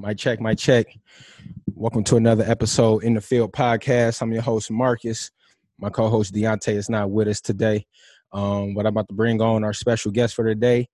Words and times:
My 0.00 0.14
check, 0.14 0.40
my 0.40 0.54
check. 0.54 0.96
Welcome 1.74 2.04
to 2.04 2.16
another 2.16 2.44
episode 2.44 3.02
in 3.02 3.14
the 3.14 3.20
field 3.20 3.52
podcast. 3.52 4.22
I'm 4.22 4.30
your 4.30 4.42
host 4.42 4.70
Marcus. 4.70 5.32
My 5.76 5.90
co-host 5.90 6.32
Deontay 6.32 6.74
is 6.74 6.88
not 6.88 7.10
with 7.10 7.26
us 7.26 7.40
today. 7.40 7.84
Um, 8.32 8.74
but 8.74 8.86
I'm 8.86 8.92
about 8.92 9.08
to 9.08 9.14
bring 9.14 9.42
on 9.42 9.64
our 9.64 9.72
special 9.72 10.12
guest 10.12 10.36
for 10.36 10.44
today, 10.44 10.88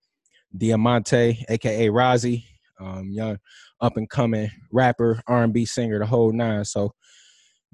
Diamante, 0.57 1.45
aka 1.47 1.87
Rozzy, 1.89 2.45
um, 2.79 3.11
young 3.11 3.37
up 3.79 3.95
and 3.95 4.09
coming 4.09 4.49
rapper, 4.71 5.21
R&B 5.27 5.65
singer, 5.65 5.99
the 5.99 6.07
whole 6.07 6.31
nine. 6.31 6.65
So 6.65 6.91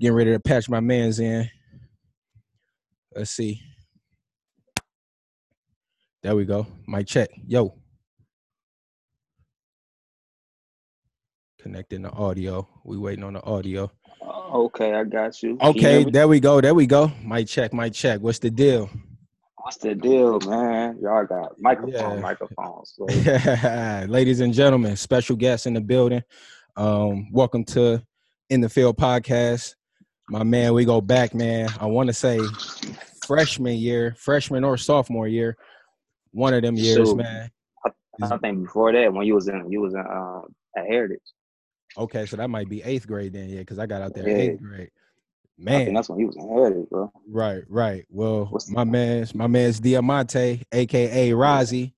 getting 0.02 0.16
ready 0.18 0.34
to 0.34 0.39
patch 0.41 0.68
my 0.68 0.82
man's 0.82 1.21
in. 1.21 1.50
Let's 3.16 3.32
see. 3.32 3.61
There 6.23 6.36
we 6.36 6.43
go. 6.43 6.68
My 6.86 7.04
check. 7.04 7.29
Yo. 7.48 7.80
Connecting 11.61 12.01
the 12.01 12.09
audio. 12.09 12.67
We 12.83 12.97
waiting 12.97 13.23
on 13.23 13.33
the 13.33 13.43
audio. 13.43 13.91
Okay, 14.23 14.95
I 14.95 15.03
got 15.03 15.43
you. 15.43 15.59
Okay, 15.61 16.03
there 16.03 16.27
we 16.27 16.39
go. 16.39 16.59
There 16.59 16.73
we 16.73 16.88
go. 16.88 17.11
My 17.23 17.43
check. 17.43 17.71
My 17.71 17.88
check. 17.88 18.19
What's 18.19 18.39
the 18.39 18.49
deal? 18.49 18.89
What's 19.57 19.77
the 19.77 19.93
deal, 19.93 20.39
man? 20.39 20.97
Y'all 20.99 21.23
got 21.23 21.52
microphone, 21.59 22.16
yeah. 22.16 22.19
microphones. 22.19 22.95
So. 22.97 23.05
Ladies 24.07 24.39
and 24.39 24.55
gentlemen, 24.55 24.95
special 24.97 25.35
guests 25.35 25.67
in 25.67 25.75
the 25.75 25.81
building. 25.81 26.23
Um, 26.77 27.31
welcome 27.31 27.63
to 27.66 28.02
In 28.49 28.61
the 28.61 28.69
Field 28.69 28.97
podcast. 28.97 29.75
My 30.30 30.41
man, 30.41 30.73
we 30.73 30.83
go 30.83 30.99
back, 30.99 31.35
man. 31.35 31.69
I 31.80 31.85
want 31.85 32.07
to 32.07 32.13
say 32.13 32.39
freshman 33.27 33.77
year, 33.77 34.16
freshman 34.17 34.63
or 34.63 34.77
sophomore 34.77 35.27
year, 35.27 35.57
one 36.31 36.55
of 36.55 36.63
them 36.63 36.75
years, 36.75 37.09
so, 37.09 37.16
man. 37.16 37.52
I, 37.85 37.91
I, 38.23 38.38
think 38.39 38.63
before 38.63 38.91
that, 38.93 39.13
when 39.13 39.27
you 39.27 39.35
was 39.35 39.47
in, 39.47 39.71
you 39.71 39.81
was 39.81 39.93
in 39.93 39.99
uh, 39.99 40.41
at 40.75 40.88
Heritage. 40.88 41.21
Okay, 41.98 42.26
so 42.26 42.38
that 42.38 42.50
might 42.50 42.70
be 42.70 42.81
eighth 42.84 43.08
grade 43.08 43.34
then, 43.34 43.50
yeah, 43.50 43.59
because 43.59 43.80
I 43.80 43.86
got 43.86 44.02
out 44.02 44.13
there 44.13 44.27
yeah. 44.27 44.36
eighth 44.36 44.62
grade. 44.62 44.89
Man, 45.58 45.94
that's 45.94 46.09
when 46.09 46.17
he 46.17 46.25
was 46.25 46.36
in 46.36 46.88
bro. 46.89 47.11
Right, 47.28 47.64
right. 47.67 48.06
Well, 48.09 48.45
What's 48.45 48.70
my 48.70 48.83
man's 48.83 49.36
my 49.36 49.45
man's 49.45 49.80
Diamante, 49.80 50.64
aka 50.72 51.30
Rozzy, 51.31 51.94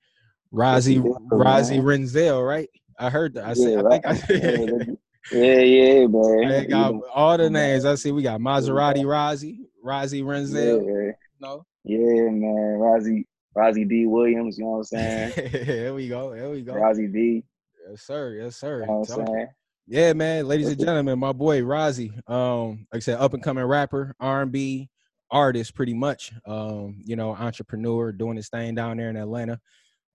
Rozzy, 0.54 1.02
Rozzy 1.32 1.82
Renzel, 1.82 2.46
right? 2.46 2.70
I 3.00 3.10
heard 3.10 3.36
that. 3.36 3.46
I 3.46 3.54
said, 3.54 3.72
yeah, 3.72 3.76
right. 3.78 4.02
I 4.06 4.14
think 4.16 4.90
I 4.90 4.98
Yeah, 5.32 5.62
yeah, 5.62 6.08
man. 6.08 6.52
I 6.54 6.66
got 6.66 6.94
all 7.14 7.38
the 7.38 7.50
names. 7.50 7.86
I 7.86 7.96
see 7.96 8.12
we 8.12 8.22
got 8.22 8.40
Maserati 8.40 9.04
Rozzy, 9.04 9.60
Rozzy 9.84 10.22
Renzel. 10.22 10.86
Yeah, 10.86 11.12
no. 11.40 11.66
Yeah, 11.86 12.30
man. 12.30 12.80
Rozzy, 12.80 13.26
Rozzy 13.58 13.88
D. 13.88 14.06
Williams, 14.06 14.58
you 14.58 14.66
know 14.66 14.72
what 14.72 14.78
I'm 14.78 14.84
saying? 14.84 15.50
Here 15.66 15.94
we 15.94 16.10
go. 16.10 16.34
Here 16.34 16.50
we 16.50 16.62
go. 16.62 16.74
Rozzy 16.74 17.12
D. 17.12 17.44
Yes, 17.90 18.02
sir. 18.02 18.36
Yes, 18.42 18.58
sir. 18.58 18.82
You 18.82 18.88
know 18.88 18.94
what 19.00 19.10
I'm 19.10 19.26
saying? 19.26 19.48
Yeah, 19.86 20.14
man, 20.14 20.48
ladies 20.48 20.70
and 20.70 20.80
gentlemen, 20.80 21.20
my 21.20 21.34
boy 21.34 21.62
Rozzy, 21.62 22.12
um, 22.30 22.88
like 22.94 22.98
I 22.98 23.00
said, 23.00 23.20
up 23.20 23.34
and 23.34 23.44
coming 23.44 23.66
rapper, 23.66 24.16
R 24.20 24.44
and 24.44 24.52
B 24.52 24.90
artist, 25.30 25.76
pretty 25.76 25.94
much. 25.94 26.32
Um, 26.46 27.02
you 27.04 27.18
know, 27.18 27.36
entrepreneur, 27.36 28.14
doing 28.14 28.38
his 28.38 28.48
thing 28.48 28.76
down 28.76 28.98
there 28.98 29.10
in 29.10 29.18
Atlanta. 29.18 29.60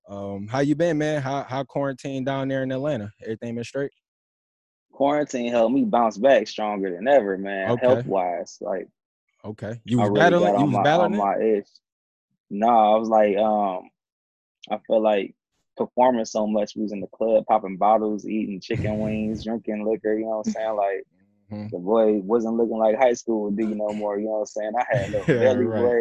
Um, 0.09 0.49
how 0.49 0.61
you 0.61 0.75
been, 0.75 0.97
man? 0.97 1.21
How 1.21 1.43
how 1.43 1.65
quarantine 1.65 2.25
down 2.25 2.49
there 2.49 2.63
in 2.63 2.73
Atlanta? 2.73 3.13
Everything 3.23 3.57
been 3.57 3.65
straight? 3.65 3.91
Quarantine 4.91 5.53
helped 5.53 5.75
me 5.75 5.85
bounce 5.85 6.17
back 6.17 6.49
stronger 6.49 6.91
than 6.91 7.07
ever, 7.07 7.37
man. 7.37 7.73
Okay. 7.73 7.87
Health 7.87 8.07
wise, 8.07 8.57
like. 8.61 8.89
Okay, 9.45 9.81
you 9.85 9.99
was 9.99 10.09
really 10.09 10.21
battling. 10.21 10.59
You 10.59 10.65
was 10.65 10.73
my, 10.73 10.83
battling 10.83 11.17
my 11.17 11.35
edge. 11.35 11.69
No, 12.51 12.69
I 12.69 12.99
was 12.99 13.09
like, 13.09 13.37
um, 13.37 13.91
I 14.71 14.79
feel 14.87 15.03
like 15.03 15.35
performing 15.79 16.25
so 16.25 16.47
much. 16.47 16.77
We 16.77 16.83
was 16.83 16.93
in 16.93 17.01
the 17.01 17.07
club 17.07 17.45
popping 17.47 17.77
bottles, 17.77 18.27
eating 18.27 18.61
chicken 18.61 18.99
wings, 19.03 19.45
drinking 19.45 19.87
liquor, 19.87 20.15
you 20.15 20.25
know 20.25 20.39
what 20.39 20.47
I'm 20.49 20.53
saying? 20.53 20.77
Like 20.77 21.05
mm-hmm. 21.51 21.69
the 21.71 21.79
boy 21.79 22.15
wasn't 22.25 22.57
looking 22.57 22.77
like 22.77 22.99
high 22.99 23.15
school 23.15 23.51
do 23.51 23.75
no 23.75 23.93
more, 23.95 24.19
you 24.19 24.27
know 24.27 24.33
what 24.33 24.39
I'm 24.41 24.47
saying? 24.47 24.73
I 24.79 24.97
had 24.97 25.15
a 25.15 25.25
belly 25.27 25.65
boy 25.65 25.99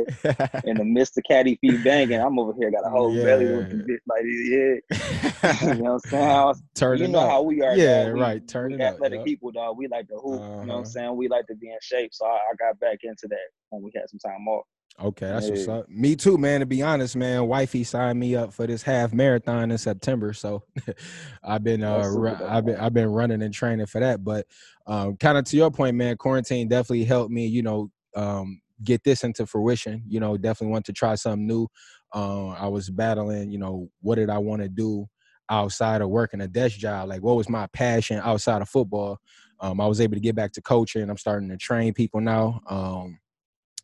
in 0.65 0.77
the 0.77 0.83
midst 0.83 1.17
of 1.17 1.23
Caddy 1.23 1.57
feet 1.61 1.83
banging. 1.83 2.19
I'm 2.19 2.37
over 2.37 2.53
here 2.59 2.71
got 2.71 2.85
a 2.85 2.89
whole 2.89 3.13
yeah. 3.13 3.23
belly 3.23 3.45
looking 3.45 3.79
bitch 3.79 3.99
like 4.07 4.23
yeah. 4.25 5.75
you 5.75 5.81
know 5.83 5.93
what 5.93 6.05
I'm 6.05 6.09
saying? 6.09 6.27
Was, 6.27 6.63
Turn 6.75 6.97
you 6.97 7.07
know 7.07 7.19
up. 7.19 7.29
how 7.29 7.41
we 7.43 7.61
are. 7.61 7.77
Yeah, 7.77 8.05
dog. 8.05 8.13
We, 8.15 8.21
right. 8.21 8.47
Turn 8.47 8.71
we 8.71 8.75
it 8.75 8.81
up. 8.81 8.95
Athletic 8.95 9.23
people, 9.23 9.51
dog. 9.51 9.77
We 9.77 9.87
like 9.87 10.07
to 10.09 10.15
hoop. 10.15 10.41
Uh-huh. 10.41 10.43
You 10.43 10.49
know 10.49 10.55
what 10.55 10.63
I'm 10.63 10.69
uh-huh. 10.69 10.83
saying? 10.85 11.15
We 11.15 11.27
like 11.27 11.47
to 11.47 11.55
be 11.55 11.69
in 11.69 11.77
shape. 11.81 12.13
So 12.13 12.25
I, 12.25 12.35
I 12.35 12.55
got 12.59 12.79
back 12.79 12.99
into 13.03 13.27
that 13.29 13.47
when 13.69 13.83
we 13.83 13.91
had 13.95 14.09
some 14.09 14.19
time 14.19 14.47
off. 14.47 14.65
Okay, 14.99 15.27
that's 15.27 15.47
what's 15.47 15.67
up. 15.67 15.89
Me 15.89 16.15
too, 16.15 16.39
man. 16.39 16.61
To 16.61 16.65
be 16.65 16.81
honest, 16.81 17.15
man, 17.15 17.45
wifey 17.45 17.83
signed 17.83 18.19
me 18.19 18.35
up 18.35 18.51
for 18.51 18.65
this 18.65 18.81
half 18.81 19.13
marathon 19.13 19.69
in 19.69 19.77
September, 19.77 20.33
so 20.33 20.63
I've 21.43 21.63
been 21.63 21.83
uh, 21.83 21.99
I've 22.47 22.65
been 22.65 22.75
I've 22.77 22.93
been 22.93 23.11
running 23.11 23.43
and 23.43 23.53
training 23.53 23.85
for 23.85 23.99
that. 23.99 24.23
But 24.23 24.47
um, 24.87 25.15
kind 25.17 25.37
of 25.37 25.45
to 25.45 25.57
your 25.57 25.69
point, 25.69 25.95
man, 25.95 26.17
quarantine 26.17 26.67
definitely 26.67 27.03
helped 27.03 27.29
me. 27.31 27.45
You 27.45 27.61
know, 27.61 27.91
um, 28.15 28.59
get 28.83 29.03
this 29.03 29.23
into 29.23 29.45
fruition. 29.45 30.03
You 30.07 30.19
know, 30.19 30.35
definitely 30.35 30.71
want 30.71 30.85
to 30.85 30.93
try 30.93 31.13
something 31.13 31.45
new. 31.45 31.67
Uh, 32.13 32.47
I 32.49 32.67
was 32.67 32.89
battling. 32.89 33.51
You 33.51 33.59
know, 33.59 33.89
what 34.01 34.15
did 34.15 34.31
I 34.31 34.39
want 34.39 34.63
to 34.63 34.69
do 34.69 35.07
outside 35.47 36.01
of 36.01 36.09
working 36.09 36.41
a 36.41 36.47
desk 36.47 36.79
job? 36.79 37.09
Like, 37.09 37.21
what 37.21 37.35
was 37.35 37.49
my 37.49 37.67
passion 37.67 38.19
outside 38.23 38.63
of 38.63 38.69
football? 38.69 39.19
Um, 39.59 39.79
I 39.79 39.85
was 39.85 40.01
able 40.01 40.15
to 40.15 40.21
get 40.21 40.35
back 40.35 40.53
to 40.53 40.61
coaching. 40.61 41.07
I'm 41.07 41.17
starting 41.17 41.49
to 41.49 41.57
train 41.57 41.93
people 41.93 42.19
now. 42.19 42.61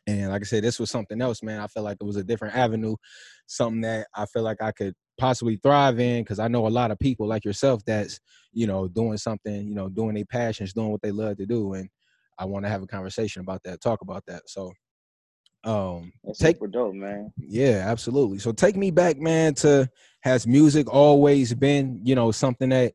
And 0.06 0.30
like 0.30 0.42
I 0.42 0.46
said, 0.46 0.64
this 0.64 0.80
was 0.80 0.92
something 0.92 1.22
else, 1.22 1.42
man. 1.42 1.62
I 1.62 1.68
felt 1.68 1.86
like 1.86 1.98
it 2.00 2.06
was 2.06 2.18
a 2.18 2.24
different 2.24 2.56
avenue, 2.56 2.96
something 3.48 3.82
that 3.82 4.08
I 4.16 4.26
feel 4.26 4.44
like 4.44 4.62
I 4.62 4.72
could 4.72 4.94
possibly 5.18 5.58
thrive 5.58 6.00
in 6.00 6.24
because 6.24 6.40
I 6.40 6.48
know 6.48 6.68
a 6.68 6.70
lot 6.70 6.92
of 6.92 7.00
people 7.00 7.28
like 7.28 7.46
yourself 7.46 7.82
that's, 7.86 8.20
you 8.52 8.68
know, 8.68 8.88
doing 8.88 9.18
something, 9.18 9.68
you 9.68 9.76
know, 9.76 9.90
doing 9.90 10.16
their 10.16 10.26
passions, 10.26 10.74
doing 10.74 10.90
what 10.90 11.02
they 11.02 11.12
love 11.12 11.38
to 11.38 11.46
do. 11.46 11.74
And 11.74 11.90
I 12.38 12.46
want 12.46 12.66
to 12.66 12.70
have 12.70 12.84
a 12.84 12.88
conversation 12.88 13.42
about 13.42 13.62
that, 13.64 13.82
talk 13.82 14.02
about 14.02 14.24
that. 14.28 14.42
So 14.48 14.72
um 15.66 16.12
that's 16.26 16.40
take 16.40 16.58
super 16.58 16.68
dope, 16.68 16.94
man. 16.94 17.32
Yeah, 17.38 17.86
absolutely. 17.88 18.40
So 18.40 18.52
take 18.52 18.76
me 18.76 18.92
back, 18.92 19.18
man, 19.18 19.54
to 19.56 19.90
has 20.22 20.46
music 20.46 20.92
always 20.92 21.54
been, 21.54 22.02
you 22.04 22.16
know, 22.16 22.32
something 22.32 22.70
that 22.70 22.94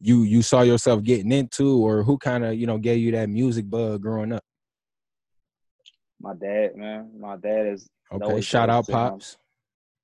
you 0.00 0.22
you 0.22 0.40
saw 0.40 0.62
yourself 0.62 1.02
getting 1.02 1.32
into 1.32 1.84
or 1.84 2.02
who 2.02 2.16
kind 2.16 2.44
of, 2.44 2.54
you 2.54 2.66
know, 2.66 2.78
gave 2.78 3.00
you 3.00 3.12
that 3.12 3.28
music 3.28 3.68
bug 3.68 4.00
growing 4.00 4.32
up? 4.32 4.44
My 6.20 6.34
dad, 6.34 6.76
man. 6.76 7.10
My 7.18 7.36
dad 7.36 7.66
is 7.66 7.88
okay. 8.12 8.40
Shout 8.40 8.70
out, 8.70 8.88
pops. 8.88 9.36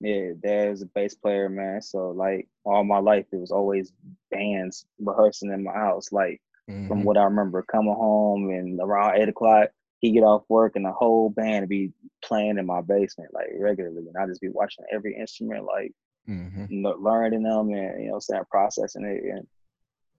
Yeah, 0.01 0.33
dad 0.43 0.73
is 0.73 0.83
a 0.83 0.87
bass 0.87 1.15
player, 1.15 1.49
man. 1.49 1.81
So 1.81 2.11
like 2.11 2.49
all 2.65 2.85
my 2.85 2.99
life, 2.99 3.27
it 3.33 3.37
was 3.37 3.53
always 3.53 3.93
bands 4.31 4.85
rehearsing 4.99 5.53
in 5.53 5.63
my 5.63 5.73
house. 5.73 6.11
Like 6.11 6.41
mm-hmm. 6.69 6.89
from 6.89 7.05
what 7.05 7.17
I 7.17 7.25
remember, 7.25 7.63
coming 7.63 7.95
home 7.95 8.51
and 8.51 8.81
around 8.81 9.21
eight 9.21 9.29
o'clock, 9.29 9.69
he 10.01 10.11
get 10.11 10.25
off 10.25 10.43
work 10.49 10.73
and 10.75 10.85
the 10.85 10.93
whole 10.93 11.31
band 11.31 11.69
be 11.69 11.93
playing 12.25 12.59
in 12.59 12.67
my 12.67 12.81
basement 12.81 13.33
like 13.33 13.49
regularly, 13.57 14.05
and 14.09 14.17
I 14.21 14.27
just 14.27 14.41
be 14.41 14.49
watching 14.49 14.85
every 14.93 15.17
instrument, 15.17 15.65
like 15.65 15.93
mm-hmm. 16.29 16.87
learning 17.01 17.45
them 17.45 17.71
and 17.71 18.05
you 18.05 18.11
know, 18.11 18.19
saying 18.19 18.43
processing 18.51 19.05
it, 19.05 19.23
and 19.25 19.47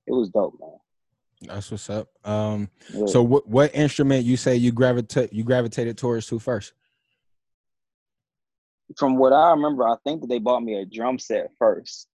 it 0.08 0.14
was 0.14 0.30
dope, 0.30 0.58
man. 0.62 0.78
That's 1.48 1.72
what's 1.72 1.90
up. 1.90 2.10
Um, 2.24 2.70
yeah. 2.94 3.06
so 3.06 3.24
what 3.24 3.48
what 3.48 3.74
instrument 3.76 4.26
you 4.26 4.38
say 4.38 4.56
you 4.56 4.72
gravitate 4.72 5.34
you 5.34 5.44
gravitated 5.44 5.98
towards 5.98 6.28
to 6.28 6.40
first? 6.40 6.74
From 8.98 9.18
what 9.18 9.34
I 9.34 9.52
remember, 9.52 9.88
I 9.88 9.96
think 10.04 10.22
that 10.22 10.28
they 10.28 10.40
bought 10.40 10.64
me 10.64 10.76
a 10.76 10.86
drum 10.86 11.18
set 11.18 11.50
first, 11.58 12.08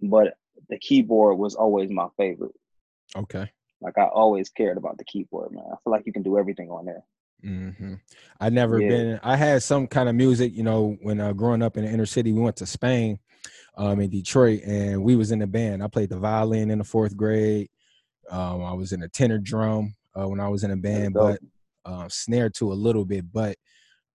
but 0.00 0.34
the 0.68 0.78
keyboard 0.78 1.38
was 1.38 1.54
always 1.54 1.90
my 1.90 2.06
favorite. 2.16 2.54
Okay. 3.16 3.50
Like 3.80 3.98
I 3.98 4.04
always 4.04 4.48
cared 4.48 4.78
about 4.78 4.96
the 4.96 5.04
keyboard, 5.04 5.52
man. 5.52 5.64
I 5.66 5.76
feel 5.82 5.90
like 5.90 6.06
you 6.06 6.12
can 6.12 6.22
do 6.22 6.38
everything 6.38 6.70
on 6.70 6.86
there. 6.86 7.04
Mm-hmm. 7.44 7.94
I 8.40 8.48
never 8.48 8.80
yeah. 8.80 8.88
been. 8.88 9.20
I 9.22 9.36
had 9.36 9.62
some 9.62 9.86
kind 9.86 10.08
of 10.08 10.14
music, 10.14 10.54
you 10.54 10.62
know, 10.62 10.96
when 11.02 11.20
uh, 11.20 11.32
growing 11.34 11.62
up 11.62 11.76
in 11.76 11.84
the 11.84 11.90
inner 11.90 12.06
city. 12.06 12.32
We 12.32 12.40
went 12.40 12.56
to 12.56 12.66
Spain, 12.66 13.18
um, 13.76 14.00
in 14.00 14.10
Detroit, 14.10 14.62
and 14.64 15.02
we 15.02 15.16
was 15.16 15.32
in 15.32 15.40
the 15.40 15.46
band. 15.46 15.82
I 15.82 15.88
played 15.88 16.10
the 16.10 16.18
violin 16.18 16.70
in 16.70 16.78
the 16.78 16.84
fourth 16.84 17.16
grade. 17.16 17.68
Um, 18.30 18.62
I 18.62 18.72
was 18.72 18.92
in 18.92 19.02
a 19.02 19.08
tenor 19.08 19.38
drum 19.38 19.94
uh, 20.18 20.28
when 20.28 20.40
I 20.40 20.48
was 20.48 20.64
in 20.64 20.70
a 20.70 20.76
band, 20.76 21.14
but 21.14 21.40
uh, 21.84 22.08
snare 22.08 22.50
too 22.50 22.72
a 22.72 22.74
little 22.74 23.04
bit. 23.04 23.24
But 23.32 23.56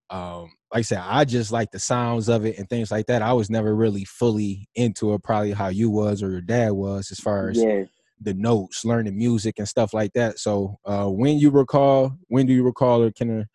um, 0.10 0.52
like 0.74 0.80
I 0.80 0.82
said, 0.82 1.02
I 1.04 1.26
just 1.26 1.52
like 1.52 1.72
the 1.72 1.80
sounds 1.80 2.30
of 2.30 2.46
it 2.46 2.58
and 2.58 2.68
things 2.70 2.92
like 2.92 3.08
that. 3.08 3.22
I 3.22 3.34
was 3.34 3.50
never 3.50 3.76
really 3.76 4.06
fully 4.06 4.68
into 4.76 5.14
it, 5.14 5.24
probably 5.24 5.52
how 5.52 5.68
you 5.68 5.90
was 5.90 6.24
or 6.24 6.32
your 6.32 6.42
dad 6.42 6.72
was, 6.72 7.12
as 7.12 7.20
far 7.20 7.50
as 7.50 7.58
yeah. 7.58 7.84
the 8.22 8.34
notes, 8.34 8.86
learning 8.86 9.18
music 9.18 9.56
and 9.60 9.68
stuff 9.68 9.94
like 9.94 10.14
that. 10.14 10.40
So 10.40 10.78
uh, 10.86 11.08
when 11.08 11.38
you 11.38 11.50
recall, 11.50 12.14
when 12.28 12.46
do 12.46 12.54
you 12.54 12.64
recall 12.64 13.04
or 13.04 13.12
can 13.12 13.48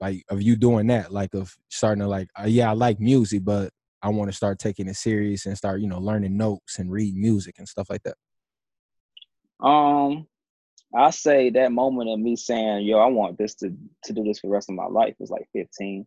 like 0.00 0.24
of 0.28 0.42
you 0.42 0.56
doing 0.56 0.88
that, 0.88 1.12
like 1.12 1.34
of 1.34 1.54
starting 1.70 2.02
to 2.02 2.08
like, 2.08 2.28
uh, 2.38 2.46
yeah, 2.46 2.70
I 2.70 2.74
like 2.74 3.00
music, 3.00 3.44
but 3.44 3.70
I 4.02 4.10
want 4.10 4.30
to 4.30 4.36
start 4.36 4.58
taking 4.58 4.88
it 4.88 4.96
serious 4.96 5.46
and 5.46 5.56
start, 5.56 5.80
you 5.80 5.88
know, 5.88 5.98
learning 5.98 6.36
notes 6.36 6.78
and 6.78 6.90
read 6.90 7.14
music 7.14 7.54
and 7.58 7.68
stuff 7.68 7.88
like 7.88 8.02
that. 8.02 8.16
Um, 9.60 10.26
I 10.94 11.10
say 11.10 11.50
that 11.50 11.72
moment 11.72 12.10
of 12.10 12.18
me 12.18 12.36
saying, 12.36 12.86
"Yo, 12.86 12.98
I 12.98 13.06
want 13.06 13.38
this 13.38 13.54
to 13.56 13.74
to 14.04 14.12
do 14.12 14.24
this 14.24 14.40
for 14.40 14.48
the 14.48 14.52
rest 14.52 14.68
of 14.68 14.76
my 14.76 14.86
life" 14.86 15.14
was 15.18 15.30
like 15.30 15.48
15. 15.52 16.06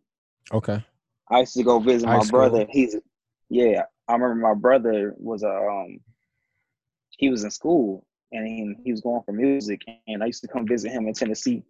Okay. 0.52 0.84
I 1.30 1.40
used 1.40 1.54
to 1.54 1.62
go 1.62 1.78
visit 1.78 2.06
High 2.08 2.18
my 2.18 2.24
school. 2.24 2.38
brother. 2.38 2.66
He's 2.70 2.96
yeah. 3.50 3.82
I 4.08 4.12
remember 4.14 4.36
my 4.36 4.54
brother 4.54 5.14
was 5.18 5.42
a 5.42 5.50
um. 5.50 6.00
He 7.10 7.30
was 7.30 7.42
in 7.42 7.50
school 7.50 8.06
and 8.32 8.46
he, 8.46 8.74
he 8.84 8.92
was 8.92 9.00
going 9.00 9.22
for 9.24 9.32
music. 9.32 9.82
And 10.06 10.22
I 10.22 10.26
used 10.26 10.42
to 10.42 10.48
come 10.48 10.66
visit 10.66 10.92
him 10.92 11.06
in 11.06 11.14
Tennessee 11.14 11.62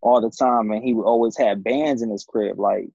all 0.00 0.20
the 0.20 0.30
time, 0.30 0.70
and 0.70 0.82
he 0.82 0.94
would 0.94 1.06
always 1.06 1.36
have 1.36 1.62
bands 1.62 2.02
in 2.02 2.10
his 2.10 2.24
crib, 2.24 2.58
like 2.58 2.88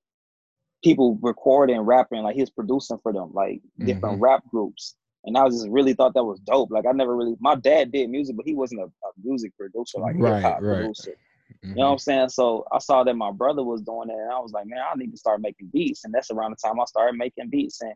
people 0.84 1.18
recording, 1.22 1.80
rapping, 1.80 2.24
like 2.24 2.36
he 2.36 2.42
was 2.42 2.50
producing 2.50 3.00
for 3.01 3.13
them, 3.13 3.31
like 3.34 3.62
different 3.80 4.16
mm-hmm. 4.16 4.24
rap 4.24 4.44
groups. 4.50 4.95
And 5.27 5.38
I 5.38 5.47
just 5.50 5.68
really 5.69 5.94
thought 5.94 6.13
that 6.13 6.24
was 6.24 6.39
dope. 6.39 6.71
Like 6.71 6.85
I 6.88 6.94
never 6.94 7.15
really, 7.15 7.35
my 7.39 7.56
dad 7.56 7.91
did 7.91 8.09
music, 8.09 8.38
but 8.38 8.45
he 8.45 8.56
wasn't 8.56 8.81
a, 8.81 8.85
a 8.85 9.12
music 9.21 9.56
producer, 9.57 10.00
like 10.00 10.15
right, 10.18 10.35
hip 10.35 10.44
hop 10.44 10.62
right. 10.62 10.77
producer. 10.77 11.12
Mm-hmm. 11.12 11.69
You 11.69 11.75
know 11.75 11.85
what 11.88 11.91
I'm 11.91 12.00
saying? 12.00 12.29
So 12.29 12.65
I 12.71 12.79
saw 12.79 13.03
that 13.03 13.13
my 13.13 13.31
brother 13.31 13.63
was 13.63 13.81
doing 13.81 14.09
it, 14.09 14.13
and 14.13 14.31
I 14.31 14.39
was 14.39 14.51
like, 14.53 14.68
man, 14.68 14.79
I 14.79 14.95
need 14.95 15.12
to 15.12 15.18
start 15.18 15.41
making 15.41 15.69
beats. 15.74 16.06
And 16.06 16.13
that's 16.13 16.31
around 16.31 16.51
the 16.51 16.68
time 16.68 16.79
I 16.79 16.85
started 16.85 17.18
making 17.18 17.50
beats. 17.50 17.81
And 17.81 17.94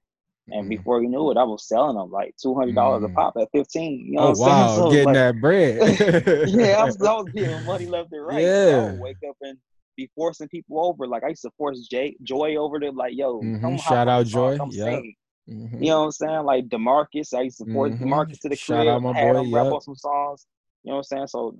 and 0.47 0.61
mm-hmm. 0.61 0.69
before 0.69 1.01
you 1.01 1.07
knew 1.07 1.31
it, 1.31 1.37
I 1.37 1.43
was 1.43 1.67
selling 1.67 1.95
them 1.95 2.11
like 2.11 2.35
two 2.41 2.53
hundred 2.53 2.75
dollars 2.75 3.03
mm. 3.03 3.11
a 3.11 3.13
pop 3.13 3.33
at 3.39 3.47
fifteen. 3.53 4.07
You 4.07 4.13
know 4.13 4.21
oh, 4.21 4.31
what 4.31 4.51
I'm 4.51 4.59
wow, 4.59 4.67
saying? 4.67 4.79
So 4.81 4.91
getting 4.91 5.05
like, 5.05 5.13
that 5.13 5.41
bread. 5.41 6.49
yeah, 6.49 6.81
I 6.81 6.85
was, 6.85 7.01
I 7.01 7.13
was 7.13 7.29
getting 7.33 7.65
money 7.65 7.85
left 7.85 8.11
and 8.11 8.25
right. 8.25 8.41
Yeah. 8.41 8.65
So 8.65 8.79
I 8.79 8.91
would 8.91 8.99
wake 8.99 9.17
up 9.29 9.37
and 9.41 9.57
be 9.95 10.09
forcing 10.15 10.49
people 10.49 10.83
over. 10.83 11.07
Like 11.07 11.23
I 11.23 11.29
used 11.29 11.43
to 11.43 11.51
force 11.57 11.87
Jay, 11.89 12.15
Joy 12.23 12.55
over 12.55 12.79
to 12.79 12.89
like, 12.91 13.13
yo, 13.15 13.39
mm-hmm. 13.41 13.77
shout 13.77 14.07
out 14.07 14.25
Joy. 14.25 14.57
Yeah. 14.71 14.99
Mm-hmm. 15.49 15.83
You 15.83 15.89
know 15.89 15.99
what 15.99 16.05
I'm 16.05 16.11
saying? 16.11 16.43
Like 16.43 16.69
Demarcus, 16.69 17.33
I 17.33 17.41
used 17.41 17.57
to 17.59 17.71
force 17.71 17.91
mm-hmm. 17.91 18.05
Demarcus 18.05 18.39
to 18.41 18.49
the 18.49 18.55
Shout 18.55 18.85
crib, 18.85 18.87
out 18.87 19.01
my 19.01 19.13
had 19.13 19.33
boy, 19.33 19.39
him 19.39 19.47
yep. 19.47 19.63
rap 19.63 19.73
on 19.73 19.81
some 19.81 19.95
songs. 19.95 20.45
You 20.83 20.89
know 20.91 20.97
what 20.97 20.99
I'm 20.99 21.03
saying? 21.03 21.27
So 21.27 21.57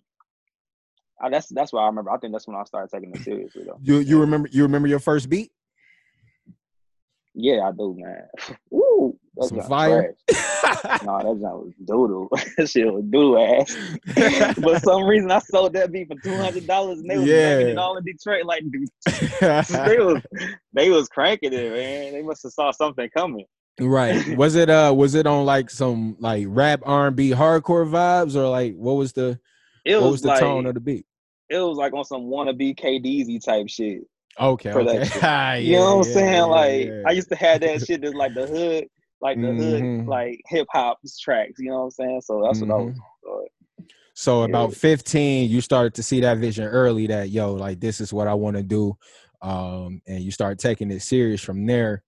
I, 1.22 1.30
that's 1.30 1.48
that's 1.50 1.74
what 1.74 1.82
I 1.82 1.88
remember. 1.88 2.12
I 2.12 2.18
think 2.18 2.34
that's 2.34 2.48
when 2.48 2.58
I 2.58 2.64
started 2.64 2.90
taking 2.94 3.14
it 3.14 3.24
seriously 3.24 3.64
though. 3.66 3.80
You 3.82 4.00
you 4.00 4.20
remember 4.20 4.50
you 4.52 4.64
remember 4.64 4.88
your 4.88 5.00
first 5.00 5.30
beat? 5.30 5.52
Yeah, 7.34 7.62
I 7.68 7.72
do, 7.72 7.96
man. 7.98 8.24
Ooh, 8.74 9.18
that's 9.36 9.50
Some 9.50 9.62
fire. 9.62 10.16
no, 11.04 11.20
that 11.20 11.38
was 11.38 11.74
doodle. 11.86 12.28
that 12.58 12.70
shit 12.70 12.92
was 12.92 13.04
doodle 13.06 13.40
ass. 13.40 14.56
but 14.60 14.82
some 14.82 15.06
reason 15.06 15.32
I 15.32 15.40
sold 15.40 15.74
that 15.74 15.92
beat 15.92 16.08
for 16.08 16.20
two 16.22 16.36
hundred 16.36 16.68
dollars, 16.68 17.00
and 17.00 17.10
they 17.10 17.18
was 17.18 17.28
yeah. 17.28 17.58
making 17.58 17.72
it 17.72 17.78
all 17.78 17.98
in 17.98 18.04
Detroit. 18.04 18.46
Like, 18.46 18.64
dude, 18.70 18.90
they 19.40 20.00
was 20.00 20.22
they 20.74 20.90
was 20.90 21.08
cranking 21.08 21.54
it, 21.54 21.72
man. 21.72 22.14
They 22.14 22.22
must 22.22 22.44
have 22.44 22.52
saw 22.52 22.72
something 22.72 23.10
coming. 23.16 23.46
Right. 23.80 24.38
Was 24.38 24.56
it 24.56 24.70
uh 24.70 24.94
was 24.96 25.16
it 25.16 25.26
on 25.26 25.46
like 25.46 25.70
some 25.70 26.16
like 26.20 26.46
rap 26.48 26.82
R 26.86 27.08
and 27.08 27.16
B 27.16 27.32
hardcore 27.32 27.90
vibes 27.90 28.36
or 28.36 28.48
like 28.48 28.76
what 28.76 28.94
was 28.94 29.14
the 29.14 29.40
it 29.86 29.96
what 29.96 30.04
was, 30.04 30.12
was 30.12 30.22
the 30.22 30.28
like, 30.30 30.40
tone 30.40 30.66
of 30.66 30.74
the 30.74 30.80
beat? 30.80 31.06
It 31.50 31.58
was 31.58 31.78
like 31.78 31.94
on 31.94 32.06
some 32.06 32.24
wannabe 32.24 32.78
KDZ 32.78 33.44
type 33.44 33.70
shit. 33.70 34.04
Okay. 34.40 34.72
Okay. 34.72 35.10
Yeah, 35.20 35.56
you 35.56 35.76
know 35.78 35.98
what 35.98 36.08
I'm 36.08 36.14
saying? 36.14 36.34
Yeah, 36.34 36.44
like 36.44 36.92
I 37.06 37.12
used 37.12 37.30
to 37.30 37.36
have 37.36 37.62
that 37.62 37.86
shit 37.86 38.02
that's 38.02 38.14
like 38.14 38.34
the 38.34 38.48
hood, 38.48 38.88
like 39.22 39.38
the 39.40 39.48
mm-hmm. 39.48 40.00
hood, 40.00 40.08
like 40.08 40.42
hip 40.48 40.68
hop 40.72 41.00
tracks. 41.20 41.60
You 41.60 41.72
know 41.72 41.80
what 41.80 41.84
I'm 41.86 41.92
saying? 41.92 42.22
So 42.22 42.44
that's 42.44 42.60
mm-hmm. 42.60 42.70
what 42.70 42.80
I 42.80 42.84
was. 42.84 42.94
Mm-hmm. 42.94 43.02
So 44.14 44.44
about 44.44 44.74
15, 44.74 45.50
you 45.50 45.62
started 45.62 45.96
to 45.96 46.04
see 46.04 46.20
that 46.22 46.38
vision 46.38 46.66
early 46.66 47.08
that 47.08 47.30
yo, 47.30 47.54
like 47.54 47.80
this 47.80 48.00
is 48.00 48.14
what 48.14 48.28
I 48.28 48.34
want 48.34 48.56
to 48.56 48.62
do, 48.62 48.96
um, 49.42 50.02
and 50.06 50.22
you 50.22 50.32
start 50.32 50.60
taking 50.60 50.92
it 50.92 51.02
serious 51.02 51.42
from 51.42 51.66
there. 51.66 52.04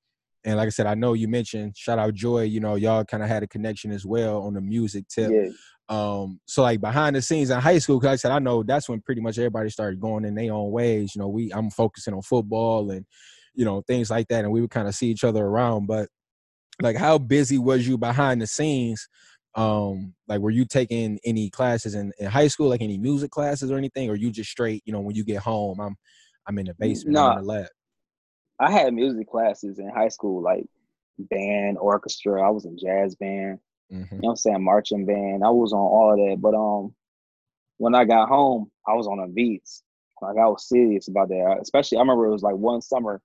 And 0.45 0.57
like 0.57 0.67
I 0.67 0.69
said, 0.69 0.87
I 0.87 0.95
know 0.95 1.13
you 1.13 1.27
mentioned 1.27 1.77
shout 1.77 1.99
out 1.99 2.13
Joy. 2.13 2.43
You 2.43 2.59
know, 2.59 2.75
y'all 2.75 3.05
kind 3.05 3.23
of 3.23 3.29
had 3.29 3.43
a 3.43 3.47
connection 3.47 3.91
as 3.91 4.05
well 4.05 4.43
on 4.43 4.53
the 4.53 4.61
music 4.61 5.07
tip. 5.07 5.31
Yeah. 5.31 5.49
Um, 5.89 6.39
so 6.45 6.63
like 6.63 6.81
behind 6.81 7.15
the 7.15 7.21
scenes 7.21 7.49
in 7.49 7.59
high 7.59 7.79
school, 7.79 7.99
cause 7.99 8.05
like 8.05 8.13
I 8.13 8.17
said 8.17 8.31
I 8.31 8.39
know 8.39 8.63
that's 8.63 8.89
when 8.89 9.01
pretty 9.01 9.21
much 9.21 9.37
everybody 9.37 9.69
started 9.69 9.99
going 9.99 10.25
in 10.25 10.35
their 10.35 10.53
own 10.53 10.71
ways. 10.71 11.15
You 11.15 11.21
know, 11.21 11.27
we 11.27 11.51
I'm 11.53 11.69
focusing 11.69 12.13
on 12.13 12.21
football 12.21 12.91
and 12.91 13.05
you 13.53 13.65
know 13.65 13.81
things 13.87 14.09
like 14.09 14.27
that, 14.29 14.43
and 14.43 14.53
we 14.53 14.61
would 14.61 14.71
kind 14.71 14.87
of 14.87 14.95
see 14.95 15.07
each 15.07 15.23
other 15.23 15.43
around. 15.45 15.87
But 15.87 16.09
like, 16.81 16.97
how 16.97 17.17
busy 17.17 17.57
was 17.57 17.87
you 17.87 17.97
behind 17.97 18.41
the 18.41 18.47
scenes? 18.47 19.07
Um, 19.55 20.15
like, 20.27 20.41
were 20.41 20.49
you 20.49 20.65
taking 20.65 21.19
any 21.23 21.49
classes 21.49 21.93
in, 21.93 22.11
in 22.17 22.25
high 22.25 22.47
school, 22.47 22.69
like 22.69 22.81
any 22.81 22.97
music 22.97 23.29
classes 23.29 23.69
or 23.69 23.77
anything, 23.77 24.09
or 24.09 24.15
you 24.15 24.31
just 24.31 24.49
straight, 24.49 24.81
you 24.85 24.93
know, 24.93 24.99
when 24.99 25.15
you 25.15 25.23
get 25.23 25.43
home, 25.43 25.79
I'm 25.79 25.95
I'm 26.47 26.57
in 26.57 26.65
the 26.65 26.73
basement, 26.73 27.13
no, 27.13 27.31
in 27.31 27.37
the 27.37 27.43
lab. 27.43 27.67
I 28.59 28.71
had 28.71 28.93
music 28.93 29.29
classes 29.29 29.79
in 29.79 29.89
high 29.89 30.09
school, 30.09 30.41
like 30.41 30.65
band, 31.17 31.77
orchestra. 31.77 32.45
I 32.45 32.49
was 32.49 32.65
in 32.65 32.77
jazz 32.77 33.15
band. 33.15 33.59
Mm-hmm. 33.91 34.15
You 34.15 34.21
know 34.21 34.27
what 34.27 34.29
I'm 34.31 34.35
saying? 34.37 34.63
Marching 34.63 35.05
band. 35.05 35.43
I 35.43 35.49
was 35.49 35.73
on 35.73 35.79
all 35.79 36.11
of 36.11 36.17
that. 36.17 36.41
But 36.41 36.55
um 36.55 36.93
when 37.77 37.95
I 37.95 38.05
got 38.05 38.29
home, 38.29 38.71
I 38.87 38.93
was 38.93 39.07
on 39.07 39.17
the 39.19 39.27
beats. 39.27 39.83
Like 40.21 40.37
I 40.37 40.47
was 40.47 40.67
serious 40.67 41.07
about 41.07 41.29
that. 41.29 41.59
Especially 41.61 41.97
I 41.97 42.01
remember 42.01 42.25
it 42.25 42.31
was 42.31 42.43
like 42.43 42.55
one 42.55 42.81
summer, 42.81 43.21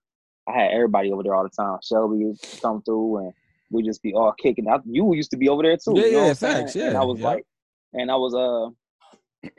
I 0.49 0.59
had 0.59 0.73
everybody 0.73 1.13
over 1.13 1.23
there 1.23 1.35
all 1.35 1.45
the 1.45 1.51
time. 1.51 1.79
Shelby 1.83 2.25
would 2.25 2.37
come 2.61 2.83
through 2.83 3.19
and 3.19 3.33
we'd 3.71 3.85
just 3.85 4.03
be 4.03 4.15
all 4.15 4.33
kicking. 4.33 4.67
out. 4.69 4.83
you 4.87 5.15
used 5.15 5.31
to 5.31 5.37
be 5.37 5.49
over 5.49 5.63
there 5.63 5.77
too. 5.77 5.93
Yeah, 5.95 6.07
you 6.07 6.13
know 6.13 6.27
yeah, 6.27 6.35
thanks. 6.35 6.75
Yeah. 6.75 6.89
And 6.89 6.97
I 6.97 7.05
was 7.05 7.21
like, 7.21 7.45
and 7.93 8.11
I 8.11 8.17
was 8.17 8.35
uh 8.35 8.71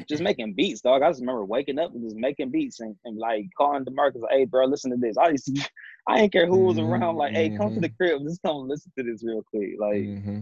just 0.07 0.21
making 0.21 0.53
beats, 0.53 0.81
dog. 0.81 1.01
I 1.01 1.09
just 1.09 1.21
remember 1.21 1.45
waking 1.45 1.79
up 1.79 1.93
and 1.93 2.03
just 2.03 2.15
making 2.15 2.51
beats 2.51 2.79
and, 2.79 2.95
and 3.05 3.17
like 3.17 3.45
calling 3.57 3.85
DeMarcus, 3.85 4.21
like, 4.21 4.31
hey, 4.31 4.45
bro, 4.45 4.65
listen 4.65 4.91
to 4.91 4.97
this. 4.97 5.17
I 5.17 5.29
used 5.29 5.45
to, 5.45 5.69
I 6.07 6.19
didn't 6.19 6.33
care 6.33 6.47
who 6.47 6.59
was 6.59 6.77
around. 6.77 7.15
Like, 7.15 7.33
hey, 7.33 7.55
come 7.55 7.75
to 7.75 7.79
the 7.79 7.87
mm-hmm. 7.87 7.95
crib, 7.95 8.23
just 8.23 8.41
come 8.41 8.67
listen 8.67 8.91
to 8.97 9.03
this 9.03 9.23
real 9.23 9.43
quick. 9.49 9.71
Like, 9.79 9.95
mm-hmm. 9.95 10.39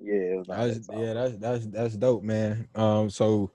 yeah, 0.00 0.42
that's, 0.46 0.88
yeah, 0.92 1.12
that's 1.12 1.36
that's 1.36 1.66
that's 1.66 1.96
dope, 1.96 2.22
man. 2.22 2.68
Um, 2.74 3.10
so 3.10 3.52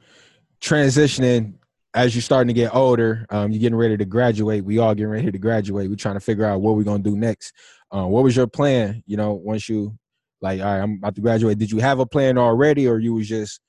transitioning 0.61 1.55
as 1.93 2.13
you're 2.13 2.21
starting 2.21 2.47
to 2.47 2.53
get 2.53 2.75
older, 2.75 3.25
um, 3.29 3.51
you're 3.51 3.59
getting 3.59 3.77
ready 3.77 3.97
to 3.97 4.05
graduate. 4.05 4.63
We 4.63 4.77
all 4.77 4.93
getting 4.93 5.09
ready 5.09 5.31
to 5.31 5.37
graduate. 5.37 5.89
We're 5.89 5.95
trying 5.95 6.15
to 6.15 6.21
figure 6.21 6.45
out 6.45 6.61
what 6.61 6.75
we're 6.75 6.83
gonna 6.83 7.03
do 7.03 7.17
next. 7.17 7.53
Um, 7.91 8.09
what 8.11 8.23
was 8.23 8.35
your 8.35 8.47
plan? 8.47 9.03
You 9.07 9.17
know, 9.17 9.33
once 9.33 9.67
you 9.67 9.97
like, 10.41 10.59
all 10.59 10.65
right, 10.65 10.81
I'm 10.81 10.95
about 10.95 11.15
to 11.15 11.21
graduate. 11.21 11.57
Did 11.57 11.71
you 11.71 11.79
have 11.79 11.99
a 11.99 12.05
plan 12.05 12.37
already, 12.37 12.87
or 12.87 12.99
you 12.99 13.15
was 13.15 13.27
just 13.27 13.61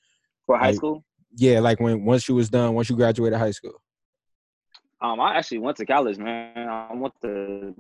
for 0.47 0.59
high 0.59 0.69
like, 0.69 0.77
school? 0.77 1.05
Yeah, 1.39 1.61
like 1.61 1.79
when 1.81 2.05
once 2.05 2.29
you 2.29 2.35
was 2.35 2.51
done, 2.51 2.75
once 2.75 2.91
you 2.91 2.97
graduated 2.97 3.39
high 3.39 3.53
school? 3.53 3.81
Um, 5.01 5.21
I 5.21 5.37
actually 5.37 5.59
went 5.59 5.77
to 5.77 5.87
college, 5.87 6.19
man. 6.19 6.69
I 6.69 6.93
went 6.93 7.15
to 7.23 7.75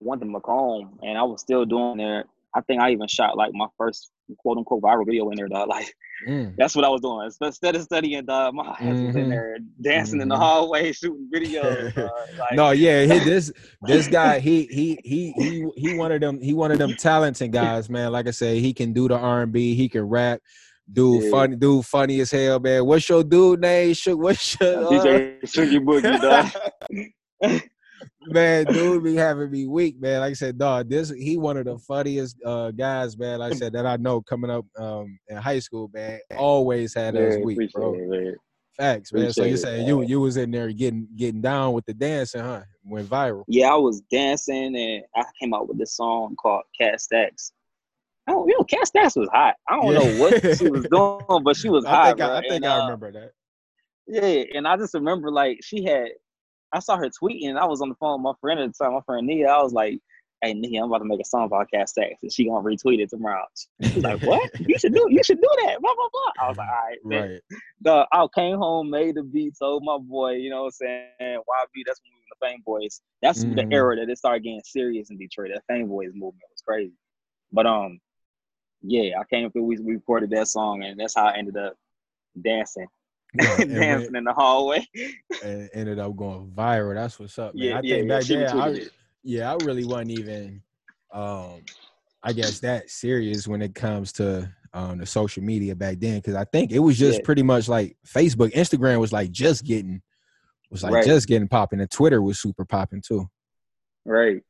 went 0.00 0.22
to 0.22 0.26
Macomb, 0.26 0.98
and 1.02 1.18
I 1.18 1.22
was 1.22 1.42
still 1.42 1.66
doing 1.66 1.98
there. 1.98 2.24
I 2.54 2.62
think 2.62 2.80
I 2.80 2.90
even 2.90 3.06
shot 3.06 3.36
like 3.36 3.52
my 3.52 3.66
first 3.76 4.10
quote 4.38 4.56
unquote 4.56 4.82
viral 4.82 5.04
video 5.04 5.28
in 5.30 5.36
there, 5.36 5.48
dog. 5.48 5.68
Like 5.78 5.94
mm. 6.26 6.54
that's 6.56 6.74
what 6.74 6.86
I 6.86 6.88
was 6.88 7.02
doing. 7.02 7.30
Instead 7.42 7.76
of 7.76 7.82
studying, 7.82 8.24
dog, 8.24 8.54
my 8.54 8.68
ass 8.68 8.80
mm-hmm. 8.80 9.06
was 9.06 9.14
in 9.16 9.22
mm-hmm. 9.22 9.30
there 9.30 9.58
dancing 9.82 10.14
mm-hmm. 10.14 10.22
in 10.22 10.28
the 10.28 10.34
mm-hmm. 10.34 10.42
hallway, 10.42 10.92
shooting 10.92 11.28
videos. 11.32 11.94
like, 12.38 12.54
no, 12.54 12.70
yeah, 12.70 13.02
he, 13.02 13.18
this 13.18 13.52
this 13.82 14.08
guy, 14.08 14.38
he 14.38 14.64
he 14.64 14.98
he 15.04 15.32
he 15.36 15.68
he 15.76 15.94
one 15.94 16.10
of 16.10 16.22
them. 16.22 16.40
He 16.40 16.54
one 16.54 16.72
of 16.72 16.78
them 16.78 16.94
talented 16.94 17.52
guys, 17.52 17.90
man. 17.90 18.10
Like 18.10 18.26
I 18.26 18.30
said, 18.30 18.56
he 18.56 18.72
can 18.72 18.94
do 18.94 19.08
the 19.08 19.18
R 19.18 19.42
and 19.42 19.52
B, 19.52 19.74
he 19.74 19.90
can 19.90 20.02
rap. 20.02 20.40
Dude, 20.90 21.24
yeah. 21.24 21.30
funny, 21.30 21.56
dude, 21.56 21.84
funny 21.84 22.20
as 22.20 22.30
hell, 22.30 22.58
man. 22.60 22.84
What's 22.86 23.08
your 23.08 23.22
dude 23.22 23.60
name? 23.60 23.92
Shook, 23.94 24.18
what's 24.18 24.58
your 24.58 24.86
uh... 24.86 24.90
DJ 24.90 25.40
Shooky 25.42 25.84
Boogie, 25.84 26.20
dog? 27.40 27.62
man, 28.28 28.64
dude 28.66 29.04
be 29.04 29.14
having 29.14 29.50
me 29.50 29.66
weak, 29.66 30.00
man. 30.00 30.20
Like 30.20 30.30
I 30.30 30.34
said, 30.34 30.58
dog, 30.58 30.88
this 30.88 31.10
he 31.10 31.36
one 31.36 31.56
of 31.56 31.66
the 31.66 31.78
funniest 31.78 32.36
uh, 32.44 32.70
guys, 32.70 33.18
man. 33.18 33.40
Like 33.40 33.52
I 33.52 33.56
said, 33.56 33.72
that 33.74 33.86
I 33.86 33.96
know 33.96 34.22
coming 34.22 34.50
up 34.50 34.64
um, 34.78 35.18
in 35.28 35.36
high 35.36 35.58
school, 35.58 35.90
man. 35.92 36.20
Always 36.36 36.94
had 36.94 37.14
yeah, 37.14 37.20
us 37.20 37.36
weak, 37.42 37.70
bro. 37.72 37.94
It, 37.94 38.36
Facts, 38.76 39.12
man. 39.12 39.22
Appreciate 39.24 39.44
so 39.44 39.48
you 39.48 39.56
saying 39.56 39.88
you 39.88 40.02
you 40.02 40.20
was 40.20 40.36
in 40.36 40.52
there 40.52 40.72
getting 40.72 41.08
getting 41.16 41.40
down 41.40 41.72
with 41.72 41.84
the 41.86 41.94
dancing, 41.94 42.42
huh? 42.42 42.62
Went 42.84 43.08
viral. 43.08 43.42
Yeah, 43.48 43.72
I 43.72 43.76
was 43.76 44.00
dancing, 44.10 44.76
and 44.76 45.02
I 45.16 45.24
came 45.40 45.52
out 45.52 45.68
with 45.68 45.78
this 45.78 45.96
song 45.96 46.36
called 46.40 46.62
Kat 46.80 47.00
Stacks. 47.00 47.52
I 48.28 48.32
don't, 48.32 48.46
you 48.46 48.58
know, 48.58 48.84
Stacks 48.84 49.16
was 49.16 49.28
hot. 49.32 49.54
I 49.68 49.76
don't 49.76 49.92
yeah. 49.92 49.98
know 49.98 50.20
what 50.20 50.58
she 50.58 50.68
was 50.68 50.84
doing, 50.84 51.42
but 51.42 51.56
she 51.56 51.70
was 51.70 51.84
I 51.86 51.90
hot. 51.90 52.06
Think 52.08 52.20
I, 52.20 52.36
I 52.36 52.40
think 52.42 52.52
and, 52.52 52.66
I 52.66 52.78
uh, 52.78 52.82
remember 52.84 53.12
that. 53.12 53.32
Yeah, 54.06 54.44
and 54.54 54.68
I 54.68 54.76
just 54.76 54.92
remember 54.94 55.30
like 55.30 55.60
she 55.62 55.82
had. 55.84 56.08
I 56.70 56.80
saw 56.80 56.98
her 56.98 57.08
tweeting. 57.08 57.56
I 57.56 57.64
was 57.64 57.80
on 57.80 57.88
the 57.88 57.94
phone 57.94 58.22
with 58.22 58.24
my 58.24 58.32
friend 58.42 58.60
at 58.60 58.70
the 58.70 58.84
time, 58.84 58.92
my 58.92 59.00
friend 59.06 59.26
Nia. 59.26 59.48
I 59.48 59.62
was 59.62 59.72
like, 59.72 59.98
"Hey 60.42 60.52
Nia, 60.52 60.82
I'm 60.82 60.90
about 60.90 60.98
to 60.98 61.06
make 61.06 61.20
a 61.20 61.24
song 61.24 61.46
about 61.46 61.70
Kat 61.72 61.88
Stacks, 61.88 62.22
and 62.22 62.30
she 62.30 62.44
gonna 62.44 62.62
retweet 62.62 63.00
it 63.00 63.08
tomorrow." 63.08 63.44
She's 63.82 64.04
like, 64.04 64.20
"What? 64.22 64.50
you 64.60 64.78
should 64.78 64.92
do. 64.92 65.06
You 65.08 65.22
should 65.24 65.40
do 65.40 65.48
that." 65.64 65.80
Blah 65.80 65.94
blah 65.94 66.08
blah. 66.12 66.44
I 66.44 66.48
was 66.48 66.58
like, 66.58 66.68
"All 66.68 66.74
right." 66.74 66.98
Man. 67.04 67.30
Right. 67.30 67.40
The, 67.80 68.06
I 68.12 68.26
came 68.34 68.58
home, 68.58 68.90
made 68.90 69.14
the 69.14 69.22
beat, 69.22 69.54
told 69.58 69.84
my 69.84 69.96
boy, 69.96 70.32
you 70.32 70.50
know, 70.50 70.64
what 70.64 70.74
I'm 70.82 70.86
saying 70.86 71.08
YB. 71.20 71.82
That's 71.86 72.00
when 72.02 72.12
we 72.12 72.20
were 72.20 72.36
the 72.38 72.46
Fame 72.46 72.62
Boys. 72.66 73.00
That's 73.22 73.42
mm-hmm. 73.42 73.54
the 73.54 73.74
era 73.74 73.96
that 73.96 74.10
it 74.10 74.18
started 74.18 74.42
getting 74.42 74.60
serious 74.66 75.08
in 75.08 75.16
Detroit. 75.16 75.52
That 75.54 75.62
Fame 75.66 75.88
Boys 75.88 76.10
movement 76.12 76.44
was 76.50 76.60
crazy. 76.66 76.92
But 77.52 77.66
um, 77.66 77.98
yeah, 78.82 79.18
I 79.18 79.24
came 79.24 79.50
through. 79.50 79.64
We 79.64 79.78
recorded 79.78 80.30
that 80.30 80.48
song, 80.48 80.84
and 80.84 80.98
that's 80.98 81.14
how 81.14 81.26
I 81.26 81.36
ended 81.36 81.56
up 81.56 81.74
dancing, 82.40 82.86
yeah, 83.34 83.56
dancing 83.64 84.14
in 84.14 84.24
the 84.24 84.32
hallway. 84.32 84.86
and 85.44 85.68
ended 85.74 85.98
up 85.98 86.16
going 86.16 86.52
viral. 86.54 86.94
That's 86.94 87.18
what's 87.18 87.38
up, 87.38 87.54
man. 87.54 87.64
Yeah, 87.64 87.78
I 87.78 87.80
think 87.80 88.08
yeah, 88.08 88.18
back 88.18 88.24
then, 88.24 88.60
I, 88.60 88.80
yeah, 89.22 89.52
I 89.52 89.64
really 89.64 89.84
wasn't 89.84 90.12
even, 90.12 90.62
um, 91.12 91.62
I 92.22 92.32
guess 92.32 92.60
that 92.60 92.90
serious 92.90 93.48
when 93.48 93.62
it 93.62 93.74
comes 93.74 94.12
to 94.14 94.52
um 94.74 94.98
the 94.98 95.06
social 95.06 95.42
media 95.42 95.74
back 95.74 95.98
then, 95.98 96.16
because 96.16 96.34
I 96.34 96.44
think 96.44 96.70
it 96.70 96.78
was 96.78 96.98
just 96.98 97.18
yeah. 97.18 97.24
pretty 97.24 97.42
much 97.42 97.68
like 97.68 97.96
Facebook, 98.06 98.52
Instagram 98.52 99.00
was 99.00 99.12
like 99.12 99.30
just 99.30 99.64
getting, 99.64 100.02
was 100.70 100.82
like 100.82 100.92
right. 100.92 101.04
just 101.04 101.26
getting 101.26 101.48
popping, 101.48 101.80
and 101.80 101.90
Twitter 101.90 102.22
was 102.22 102.40
super 102.40 102.64
popping 102.64 103.02
too. 103.06 103.28
Right. 104.04 104.42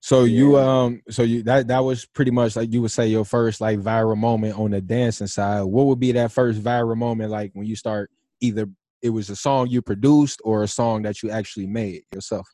So 0.00 0.24
yeah. 0.24 0.38
you 0.38 0.58
um 0.58 1.00
so 1.08 1.22
you 1.22 1.42
that 1.44 1.68
that 1.68 1.78
was 1.78 2.04
pretty 2.04 2.30
much 2.30 2.56
like 2.56 2.70
you 2.70 2.82
would 2.82 2.90
say 2.90 3.06
your 3.06 3.24
first 3.24 3.62
like 3.62 3.78
viral 3.78 4.18
moment 4.18 4.58
on 4.58 4.72
the 4.72 4.80
dancing 4.82 5.26
side. 5.26 5.62
What 5.62 5.86
would 5.86 5.98
be 5.98 6.12
that 6.12 6.30
first 6.30 6.62
viral 6.62 6.96
moment 6.96 7.30
like 7.30 7.52
when 7.54 7.66
you 7.66 7.74
start 7.74 8.10
either 8.40 8.68
it 9.00 9.10
was 9.10 9.30
a 9.30 9.36
song 9.36 9.68
you 9.68 9.80
produced 9.80 10.42
or 10.44 10.62
a 10.62 10.68
song 10.68 11.02
that 11.02 11.22
you 11.22 11.30
actually 11.30 11.66
made 11.66 12.02
yourself? 12.12 12.46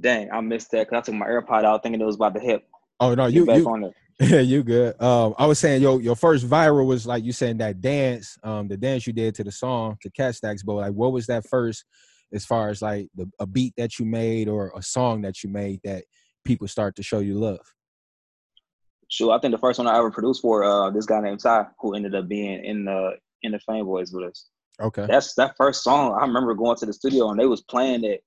Dang, 0.00 0.30
I 0.32 0.40
missed 0.40 0.70
that 0.70 0.88
because 0.88 1.02
I 1.02 1.02
took 1.02 1.14
my 1.14 1.26
AirPod 1.26 1.64
out 1.64 1.82
thinking 1.82 2.00
it 2.00 2.04
was 2.04 2.16
about 2.16 2.34
the 2.34 2.40
hip. 2.40 2.66
Oh 2.98 3.14
no, 3.14 3.26
you 3.26 3.44
you 3.52 3.92
yeah, 4.20 4.40
you 4.40 4.62
good. 4.62 5.00
Um, 5.02 5.34
I 5.36 5.44
was 5.44 5.58
saying 5.58 5.82
your 5.82 6.00
your 6.00 6.16
first 6.16 6.48
viral 6.48 6.86
was 6.86 7.06
like 7.06 7.24
you 7.24 7.32
saying 7.32 7.58
that 7.58 7.80
dance, 7.80 8.38
um, 8.42 8.68
the 8.68 8.76
dance 8.76 9.06
you 9.06 9.12
did 9.12 9.34
to 9.34 9.44
the 9.44 9.52
song 9.52 9.98
to 10.02 10.10
Kat 10.10 10.36
Stacks, 10.36 10.62
but 10.62 10.74
like 10.74 10.92
what 10.92 11.12
was 11.12 11.26
that 11.26 11.46
first 11.48 11.84
as 12.34 12.44
far 12.44 12.68
as 12.68 12.82
like 12.82 13.08
the, 13.14 13.30
a 13.38 13.46
beat 13.46 13.74
that 13.76 13.98
you 13.98 14.04
made 14.04 14.48
or 14.48 14.72
a 14.76 14.82
song 14.82 15.22
that 15.22 15.42
you 15.42 15.50
made 15.50 15.80
that 15.84 16.04
people 16.44 16.68
start 16.68 16.96
to 16.96 17.02
show 17.02 17.20
you 17.20 17.34
love? 17.34 17.60
Sure, 19.08 19.32
I 19.32 19.38
think 19.38 19.52
the 19.52 19.58
first 19.58 19.78
one 19.78 19.86
I 19.86 19.96
ever 19.98 20.10
produced 20.10 20.42
for 20.42 20.64
uh, 20.64 20.90
this 20.90 21.06
guy 21.06 21.20
named 21.20 21.40
Ty, 21.40 21.66
who 21.80 21.94
ended 21.94 22.14
up 22.14 22.28
being 22.28 22.64
in 22.64 22.84
the 22.84 23.12
in 23.42 23.52
the 23.52 23.60
Fame 23.60 23.84
Boys 23.84 24.12
with 24.12 24.24
us. 24.24 24.48
Okay, 24.80 25.06
that's 25.08 25.34
that 25.34 25.54
first 25.56 25.84
song. 25.84 26.18
I 26.20 26.26
remember 26.26 26.54
going 26.54 26.76
to 26.78 26.86
the 26.86 26.92
studio 26.92 27.30
and 27.30 27.38
they 27.38 27.46
was 27.46 27.62
playing 27.62 28.04
it 28.04 28.22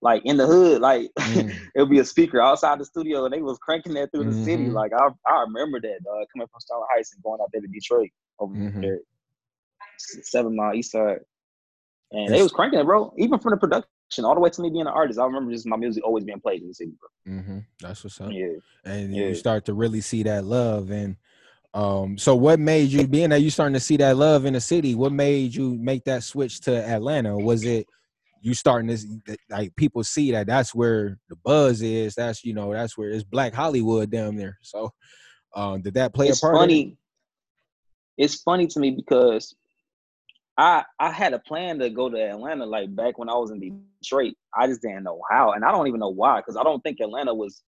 like 0.00 0.22
in 0.24 0.36
the 0.36 0.46
hood, 0.46 0.80
like 0.80 1.08
mm. 1.18 1.54
it'll 1.74 1.88
be 1.88 1.98
a 1.98 2.04
speaker 2.04 2.40
outside 2.40 2.78
the 2.78 2.84
studio 2.84 3.24
and 3.24 3.34
they 3.34 3.42
was 3.42 3.58
cranking 3.58 3.94
that 3.94 4.10
through 4.12 4.24
mm-hmm. 4.24 4.38
the 4.38 4.44
city. 4.44 4.64
Mm-hmm. 4.64 4.74
Like 4.74 4.92
I, 4.92 5.08
I 5.28 5.42
remember 5.42 5.80
that 5.80 5.98
uh, 6.10 6.24
coming 6.32 6.48
from 6.50 6.60
Sterling 6.60 6.86
Heights 6.94 7.12
and 7.14 7.22
going 7.22 7.40
out 7.40 7.50
there 7.52 7.60
to 7.60 7.68
Detroit 7.68 8.10
over 8.38 8.54
mm-hmm. 8.54 8.80
there, 8.80 9.00
seven 9.98 10.54
mile 10.56 10.74
east 10.74 10.92
side. 10.92 11.18
And 12.10 12.32
they 12.32 12.42
was 12.42 12.52
cranking 12.52 12.80
it, 12.80 12.84
bro. 12.84 13.12
Even 13.18 13.38
from 13.38 13.50
the 13.50 13.56
production 13.58 14.24
all 14.24 14.34
the 14.34 14.40
way 14.40 14.48
to 14.50 14.62
me 14.62 14.70
being 14.70 14.82
an 14.82 14.86
artist, 14.88 15.18
I 15.18 15.24
remember 15.24 15.52
just 15.52 15.66
my 15.66 15.76
music 15.76 16.04
always 16.04 16.24
being 16.24 16.40
played 16.40 16.62
in 16.62 16.68
the 16.68 16.74
city, 16.74 16.92
bro. 16.98 17.34
Mm-hmm. 17.34 17.58
That's 17.80 18.02
what's 18.02 18.20
up. 18.20 18.30
Yeah. 18.32 18.54
And 18.84 19.14
yeah. 19.14 19.26
you 19.26 19.34
start 19.34 19.66
to 19.66 19.74
really 19.74 20.00
see 20.00 20.22
that 20.22 20.44
love. 20.44 20.90
And 20.90 21.16
um, 21.74 22.16
so 22.16 22.34
what 22.34 22.58
made 22.58 22.88
you 22.88 23.06
being 23.06 23.28
that 23.30 23.42
you 23.42 23.50
starting 23.50 23.74
to 23.74 23.80
see 23.80 23.98
that 23.98 24.16
love 24.16 24.46
in 24.46 24.54
the 24.54 24.60
city? 24.60 24.94
What 24.94 25.12
made 25.12 25.54
you 25.54 25.74
make 25.74 26.04
that 26.04 26.22
switch 26.22 26.60
to 26.62 26.74
Atlanta? 26.74 27.36
Was 27.36 27.64
it 27.64 27.86
you 28.40 28.54
starting 28.54 28.88
to 28.88 29.36
like 29.50 29.74
people 29.76 30.04
see 30.04 30.30
that 30.32 30.46
that's 30.46 30.74
where 30.74 31.18
the 31.28 31.36
buzz 31.36 31.82
is. 31.82 32.14
That's 32.14 32.44
you 32.44 32.54
know 32.54 32.72
that's 32.72 32.96
where 32.96 33.10
it's 33.10 33.24
Black 33.24 33.54
Hollywood 33.54 34.10
down 34.10 34.36
there. 34.36 34.58
So 34.62 34.92
um, 35.54 35.82
did 35.82 35.94
that 35.94 36.14
play 36.14 36.28
it's 36.28 36.38
a 36.38 36.46
part? 36.46 36.56
Funny. 36.56 36.96
It's 38.16 38.42
funny 38.42 38.66
to 38.68 38.80
me 38.80 38.90
because 38.90 39.54
I 40.58 40.84
I 40.98 41.12
had 41.12 41.32
a 41.32 41.38
plan 41.38 41.78
to 41.78 41.88
go 41.88 42.10
to 42.10 42.18
Atlanta 42.18 42.66
like 42.66 42.94
back 42.94 43.16
when 43.16 43.30
I 43.30 43.34
was 43.34 43.52
in 43.52 43.82
Detroit. 44.02 44.34
I 44.54 44.66
just 44.66 44.82
didn't 44.82 45.04
know 45.04 45.22
how, 45.30 45.52
and 45.52 45.64
I 45.64 45.70
don't 45.70 45.86
even 45.86 46.00
know 46.00 46.08
why 46.08 46.40
because 46.40 46.56
I 46.56 46.64
don't 46.64 46.82
think 46.82 46.98
Atlanta 47.00 47.32
was 47.32 47.62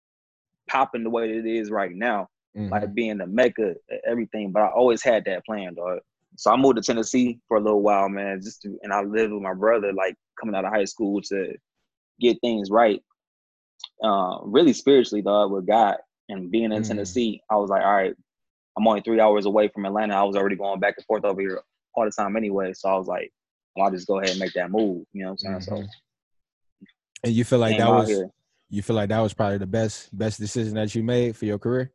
popping 0.68 1.04
the 1.04 1.10
way 1.10 1.30
it 1.30 1.46
is 1.46 1.70
right 1.70 1.94
now, 1.94 2.28
mm-hmm. 2.56 2.72
like 2.72 2.94
being 2.94 3.18
the 3.18 3.26
mecca, 3.26 3.74
everything. 4.06 4.52
But 4.52 4.62
I 4.62 4.68
always 4.68 5.02
had 5.02 5.26
that 5.26 5.44
plan, 5.44 5.74
dog. 5.74 5.98
So 6.36 6.50
I 6.50 6.56
moved 6.56 6.76
to 6.76 6.82
Tennessee 6.82 7.38
for 7.46 7.58
a 7.58 7.60
little 7.60 7.82
while, 7.82 8.08
man. 8.08 8.40
Just 8.42 8.62
to, 8.62 8.78
and 8.82 8.92
I 8.92 9.02
lived 9.02 9.32
with 9.32 9.42
my 9.42 9.54
brother, 9.54 9.92
like 9.92 10.16
coming 10.40 10.54
out 10.54 10.64
of 10.64 10.72
high 10.72 10.86
school 10.86 11.20
to 11.22 11.54
get 12.20 12.40
things 12.40 12.70
right. 12.70 13.02
Uh, 14.02 14.38
really 14.44 14.72
spiritually, 14.72 15.22
dog, 15.22 15.52
with 15.52 15.66
God 15.66 15.96
and 16.28 16.50
being 16.50 16.64
in 16.64 16.72
mm-hmm. 16.72 16.82
Tennessee, 16.82 17.42
I 17.50 17.56
was 17.56 17.68
like, 17.70 17.82
all 17.82 17.94
right, 17.94 18.14
I'm 18.76 18.86
only 18.86 19.00
three 19.00 19.20
hours 19.20 19.46
away 19.46 19.68
from 19.68 19.84
Atlanta. 19.84 20.14
I 20.14 20.22
was 20.22 20.36
already 20.36 20.56
going 20.56 20.80
back 20.80 20.94
and 20.96 21.06
forth 21.06 21.24
over 21.24 21.40
here 21.40 21.62
all 21.94 22.04
the 22.04 22.10
time 22.10 22.36
anyway. 22.36 22.72
So 22.74 22.88
I 22.88 22.96
was 22.96 23.06
like, 23.06 23.32
well, 23.74 23.86
I'll 23.86 23.92
just 23.92 24.06
go 24.06 24.18
ahead 24.18 24.30
and 24.30 24.40
make 24.40 24.52
that 24.54 24.70
move. 24.70 25.04
You 25.12 25.24
know 25.24 25.30
what 25.30 25.40
I'm 25.46 25.60
saying? 25.60 25.78
Mm-hmm. 25.78 25.86
So 25.86 25.88
and 27.24 27.32
you 27.32 27.44
feel 27.44 27.58
like 27.58 27.78
that 27.78 27.88
was 27.88 28.08
here. 28.08 28.30
you 28.70 28.82
feel 28.82 28.96
like 28.96 29.08
that 29.08 29.20
was 29.20 29.34
probably 29.34 29.58
the 29.58 29.66
best 29.66 30.16
best 30.16 30.38
decision 30.38 30.74
that 30.74 30.94
you 30.94 31.02
made 31.02 31.36
for 31.36 31.46
your 31.46 31.58
career? 31.58 31.92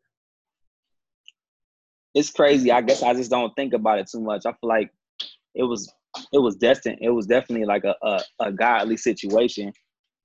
It's 2.13 2.29
crazy. 2.29 2.71
I 2.71 2.81
guess 2.81 3.01
I 3.01 3.13
just 3.13 3.31
don't 3.31 3.53
think 3.55 3.73
about 3.73 3.99
it 3.99 4.09
too 4.09 4.21
much. 4.21 4.45
I 4.45 4.51
feel 4.51 4.69
like 4.69 4.91
it 5.55 5.63
was 5.63 5.91
it 6.31 6.39
was 6.39 6.55
destined. 6.55 6.99
It 7.01 7.09
was 7.09 7.25
definitely 7.25 7.65
like 7.65 7.85
a, 7.85 7.95
a, 8.03 8.21
a 8.39 8.51
godly 8.51 8.97
situation. 8.97 9.71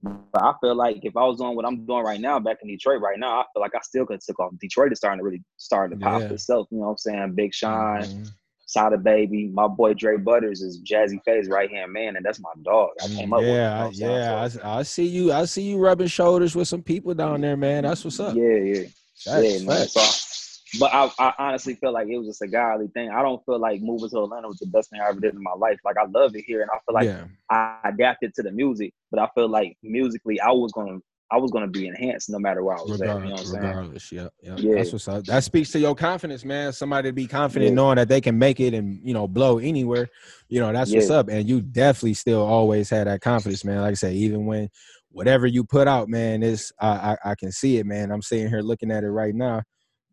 But 0.03 0.43
I 0.43 0.53
feel 0.61 0.77
like 0.77 0.99
if 1.03 1.17
I 1.17 1.25
was 1.25 1.39
doing 1.39 1.57
what 1.57 1.65
I'm 1.65 1.85
doing 1.85 2.05
right 2.05 2.21
now 2.21 2.39
back 2.39 2.59
in 2.63 2.69
Detroit 2.69 3.01
right 3.01 3.19
now, 3.19 3.41
I 3.41 3.45
feel 3.53 3.61
like 3.61 3.75
I 3.75 3.81
still 3.83 4.07
could 4.07 4.15
have 4.15 4.21
took 4.21 4.39
off. 4.39 4.53
Detroit 4.61 4.93
is 4.93 4.99
starting 4.99 5.19
to 5.19 5.25
really 5.25 5.43
start 5.57 5.91
to 5.91 5.97
pop 5.97 6.21
yeah. 6.21 6.29
itself. 6.29 6.69
You 6.71 6.79
know 6.79 6.85
what 6.85 6.91
I'm 6.91 6.99
saying? 6.99 7.35
Big 7.35 7.53
Sean, 7.53 8.03
mm-hmm. 8.03 8.23
Sada 8.69 8.99
Baby, 8.99 9.49
my 9.49 9.67
boy 9.67 9.95
Dre 9.95 10.19
Butters 10.19 10.61
is 10.61 10.83
Jazze 10.83 11.19
Pha's 11.25 11.49
right 11.49 11.71
hand 11.71 11.91
man, 11.91 12.17
and 12.17 12.25
that's 12.25 12.39
my 12.39 12.53
dog. 12.63 12.91
I 13.03 13.09
came 13.09 13.33
up 13.33 13.41
yeah, 13.41 13.87
with 13.87 13.99
him, 13.99 14.11
yeah, 14.11 14.47
so. 14.47 14.61
I, 14.61 14.79
I, 14.81 14.83
see 14.83 15.07
you. 15.07 15.33
I 15.33 15.47
see 15.47 15.63
you 15.63 15.79
rubbing 15.79 16.07
shoulders 16.07 16.55
with 16.55 16.69
some 16.69 16.83
people 16.83 17.15
down 17.15 17.41
there, 17.41 17.57
man. 17.57 17.85
That's 17.85 18.05
what's 18.05 18.21
up. 18.21 18.37
Yeah, 18.37 18.57
yeah, 18.57 18.83
That's 19.25 19.63
yeah, 19.63 19.67
man. 19.67 19.89
So, 19.89 20.79
but 20.79 20.93
I, 20.93 21.11
I, 21.19 21.33
honestly 21.39 21.77
feel 21.77 21.93
like 21.93 22.09
it 22.09 22.19
was 22.19 22.27
just 22.27 22.43
a 22.43 22.47
godly 22.47 22.89
thing. 22.89 23.09
I 23.09 23.23
don't 23.23 23.43
feel 23.47 23.59
like 23.59 23.81
moving 23.81 24.11
to 24.11 24.25
Atlanta 24.25 24.49
was 24.49 24.59
the 24.59 24.67
best 24.67 24.91
thing 24.91 25.01
I 25.01 25.09
ever 25.09 25.19
did 25.19 25.33
in 25.33 25.43
my 25.43 25.55
life. 25.55 25.79
Like 25.83 25.97
I 25.97 26.05
love 26.05 26.37
it 26.37 26.45
here, 26.47 26.61
and 26.61 26.71
I 26.71 26.77
feel 26.85 26.95
like 26.95 27.07
yeah. 27.07 27.25
I 27.51 27.79
adapted 27.89 28.35
to 28.35 28.43
the 28.43 28.53
music, 28.53 28.93
but 29.11 29.19
I 29.19 29.31
feel 29.35 29.49
like 29.49 29.79
musically 29.83 30.39
I 30.43 30.51
was 30.51 30.73
gonna 30.73 30.99
I 31.31 31.37
was 31.37 31.51
gonna 31.51 31.69
be 31.69 31.87
enhanced 31.87 32.31
no 32.31 32.39
matter 32.39 32.65
where 32.65 32.79
I 32.79 32.81
was 32.81 33.01
regardless, 33.01 33.19
at. 33.19 33.23
You 33.23 33.29
know 33.29 33.31
what 33.31 33.41
I'm 33.41 33.47
saying? 33.47 33.65
regardless, 33.65 34.13
yeah, 34.13 34.29
yeah, 34.43 34.57
yeah. 34.57 34.75
That's 34.77 34.93
what's 34.93 35.09
up. 35.09 35.25
That 35.25 35.45
speaks 35.45 35.71
to 35.73 35.79
your 35.79 35.95
confidence, 35.95 36.45
man. 36.45 36.73
Somebody 36.73 37.11
to 37.11 37.13
be 37.13 37.27
confident 37.27 37.71
yeah. 37.71 37.75
knowing 37.75 37.97
that 37.97 38.09
they 38.09 38.21
can 38.21 38.39
make 38.39 38.61
it 38.61 38.73
and 38.73 39.01
you 39.07 39.13
know 39.13 39.29
blow 39.29 39.59
anywhere. 39.59 40.09
You 40.49 40.61
know 40.61 40.73
that's 40.73 40.91
yeah. 40.91 40.99
what's 40.99 41.11
up. 41.11 41.29
And 41.29 41.49
you 41.49 41.61
definitely 41.61 42.15
still 42.15 42.43
always 42.43 42.89
had 42.89 43.07
that 43.07 43.21
confidence, 43.21 43.65
man. 43.65 43.83
Like 43.83 43.93
I 43.93 43.95
said, 43.95 44.15
even 44.15 44.47
when 44.47 44.71
whatever 45.11 45.47
you 45.47 45.65
put 45.65 45.87
out, 45.87 46.09
man, 46.09 46.43
is 46.43 46.73
I, 46.81 46.89
I, 46.89 47.17
I 47.31 47.35
can 47.35 47.53
see 47.53 47.77
it, 47.77 47.87
man. 47.87 48.11
I'm 48.11 48.23
sitting 48.23 48.49
here 48.49 48.63
looking 48.63 48.91
at 48.91 49.05
it 49.05 49.11
right 49.11 49.35
now. 49.35 49.63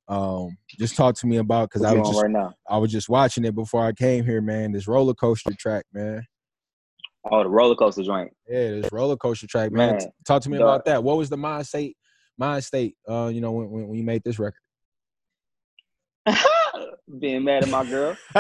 Um, 0.08 0.58
just 0.78 0.96
talk 0.96 1.16
to 1.16 1.28
me 1.28 1.38
about 1.38 1.70
because 1.70 1.84
I 1.84 1.94
was 1.94 2.10
just 2.10 2.24
right. 2.24 2.54
I 2.70 2.78
was 2.78 2.92
just 2.92 3.10
watching 3.10 3.46
it 3.46 3.56
before 3.56 3.86
I 3.86 3.94
came 3.94 4.26
here, 4.26 4.42
man. 4.42 4.72
This 4.72 4.88
roller 4.88 5.14
coaster 5.14 5.54
track, 5.58 5.86
man. 5.94 6.26
Oh, 7.32 7.44
the 7.44 7.50
roller 7.50 7.76
coaster 7.76 8.04
joint. 8.04 8.32
Yeah, 8.48 8.82
this 8.82 8.92
roller 8.92 9.18
coaster 9.18 9.48
track, 9.48 9.72
man. 9.72 9.98
man 9.98 10.08
Talk 10.26 10.44
to 10.44 10.50
me 10.50 10.58
about 10.58 10.86
that. 10.86 11.04
What 11.04 11.18
was 11.18 11.30
the 11.30 11.38
mind 11.38 11.66
state? 11.66 11.98
Mind 12.38 12.64
state. 12.64 12.96
Uh, 13.10 13.32
you 13.34 13.42
know, 13.42 13.52
when 13.52 13.70
when, 13.70 13.88
when 13.88 13.98
you 13.98 14.04
made 14.04 14.24
this 14.24 14.38
record. 14.38 14.60
Being 17.20 17.44
mad 17.44 17.64
at 17.64 17.70
my 17.70 17.86
girl. 17.86 18.16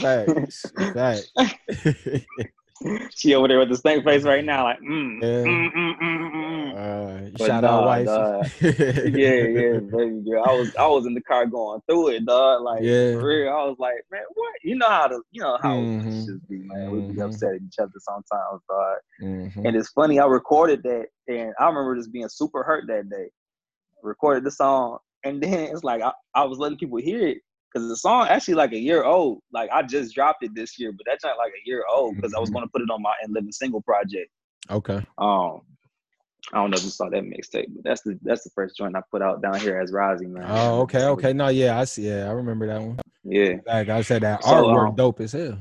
Facts. 0.00 0.66
Facts. 0.94 1.32
she 3.14 3.34
over 3.34 3.48
there 3.48 3.58
with 3.58 3.68
the 3.68 3.76
stank 3.76 4.04
face 4.04 4.22
right 4.22 4.44
now, 4.44 4.64
like, 4.64 4.80
mm, 4.80 5.22
yeah. 5.22 5.28
mm, 5.28 5.72
mm, 5.72 5.98
mm, 6.00 6.32
mm. 6.32 7.36
Uh, 7.36 7.46
shout 7.46 7.64
out, 7.64 7.84
wife. 7.84 8.62
yeah, 8.62 9.34
yeah, 9.34 9.78
baby 9.78 10.22
girl. 10.28 10.44
I 10.46 10.52
was, 10.52 10.76
I 10.76 10.86
was 10.86 11.06
in 11.06 11.14
the 11.14 11.22
car 11.22 11.46
going 11.46 11.80
through 11.88 12.08
it, 12.08 12.26
dog. 12.26 12.62
Like, 12.62 12.82
yeah. 12.82 13.12
for 13.12 13.28
real, 13.28 13.48
I 13.48 13.64
was 13.64 13.76
like, 13.78 13.94
man, 14.10 14.22
what? 14.34 14.52
You 14.62 14.76
know 14.76 14.88
how 14.88 15.06
to, 15.06 15.22
you 15.30 15.42
know 15.42 15.58
how 15.62 15.76
mm-hmm. 15.76 16.26
just 16.26 16.48
be, 16.48 16.58
man. 16.58 16.90
We 16.90 17.00
be 17.00 17.06
mm-hmm. 17.06 17.22
upset 17.22 17.54
at 17.54 17.62
each 17.62 17.78
other 17.78 17.92
sometimes, 17.98 18.62
dog. 18.68 18.96
Mm-hmm. 19.22 19.66
And 19.66 19.76
it's 19.76 19.90
funny, 19.90 20.18
I 20.18 20.26
recorded 20.26 20.82
that, 20.82 21.06
and 21.28 21.52
I 21.58 21.66
remember 21.66 21.96
just 21.96 22.12
being 22.12 22.28
super 22.28 22.62
hurt 22.62 22.84
that 22.88 23.08
day. 23.08 23.30
Recorded 24.02 24.44
the 24.44 24.50
song, 24.50 24.98
and 25.24 25.42
then 25.42 25.70
it's 25.72 25.82
like 25.82 26.02
I, 26.02 26.12
I 26.34 26.44
was 26.44 26.58
letting 26.58 26.78
people 26.78 26.98
hear 26.98 27.26
it, 27.26 27.38
because 27.76 27.88
the 27.88 27.96
song 27.96 28.26
actually 28.28 28.54
like 28.54 28.72
a 28.72 28.78
year 28.78 29.04
old. 29.04 29.40
Like 29.52 29.70
I 29.70 29.82
just 29.82 30.14
dropped 30.14 30.42
it 30.42 30.54
this 30.54 30.78
year, 30.78 30.92
but 30.92 31.04
that's 31.06 31.24
not 31.24 31.36
like 31.36 31.52
a 31.52 31.68
year 31.68 31.84
old 31.90 32.16
because 32.16 32.32
I 32.34 32.38
was 32.38 32.48
mm-hmm. 32.48 32.56
going 32.56 32.66
to 32.66 32.72
put 32.72 32.82
it 32.82 32.90
on 32.90 33.02
my 33.02 33.12
and 33.22 33.34
living 33.34 33.52
single 33.52 33.82
project. 33.82 34.30
Okay. 34.70 35.04
Um, 35.18 35.60
I 36.52 36.58
don't 36.58 36.70
know 36.70 36.76
if 36.76 36.84
you 36.84 36.90
saw 36.90 37.10
that 37.10 37.22
mixtape, 37.22 37.66
but 37.74 37.84
that's 37.84 38.02
the 38.02 38.18
that's 38.22 38.44
the 38.44 38.50
first 38.50 38.76
joint 38.76 38.96
I 38.96 39.00
put 39.10 39.20
out 39.20 39.42
down 39.42 39.58
here 39.60 39.80
as 39.80 39.90
Rozzy, 39.92 40.28
man. 40.28 40.46
Oh, 40.48 40.82
okay, 40.82 41.04
okay. 41.04 41.32
No, 41.32 41.48
yeah, 41.48 41.78
I 41.78 41.84
see. 41.84 42.08
Yeah, 42.08 42.28
I 42.28 42.32
remember 42.32 42.66
that 42.68 42.80
one. 42.80 42.98
Yeah. 43.24 43.56
Like 43.66 43.88
I 43.88 44.02
said, 44.02 44.22
that 44.22 44.44
so, 44.44 44.50
artwork 44.50 44.90
um, 44.90 44.94
dope 44.94 45.20
as 45.20 45.32
hell. 45.32 45.58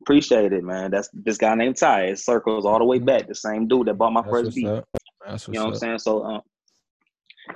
Appreciate 0.00 0.52
it, 0.54 0.64
man. 0.64 0.90
That's 0.90 1.10
this 1.12 1.36
guy 1.36 1.54
named 1.54 1.76
Ty. 1.76 2.04
It 2.04 2.18
circles 2.18 2.64
all 2.64 2.78
the 2.78 2.84
way 2.84 2.96
mm-hmm. 2.96 3.06
back. 3.06 3.28
The 3.28 3.34
same 3.34 3.68
dude 3.68 3.88
that 3.88 3.94
bought 3.94 4.12
my 4.12 4.22
that's 4.22 4.30
first 4.30 4.56
beat. 4.56 4.66
Up. 4.66 4.88
That's 5.26 5.46
you 5.46 5.54
know 5.54 5.66
what 5.66 5.74
I'm 5.74 5.78
saying? 5.78 5.98
So, 5.98 6.24
um, 6.24 6.40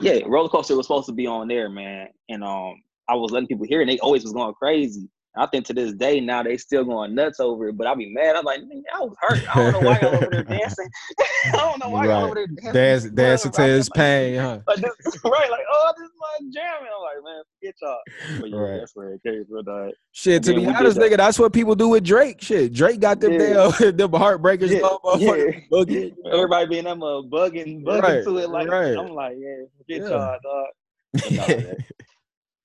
yeah, 0.01 0.21
roller 0.27 0.51
coaster 0.51 0.77
was 0.77 0.87
supposed 0.87 1.07
to 1.07 1.12
be 1.12 1.27
on 1.27 1.49
there, 1.49 1.71
man, 1.71 2.09
and 2.29 2.45
um, 2.45 2.75
I 3.09 3.15
was 3.15 3.31
letting 3.31 3.49
people 3.49 3.67
hear 3.67 3.81
it 3.81 3.85
and 3.85 3.91
they 3.91 3.99
always 3.99 4.23
was 4.23 4.33
going 4.33 4.55
crazy. 4.55 5.09
I 5.35 5.47
think 5.47 5.65
to 5.67 5.73
this 5.73 5.95
day 5.95 6.21
now 6.21 6.43
they 6.43 6.59
still 6.59 6.85
going 6.85 7.15
nuts 7.15 7.41
over 7.41 7.69
it, 7.69 7.79
but 7.79 7.87
I'll 7.87 7.97
be 7.97 8.13
mad. 8.13 8.37
I'm 8.37 8.45
like, 8.45 8.61
I 8.95 9.01
was 9.01 9.15
hurt. 9.19 9.57
I 9.57 9.71
don't 9.71 9.73
know 9.73 9.89
why 9.89 9.99
y'all 10.03 10.17
over 10.17 10.29
there 10.31 10.43
dancing. 10.59 10.89
I 11.47 11.57
don't 11.57 11.79
know 11.83 11.89
why 11.89 12.01
right. 12.01 12.09
y'all 12.09 12.25
over 12.25 12.35
there 12.35 12.47
dancing. 12.47 12.73
Dance, 12.73 13.05
dancing 13.05 13.53
to 13.53 13.63
his 13.63 13.89
pain, 13.89 14.39
huh? 14.39 14.61
Like 14.67 14.79
this, 14.79 14.93
right, 15.25 15.51
like, 15.51 15.65
oh, 15.73 15.93
this 15.97 16.05
is 16.05 16.13
my 16.21 16.51
jam. 16.53 16.83
I'm 16.83 17.03
like, 17.03 17.25
man, 17.25 17.43
forget 17.59 17.75
y'all. 17.81 18.41
But 18.41 18.51
yeah, 18.51 18.57
right. 18.59 18.79
that's 18.81 18.95
where 18.95 19.15
it 19.15 19.23
came 19.25 19.47
from. 19.47 19.65
Dog. 19.65 19.93
Shit, 20.13 20.43
to 20.43 20.55
be 20.55 20.67
honest, 20.67 20.99
nigga, 20.99 21.17
that's 21.17 21.39
what 21.39 21.55
people 21.55 21.75
do 21.75 21.89
with 21.89 22.05
Drake. 22.05 22.43
Shit, 22.43 22.75
Drake 22.75 23.01
got 23.01 23.19
them 23.19 23.33
yeah. 23.33 23.73
damn, 23.79 23.97
them 23.97 24.11
heartbreakers. 24.11 24.69
Yeah. 24.69 24.81
yeah. 25.17 25.61
Bugging. 25.73 26.15
Everybody 26.31 26.67
being 26.67 26.85
them 26.85 27.03
uh, 27.03 27.23
bugging, 27.23 27.85
bugging 27.85 28.03
right. 28.03 28.25
to 28.25 28.37
it. 28.37 28.51
Like, 28.51 28.69
right. 28.69 28.99
I'm 28.99 29.09
like, 29.15 29.37
yeah, 29.39 29.65
forget 29.79 30.03
yeah. 30.03 30.09
y'all, 30.09 30.39
dog 30.43 30.67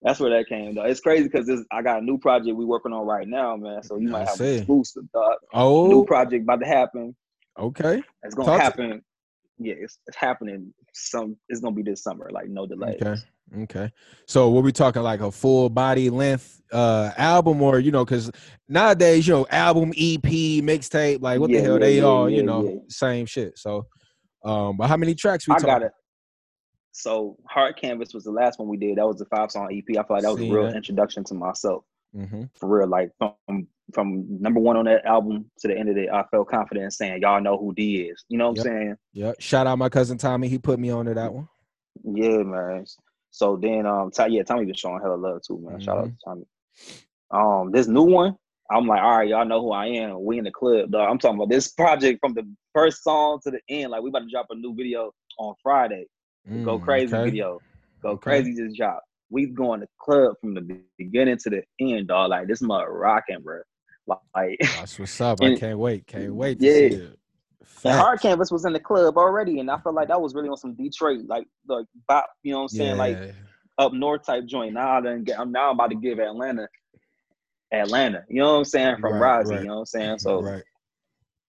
that's 0.01 0.19
where 0.19 0.29
that 0.29 0.47
came 0.47 0.75
though. 0.75 0.83
It's 0.83 0.99
crazy 0.99 1.23
because 1.23 1.49
I 1.71 1.81
got 1.81 2.01
a 2.01 2.05
new 2.05 2.17
project 2.17 2.55
we 2.55 2.65
working 2.65 2.93
on 2.93 3.05
right 3.05 3.27
now, 3.27 3.55
man. 3.55 3.81
So 3.83 3.97
you 3.97 4.09
might 4.09 4.27
have 4.27 4.39
an 4.39 4.57
exclusive, 4.57 5.11
dog. 5.11 5.37
Oh, 5.53 5.87
new 5.87 6.05
project 6.05 6.43
about 6.43 6.59
to 6.59 6.67
happen. 6.67 7.15
Okay. 7.57 8.03
It's 8.23 8.35
gonna 8.35 8.47
Talk 8.47 8.61
happen. 8.61 8.89
To- 8.89 9.01
yeah, 9.59 9.73
it's, 9.75 9.97
it's 10.05 10.15
happening. 10.15 10.71
Some 10.93 11.35
it's 11.49 11.61
gonna 11.61 11.75
be 11.75 11.81
this 11.81 12.03
summer, 12.03 12.29
like 12.31 12.47
no 12.47 12.67
delay. 12.67 12.97
Okay. 13.01 13.15
Okay. 13.63 13.91
So 14.27 14.49
we'll 14.49 14.61
be 14.61 14.71
talking 14.71 15.01
like 15.01 15.21
a 15.21 15.31
full 15.31 15.69
body 15.69 16.09
length 16.09 16.61
uh 16.71 17.11
album 17.17 17.61
or 17.61 17.79
you 17.79 17.91
know, 17.91 18.05
because 18.05 18.29
nowadays, 18.69 19.27
you 19.27 19.33
know, 19.33 19.47
album, 19.49 19.89
EP, 19.97 20.21
mixtape, 20.21 21.21
like 21.21 21.39
what 21.39 21.49
yeah, 21.49 21.59
the 21.59 21.63
hell, 21.63 21.73
yeah, 21.73 21.79
they 21.79 21.97
yeah, 21.97 22.03
all, 22.03 22.29
you 22.29 22.43
know, 22.43 22.83
same 22.87 23.25
shit. 23.25 23.57
So 23.57 23.87
um, 24.43 24.77
but 24.77 24.87
how 24.87 24.97
many 24.97 25.15
tracks 25.15 25.47
we 25.47 25.55
I 25.55 25.59
got 25.59 25.81
it. 25.81 25.91
So 26.97 27.37
Hard 27.47 27.77
Canvas 27.77 28.13
was 28.13 28.23
the 28.23 28.31
last 28.31 28.57
one 28.57 28.67
we 28.67 28.77
did. 28.77 28.97
That 28.97 29.07
was 29.07 29.17
the 29.17 29.25
five 29.25 29.51
song 29.51 29.69
EP. 29.71 29.83
I 29.89 29.93
feel 29.93 30.05
like 30.09 30.23
that 30.23 30.31
was 30.31 30.41
a 30.41 30.51
real 30.51 30.67
introduction 30.67 31.23
to 31.25 31.35
myself. 31.35 31.83
Mm-hmm. 32.15 32.45
For 32.55 32.79
real, 32.79 32.87
like 32.87 33.11
from 33.19 33.67
from 33.93 34.25
number 34.41 34.59
one 34.59 34.77
on 34.77 34.85
that 34.85 35.05
album 35.05 35.49
to 35.59 35.67
the 35.67 35.77
end 35.77 35.89
of 35.89 35.97
it, 35.97 36.09
I 36.11 36.23
felt 36.31 36.49
confident 36.49 36.85
in 36.85 36.91
saying, 36.91 37.21
"Y'all 37.21 37.39
know 37.39 37.55
who 37.55 37.71
D 37.75 38.01
is." 38.01 38.25
You 38.29 38.39
know 38.39 38.49
what 38.49 38.57
yep. 38.57 38.65
I'm 38.65 38.71
saying? 38.71 38.95
Yeah. 39.13 39.31
Shout 39.37 39.67
out 39.67 39.77
my 39.77 39.89
cousin 39.89 40.17
Tommy. 40.17 40.47
He 40.47 40.57
put 40.57 40.79
me 40.79 40.89
on 40.89 41.05
to 41.05 41.13
that 41.13 41.31
one. 41.31 41.47
Yeah, 42.03 42.37
man. 42.37 42.85
So 43.29 43.57
then, 43.61 43.85
um, 43.85 44.09
T- 44.09 44.29
yeah, 44.29 44.41
Tommy 44.41 44.65
been 44.65 44.73
showing 44.73 44.99
hella 44.99 45.15
love 45.15 45.41
too, 45.45 45.59
man. 45.59 45.75
Mm-hmm. 45.75 45.83
Shout 45.83 45.97
out 45.99 46.05
to 46.05 46.15
Tommy. 46.25 46.45
Um, 47.29 47.71
this 47.71 47.87
new 47.87 48.03
one, 48.03 48.35
I'm 48.71 48.87
like, 48.87 49.01
all 49.01 49.17
right, 49.17 49.27
y'all 49.27 49.45
know 49.45 49.61
who 49.61 49.71
I 49.71 49.85
am. 49.87 50.23
We 50.23 50.39
in 50.39 50.45
the 50.45 50.51
club, 50.51 50.91
dog. 50.91 51.07
I'm 51.09 51.19
talking 51.19 51.37
about 51.37 51.49
this 51.49 51.67
project 51.67 52.19
from 52.21 52.33
the 52.33 52.43
first 52.73 53.03
song 53.03 53.39
to 53.43 53.51
the 53.51 53.59
end. 53.69 53.91
Like, 53.91 54.01
we 54.01 54.09
about 54.09 54.19
to 54.19 54.31
drop 54.31 54.47
a 54.49 54.55
new 54.55 54.73
video 54.73 55.11
on 55.37 55.53
Friday. 55.61 56.07
Mm, 56.49 56.65
Go 56.65 56.79
crazy 56.79 57.15
okay. 57.15 57.25
video. 57.25 57.59
Go 58.01 58.09
okay. 58.09 58.21
crazy 58.21 58.55
just 58.55 58.77
drop. 58.77 59.03
We 59.29 59.47
going 59.47 59.81
to 59.81 59.87
club 59.99 60.35
from 60.39 60.53
the 60.53 60.81
beginning 60.97 61.37
to 61.39 61.49
the 61.49 61.63
end, 61.79 62.07
dog. 62.07 62.29
Like 62.29 62.47
this 62.47 62.61
mother 62.61 62.91
rocking, 62.91 63.41
bro. 63.41 63.61
Like 64.07 64.57
that's 64.61 64.97
what's 64.97 65.19
up. 65.19 65.41
I 65.41 65.55
can't 65.55 65.79
wait. 65.79 66.07
Can't 66.07 66.33
wait. 66.33 66.61
yeah. 66.61 67.07
And 67.83 67.93
Hard 67.93 68.21
Canvas 68.21 68.51
was 68.51 68.65
in 68.65 68.73
the 68.73 68.79
club 68.79 69.17
already, 69.17 69.59
and 69.59 69.69
I 69.69 69.77
felt 69.77 69.95
like 69.95 70.07
that 70.07 70.21
was 70.21 70.33
really 70.33 70.49
on 70.49 70.57
some 70.57 70.73
Detroit, 70.73 71.21
like 71.27 71.45
like 71.67 71.85
bop, 72.07 72.25
you 72.43 72.51
know 72.51 72.59
what 72.59 72.63
I'm 72.63 72.69
saying, 72.69 72.89
yeah. 72.91 72.95
like 72.95 73.35
up 73.77 73.93
north 73.93 74.25
type 74.25 74.45
joint. 74.45 74.73
Now 74.73 74.97
I 74.97 75.01
didn't 75.01 75.25
get. 75.25 75.39
I'm 75.39 75.51
now 75.51 75.71
about 75.71 75.91
to 75.91 75.95
give 75.95 76.19
Atlanta, 76.19 76.67
Atlanta. 77.71 78.23
You 78.29 78.41
know 78.41 78.53
what 78.53 78.59
I'm 78.59 78.65
saying 78.65 78.97
from 78.99 79.13
right. 79.13 79.45
Right. 79.45 79.61
You 79.61 79.67
know 79.67 79.75
what 79.75 79.79
I'm 79.79 79.85
saying. 79.85 80.19
So 80.19 80.41
right. 80.41 80.63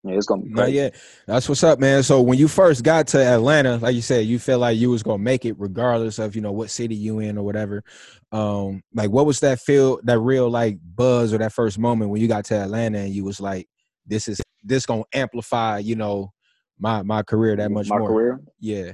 Yeah, 0.06 0.18
it's 0.18 0.28
gonna 0.28 0.44
be 0.44 0.50
great. 0.50 0.74
yeah, 0.74 0.90
that's 1.26 1.50
what's 1.50 1.64
up, 1.64 1.80
man. 1.80 2.04
So 2.04 2.22
when 2.22 2.38
you 2.38 2.48
first 2.48 2.84
got 2.84 3.08
to 3.08 3.24
Atlanta, 3.24 3.78
like 3.78 3.96
you 3.96 4.04
said, 4.04 4.26
you 4.28 4.38
felt 4.38 4.62
like 4.62 4.78
you 4.78 4.92
was 4.92 5.02
gonna 5.02 5.18
make 5.18 5.46
it 5.46 5.56
regardless 5.58 6.20
of 6.20 6.36
you 6.36 6.42
know 6.42 6.52
what 6.52 6.70
city 6.70 6.96
you 6.96 7.20
in 7.20 7.38
or 7.38 7.44
whatever. 7.44 7.84
Um, 8.32 8.84
like 8.94 9.10
what 9.10 9.26
was 9.26 9.40
that 9.40 9.60
feel, 9.60 10.00
that 10.04 10.20
real 10.20 10.50
like 10.50 10.78
buzz 10.96 11.34
or 11.34 11.40
that 11.40 11.54
first 11.54 11.80
moment 11.80 12.12
when 12.12 12.22
you 12.22 12.28
got 12.28 12.46
to 12.46 12.56
Atlanta 12.56 13.00
and 13.00 13.14
you 13.14 13.24
was 13.24 13.42
like, 13.42 13.68
this 14.06 14.28
is 14.28 14.40
this 14.64 14.86
gonna 14.86 15.04
amplify, 15.14 15.80
you 15.80 15.96
know, 15.96 16.32
my 16.78 17.02
my 17.02 17.24
career 17.24 17.56
that 17.56 17.72
much 17.72 17.90
my 17.90 17.98
more. 17.98 18.10
career. 18.10 18.42
Yeah. 18.60 18.92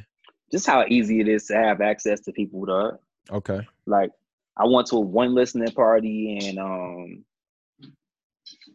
Just 0.50 0.66
how 0.66 0.86
easy 0.88 1.20
it 1.20 1.28
is 1.28 1.46
to 1.48 1.56
have 1.56 1.82
access 1.82 2.22
to 2.22 2.32
people, 2.32 2.66
dog. 2.66 3.00
Okay. 3.30 3.68
Like 3.86 4.12
I 4.56 4.66
went 4.66 4.88
to 4.88 4.98
a 4.98 5.02
one 5.02 5.34
listening 5.34 5.72
party 5.72 6.40
and 6.42 6.58
um 6.58 7.26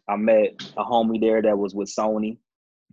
I 0.09 0.15
met 0.15 0.53
a 0.77 0.83
homie 0.83 1.19
there 1.19 1.41
that 1.41 1.57
was 1.57 1.75
with 1.75 1.93
Sony. 1.93 2.37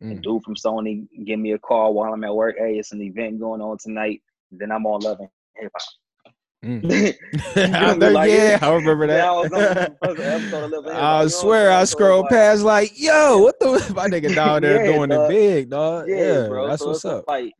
Mm. 0.02 0.18
A 0.18 0.21
dude 0.21 0.42
from 0.42 0.56
Sony 0.56 1.06
give 1.25 1.38
me 1.38 1.52
a 1.52 1.59
call 1.59 1.94
while 1.94 2.12
I'm 2.12 2.25
at 2.25 2.35
work. 2.35 2.56
Hey, 2.59 2.78
it's 2.78 2.92
an 2.92 3.02
event 3.02 3.38
going 3.38 3.61
on 3.61 3.78
tonight. 3.78 4.23
Then 4.50 4.73
I'm 4.73 4.87
on 4.87 5.00
loving 5.02 5.28
hip 5.56 5.71
hop. 5.76 6.33
Mm. 6.64 6.83
like, 8.12 8.30
yeah, 8.30 8.59
I 8.61 8.75
remember 8.75 9.06
that. 9.06 9.97
I, 10.90 11.21
I 11.23 11.26
swear, 11.28 11.71
I 11.71 11.85
scroll 11.85 12.26
past 12.28 12.62
like, 12.62 12.99
yo, 12.99 13.38
what 13.38 13.59
the 13.61 13.92
my 13.94 14.09
nigga 14.09 14.35
down 14.35 14.62
there 14.62 14.85
yeah, 14.85 14.92
doing 14.92 15.11
dog. 15.11 15.30
it 15.30 15.35
big, 15.35 15.71
dog. 15.71 16.09
Yeah, 16.09 16.16
yeah 16.16 16.49
bro. 16.49 16.68
That's 16.68 16.83
so 16.83 16.88
what's 16.88 17.04
up. 17.04 17.25
Like, 17.28 17.52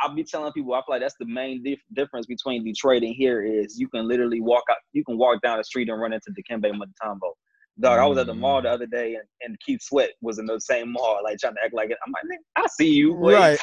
I'll 0.00 0.14
be 0.14 0.24
telling 0.24 0.52
people, 0.52 0.74
I 0.74 0.78
feel 0.78 0.84
like 0.90 1.00
that's 1.00 1.16
the 1.18 1.26
main 1.26 1.62
dif- 1.62 1.80
difference 1.94 2.26
between 2.26 2.64
Detroit 2.64 3.02
and 3.02 3.14
here 3.14 3.42
is 3.42 3.78
you 3.78 3.88
can 3.88 4.06
literally 4.06 4.40
walk 4.40 4.64
out, 4.70 4.76
you 4.92 5.04
can 5.04 5.16
walk 5.16 5.40
down 5.40 5.58
the 5.58 5.64
street 5.64 5.88
and 5.88 6.00
run 6.00 6.12
into 6.12 6.30
Dikembe 6.30 6.70
Mutombo. 6.72 7.32
Dog, 7.80 7.98
I 7.98 8.06
was 8.06 8.18
at 8.18 8.26
the 8.26 8.34
mall 8.34 8.62
the 8.62 8.68
mm. 8.68 8.72
other 8.72 8.86
day 8.86 9.14
and, 9.14 9.24
and 9.42 9.58
Keith 9.60 9.82
Sweat 9.82 10.10
was 10.20 10.38
in 10.38 10.46
the 10.46 10.60
same 10.60 10.92
mall, 10.92 11.20
like 11.24 11.38
trying 11.38 11.54
to 11.54 11.64
act 11.64 11.74
like 11.74 11.90
it. 11.90 11.98
I'm 12.06 12.12
like, 12.12 12.38
I 12.56 12.66
see 12.68 12.90
you. 12.90 13.14
Right. 13.18 13.58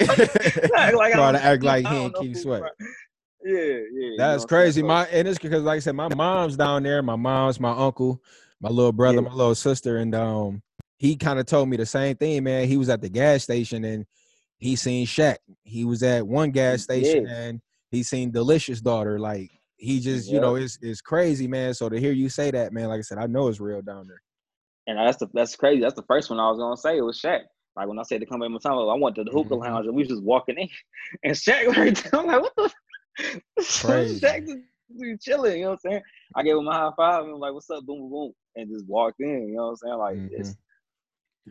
like, 0.93 1.13
trying 1.13 1.33
to 1.33 1.43
act 1.43 1.63
like 1.63 1.87
he 1.87 1.95
ain't 1.95 2.15
Keith 2.15 2.41
Sweat. 2.41 2.63
Yeah, 3.43 3.79
yeah. 3.91 4.09
That's 4.19 4.45
crazy. 4.45 4.83
My 4.83 5.07
and 5.07 5.27
it's 5.27 5.39
because 5.39 5.63
like 5.63 5.77
I 5.77 5.79
said, 5.79 5.95
my 5.95 6.13
mom's 6.13 6.55
down 6.55 6.83
there, 6.83 7.01
my 7.01 7.15
mom's 7.15 7.59
my 7.59 7.71
uncle, 7.71 8.21
my 8.61 8.69
little 8.69 8.91
brother, 8.91 9.15
yeah. 9.15 9.29
my 9.29 9.33
little 9.33 9.55
sister, 9.55 9.97
and 9.97 10.13
um 10.13 10.61
he 10.99 11.15
kind 11.15 11.39
of 11.39 11.47
told 11.47 11.67
me 11.67 11.75
the 11.75 11.85
same 11.87 12.15
thing, 12.17 12.43
man. 12.43 12.67
He 12.67 12.77
was 12.77 12.87
at 12.87 13.01
the 13.01 13.09
gas 13.09 13.41
station 13.41 13.83
and 13.83 14.05
he 14.59 14.75
seen 14.75 15.07
Shaq. 15.07 15.37
He 15.63 15.85
was 15.85 16.03
at 16.03 16.27
one 16.27 16.51
gas 16.51 16.83
station 16.83 17.25
yeah. 17.25 17.35
and 17.35 17.61
he 17.89 18.03
seen 18.03 18.31
Ludacris 18.31 18.83
daughter. 18.83 19.19
Like 19.19 19.49
he 19.81 19.99
just, 19.99 20.29
you 20.29 20.39
know, 20.39 20.55
it's 20.55 20.77
it's 20.81 21.01
crazy, 21.01 21.47
man. 21.47 21.73
So 21.73 21.89
to 21.89 21.99
hear 21.99 22.11
you 22.11 22.29
say 22.29 22.51
that, 22.51 22.71
man, 22.71 22.87
like 22.87 22.99
I 22.99 23.01
said, 23.01 23.17
I 23.17 23.25
know 23.25 23.47
it's 23.47 23.59
real 23.59 23.81
down 23.81 24.07
there. 24.07 24.21
And 24.85 24.97
that's 24.97 25.17
the 25.17 25.27
that's 25.33 25.55
crazy. 25.55 25.81
That's 25.81 25.95
the 25.95 26.03
first 26.03 26.29
one 26.29 26.39
I 26.39 26.49
was 26.49 26.59
gonna 26.59 26.77
say. 26.77 26.97
It 26.97 27.01
was 27.01 27.19
Shaq. 27.19 27.41
Like 27.75 27.87
when 27.87 27.97
I 27.97 28.03
said 28.03 28.19
to 28.19 28.27
come 28.27 28.43
in 28.43 28.51
my 28.51 28.59
time, 28.59 28.73
I 28.73 28.93
went 28.93 29.15
to 29.15 29.23
the 29.23 29.31
hookah 29.31 29.49
mm-hmm. 29.49 29.63
lounge 29.63 29.87
and 29.87 29.95
we 29.95 30.03
was 30.03 30.09
just 30.09 30.23
walking 30.23 30.57
in, 30.57 30.69
and 31.23 31.33
Shaq 31.33 31.67
right 31.77 31.95
there. 31.95 32.19
I'm 32.19 32.27
like, 32.27 32.41
what 32.41 32.53
the? 32.55 33.41
Crazy. 33.81 34.19
Shaq 34.19 34.45
just 34.45 35.23
chilling. 35.23 35.57
You 35.57 35.63
know 35.63 35.69
what 35.71 35.79
I'm 35.85 35.91
saying? 35.91 36.01
I 36.35 36.43
gave 36.43 36.57
him 36.57 36.67
a 36.67 36.73
high 36.73 36.91
five 36.95 37.23
and 37.23 37.33
I'm 37.33 37.39
like, 37.39 37.53
what's 37.53 37.69
up? 37.71 37.83
Boom, 37.83 38.01
boom, 38.01 38.11
boom, 38.11 38.33
and 38.55 38.69
just 38.69 38.85
walked 38.87 39.19
in. 39.19 39.47
You 39.47 39.55
know 39.55 39.63
what 39.63 39.69
I'm 39.69 39.75
saying? 39.77 39.97
Like 39.97 40.17
mm-hmm. 40.17 40.41
it's. 40.41 40.55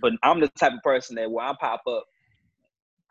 But 0.00 0.12
I'm 0.22 0.38
the 0.38 0.48
type 0.56 0.72
of 0.72 0.82
person 0.84 1.16
that 1.16 1.28
when 1.28 1.44
I 1.44 1.52
pop 1.60 1.82
up, 1.88 2.04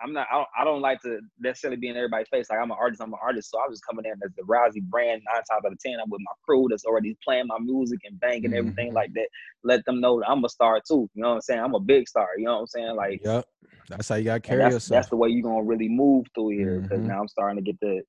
I'm 0.02 0.14
not. 0.14 0.28
I 0.32 0.36
don't, 0.36 0.48
I 0.60 0.64
don't, 0.64 0.82
like 0.82 1.02
to 1.02 1.20
necessarily 1.40 1.78
be 1.78 1.90
in 1.90 1.98
everybody's 1.98 2.28
face. 2.30 2.48
Like 2.50 2.60
I'm 2.60 2.72
an 2.72 2.78
artist. 2.80 3.02
I'm 3.02 3.14
an 3.14 3.20
artist. 3.22 3.52
So 3.52 3.60
I 3.60 3.68
was 3.68 3.82
coming 3.82 4.06
in 4.06 4.14
as 4.24 4.32
the 4.38 4.44
Rozzy 4.44 4.82
brand 4.82 5.22
nine 5.26 5.36
times 5.36 5.66
out 5.66 5.72
of 5.72 5.80
ten. 5.80 5.98
I'm 6.02 6.10
with 6.10 6.22
my 6.22 6.32
crew 6.46 6.68
that's 6.70 6.86
already 6.86 7.18
playing 7.24 7.48
my 7.48 7.60
music 7.60 8.00
and 8.06 8.20
banging 8.20 8.44
mm-hmm. 8.44 8.56
everything 8.56 8.94
like 8.94 9.14
that. 9.14 9.28
Let 9.64 9.84
them 9.86 10.00
know 10.00 10.20
that 10.20 10.30
I'm 10.30 10.44
a 10.44 10.50
star 10.50 10.82
too. 10.88 11.10
You 11.14 11.24
know 11.24 11.30
what 11.30 11.36
I'm 11.36 11.42
saying? 11.42 11.60
I'm 11.60 11.76
a 11.76 11.80
big 11.80 12.08
star. 12.08 12.30
You 12.38 12.46
know 12.46 12.56
what 12.56 12.60
I'm 12.62 12.68
saying? 12.68 12.96
Like, 12.96 13.22
yep. 13.24 13.46
That's 13.90 14.08
how 14.08 14.16
you 14.16 14.26
got 14.26 14.36
to 14.36 14.40
carry 14.42 14.62
that's, 14.62 14.74
yourself. 14.76 14.98
That's 14.98 15.10
the 15.10 15.18
way 15.18 15.30
you're 15.30 15.44
gonna 15.44 15.64
really 15.64 15.90
move 15.90 16.28
through 16.34 16.50
here. 16.50 16.80
Because 16.80 17.00
mm-hmm. 17.00 17.08
now 17.08 17.22
I'm 17.22 17.28
starting 17.28 17.58
to 17.58 17.64
get 17.64 17.80
the. 17.82 18.02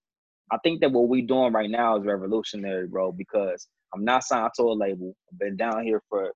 I 0.53 0.59
think 0.65 0.81
that 0.81 0.93
what 0.93 1.09
we 1.09 1.23
doing 1.23 1.53
right 1.53 1.71
now 1.71 1.97
is 1.97 2.05
revolutionary, 2.05 2.87
bro. 2.87 3.13
Because 3.13 3.69
I'm 3.95 4.05
not 4.05 4.25
signed 4.25 4.53
to 4.57 4.63
a 4.63 4.75
label. 4.75 5.15
I've 5.33 5.39
been 5.39 5.57
down 5.57 5.85
here 5.85 6.03
for 6.09 6.33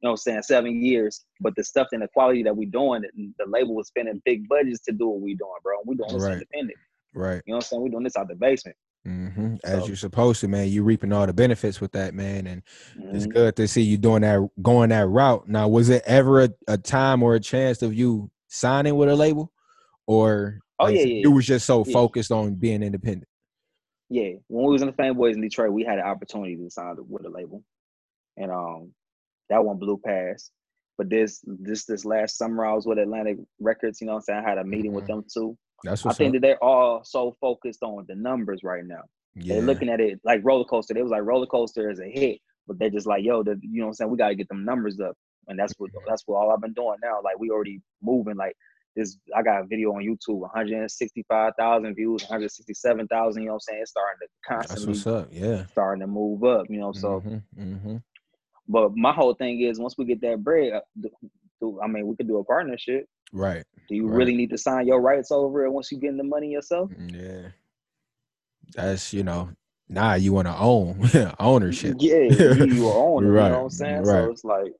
you 0.00 0.06
know, 0.06 0.12
what 0.12 0.14
I'm 0.14 0.16
saying 0.18 0.42
seven 0.42 0.82
years. 0.82 1.24
But 1.40 1.54
the 1.56 1.64
stuff 1.64 1.88
and 1.92 2.02
the 2.02 2.08
quality 2.08 2.42
that 2.44 2.56
we're 2.56 2.70
doing, 2.70 3.02
the 3.02 3.46
label 3.46 3.74
was 3.74 3.88
spending 3.88 4.22
big 4.24 4.48
budgets 4.48 4.80
to 4.86 4.92
do 4.92 5.08
what 5.08 5.20
we're 5.20 5.36
doing, 5.36 5.50
bro. 5.62 5.74
We're 5.84 5.96
doing 5.96 6.14
this 6.14 6.22
right. 6.22 6.32
independent. 6.34 6.78
Right. 7.14 7.42
You 7.44 7.52
know 7.52 7.56
what 7.56 7.56
I'm 7.56 7.60
saying? 7.62 7.82
We're 7.82 7.90
doing 7.90 8.04
this 8.04 8.16
out 8.16 8.28
the 8.28 8.34
basement. 8.34 8.76
Mm-hmm. 9.06 9.56
As 9.64 9.80
so. 9.80 9.86
you're 9.86 9.96
supposed 9.96 10.40
to, 10.40 10.48
man. 10.48 10.68
You're 10.68 10.84
reaping 10.84 11.12
all 11.12 11.26
the 11.26 11.32
benefits 11.32 11.80
with 11.80 11.92
that, 11.92 12.14
man, 12.14 12.46
and 12.46 12.62
mm-hmm. 12.98 13.16
it's 13.16 13.26
good 13.26 13.56
to 13.56 13.66
see 13.66 13.82
you 13.82 13.96
doing 13.96 14.22
that, 14.22 14.46
going 14.62 14.90
that 14.90 15.08
route. 15.08 15.48
Now, 15.48 15.68
was 15.68 15.88
it 15.88 16.02
ever 16.06 16.42
a, 16.42 16.50
a 16.68 16.76
time 16.76 17.22
or 17.22 17.34
a 17.34 17.40
chance 17.40 17.80
of 17.82 17.94
you 17.94 18.30
signing 18.48 18.96
with 18.96 19.08
a 19.08 19.16
label, 19.16 19.52
or 20.06 20.60
oh 20.78 20.84
like, 20.84 20.96
yeah, 20.96 21.04
yeah, 21.04 21.20
you 21.22 21.30
was 21.30 21.46
just 21.46 21.64
so 21.64 21.82
yeah. 21.86 21.92
focused 21.94 22.30
on 22.30 22.54
being 22.54 22.82
independent? 22.82 23.26
Yeah, 24.10 24.32
when 24.48 24.66
we 24.66 24.72
was 24.72 24.82
in 24.82 24.88
the 24.88 24.94
Fame 24.94 25.14
Boys 25.14 25.34
in 25.34 25.40
Detroit, 25.40 25.72
we 25.72 25.84
had 25.84 25.98
an 25.98 26.04
opportunity 26.04 26.56
to 26.56 26.70
sign 26.70 26.96
with 27.08 27.24
a 27.24 27.30
label, 27.30 27.64
and 28.36 28.50
um, 28.50 28.92
that 29.50 29.64
one 29.64 29.78
blew 29.78 30.00
past. 30.04 30.50
But 30.96 31.10
this 31.10 31.44
this 31.46 31.84
this 31.84 32.04
last 32.04 32.36
summer 32.36 32.64
I 32.64 32.72
was 32.74 32.86
with 32.86 32.98
Atlantic 32.98 33.38
Records, 33.58 34.00
you 34.00 34.06
know 34.06 34.16
I'm 34.16 34.20
saying? 34.20 34.42
I 34.44 34.48
had 34.48 34.58
a 34.58 34.64
meeting 34.64 34.90
mm-hmm. 34.90 34.96
with 34.96 35.06
them 35.06 35.24
too. 35.32 35.56
That's 35.82 36.04
I 36.04 36.12
think 36.12 36.30
up. 36.30 36.32
that 36.34 36.42
they're 36.42 36.64
all 36.64 37.02
so 37.04 37.36
focused 37.40 37.82
on 37.82 38.04
the 38.08 38.14
numbers 38.14 38.60
right 38.62 38.84
now. 38.84 39.02
Yeah. 39.34 39.54
They're 39.54 39.62
looking 39.62 39.88
at 39.88 40.00
it 40.00 40.20
like 40.24 40.40
roller 40.42 40.64
coaster. 40.64 40.94
They 40.94 41.02
was 41.02 41.10
like 41.10 41.22
roller 41.22 41.46
coaster 41.46 41.90
is 41.90 42.00
a 42.00 42.10
hit, 42.10 42.38
but 42.66 42.78
they're 42.78 42.90
just 42.90 43.06
like, 43.06 43.24
yo, 43.24 43.42
the, 43.42 43.58
you 43.62 43.80
know 43.80 43.86
what 43.86 43.88
I'm 43.88 43.94
saying? 43.94 44.10
We 44.10 44.18
gotta 44.18 44.34
get 44.34 44.48
them 44.48 44.64
numbers 44.64 45.00
up. 45.00 45.16
And 45.48 45.58
that's 45.58 45.72
what 45.78 45.90
mm-hmm. 45.90 46.04
that's 46.06 46.22
what 46.26 46.36
all 46.36 46.52
I've 46.52 46.60
been 46.60 46.74
doing 46.74 46.96
now. 47.02 47.20
Like 47.24 47.38
we 47.38 47.50
already 47.50 47.80
moving 48.02 48.36
like 48.36 48.54
this 48.96 49.18
I 49.36 49.42
got 49.42 49.62
a 49.62 49.66
video 49.66 49.90
on 49.92 50.02
YouTube, 50.02 50.40
165,000 50.40 51.94
views, 51.94 52.22
167,000, 52.22 53.42
you 53.42 53.46
know 53.46 53.52
what 53.52 53.56
I'm 53.56 53.60
saying? 53.60 53.80
It's 53.82 53.90
starting 53.90 54.18
to 54.20 54.28
constantly 54.46 54.86
That's 54.94 55.06
what's 55.06 55.24
up, 55.24 55.28
yeah. 55.32 55.66
Starting 55.66 56.00
to 56.00 56.06
move 56.06 56.44
up, 56.44 56.66
you 56.68 56.78
know. 56.78 56.92
So 56.92 57.20
mm-hmm, 57.20 57.62
mm-hmm. 57.62 57.96
But 58.70 58.96
my 58.96 59.12
whole 59.12 59.34
thing 59.34 59.60
is 59.60 59.80
once 59.80 59.96
we 59.98 60.04
get 60.04 60.20
that 60.20 60.44
bread, 60.44 60.72
uh, 60.72 61.80
I 61.82 61.86
mean, 61.88 62.06
we 62.06 62.14
could 62.14 62.28
do 62.28 62.38
a 62.38 62.44
partnership. 62.44 63.06
Right. 63.32 63.64
Do 63.88 63.96
you 63.96 64.06
right. 64.06 64.16
really 64.16 64.36
need 64.36 64.50
to 64.50 64.58
sign 64.58 64.86
your 64.86 65.00
rights 65.00 65.32
over 65.32 65.64
it 65.64 65.70
once 65.70 65.90
you 65.90 65.98
get 65.98 66.16
the 66.16 66.22
money 66.22 66.50
yourself? 66.52 66.90
Mm, 66.90 67.20
yeah. 67.20 67.48
That's 68.74 69.12
you 69.12 69.24
know, 69.24 69.50
nah, 69.88 70.14
you 70.14 70.32
want 70.32 70.46
to 70.46 70.56
own 70.56 71.10
ownership. 71.40 71.96
Yeah, 71.98 72.22
you, 72.22 72.64
you 72.66 72.88
own 72.88 73.26
it. 73.26 73.28
right. 73.28 73.46
You 73.46 73.50
know 73.50 73.56
what 73.56 73.64
I'm 73.64 73.70
saying? 73.70 74.02
Right. 74.04 74.06
So 74.06 74.30
it's 74.30 74.44
like, 74.44 74.72